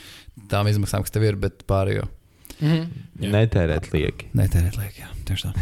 tām 0.51 0.69
izmaksām, 0.71 1.03
kas 1.05 1.15
tev 1.15 1.27
ir, 1.27 1.35
bet 1.39 1.65
pārējo 1.69 2.07
Mm 2.61 2.67
-hmm. 2.67 2.87
Netērēt 3.31 3.93
lieki. 3.93 4.25
netērēt 4.33 4.77
liek. 4.77 4.99
Jā, 4.99 5.07
tieši 5.25 5.47
tā. 5.47 5.53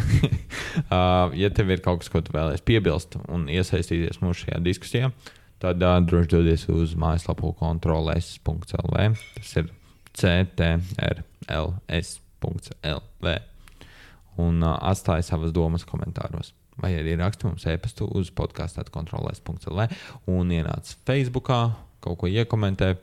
Uh, 0.78 1.34
ja 1.34 1.49
tev 1.49 1.69
ir 1.69 1.82
kaut 1.82 1.99
kas, 1.99 2.09
ko 2.09 2.21
tu 2.21 2.32
vēlēsies 2.32 2.61
piebilst 2.65 3.15
un 3.28 3.47
iesaistīties 3.49 4.21
mūsu 4.21 4.45
šajā 4.45 4.59
diskusijā, 4.63 5.11
tad 5.59 5.82
uh, 5.84 6.05
droši 6.05 6.30
dodies 6.30 6.69
uz 6.69 6.93
mājaslapu 6.95 7.53
kontrolēs.lv. 7.57 9.15
Tas 9.36 9.55
ir 9.57 9.65
ctrls.lv. 10.13 10.97
Un 14.38 14.63
uh, 14.63 14.78
atstāj 14.91 15.21
savas 15.21 15.51
domas 15.51 15.86
komentāros. 15.86 16.53
Vai 16.78 16.93
arī 16.93 17.17
raksti 17.17 17.45
mums 17.47 17.65
e-pastu 17.65 18.05
uz 18.13 18.30
podkāstu 18.32 18.86
kontrolēs.lv 18.91 19.88
un 20.28 20.49
ienāc 20.49 20.95
Facebookā, 21.09 21.71
kaut 22.08 22.18
ko 22.24 22.28
iekomentē, 22.32 22.95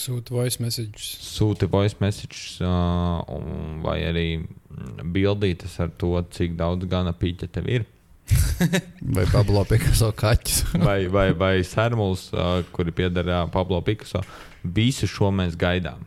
Sūta 0.00 0.32
voice 0.32 0.60
messages. 0.62 1.08
sūti 1.34 1.66
voice 1.68 1.96
message, 2.00 2.60
uh, 2.64 3.20
un- 3.36 3.80
vai 3.84 3.98
arī 4.06 4.26
mm, 4.38 5.10
bildītas 5.12 5.74
ar 5.82 5.90
to, 6.00 6.14
cik 6.32 6.54
daudz 6.56 6.86
gana 6.88 7.12
pīķa 7.12 7.48
tev 7.52 7.68
ir. 7.68 7.84
Vai 9.16 9.24
Pablo 9.26 9.64
Picasso 9.66 10.12
kaķis. 10.14 10.60
vai, 10.86 11.08
vai, 11.10 11.32
vai 11.34 11.54
sērmuls, 11.66 12.28
uh, 12.32 12.60
kuri 12.72 12.92
pieder 12.94 13.26
Pablo 13.50 13.80
Picasso. 13.82 14.22
Visu 14.62 15.08
šo 15.10 15.32
mēs 15.34 15.56
gaidām. 15.58 16.04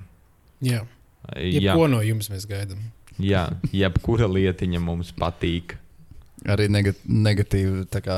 Jā, 0.64 0.86
Jā, 1.36 1.74
jebko 1.74 1.90
no 1.92 2.00
jums 2.04 2.30
mēs 2.32 2.48
gaidām. 2.48 2.80
jā 3.20 3.44
jebkura 3.76 4.26
lietiņa 4.32 4.80
mums 4.82 5.12
patīk. 5.12 5.76
Arī 6.52 6.68
negat, 6.72 7.00
negatīvi, 7.08 7.86
tā 7.92 8.02
kā 8.04 8.18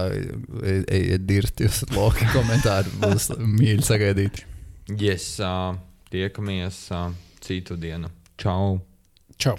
ejiet 0.66 1.28
dirsti, 1.30 1.68
jūs 1.68 1.84
loki 1.94 2.26
komentāri 2.36 2.94
būs 3.04 3.30
mīļi 3.38 3.86
sagaidīti. 3.86 4.48
Yes, 5.02 5.36
uh, 5.42 5.78
tiekamies 6.14 6.82
uh, 6.94 7.10
citu 7.46 7.78
dienu. 7.78 8.10
Čau! 8.42 8.80
Čau! 9.42 9.58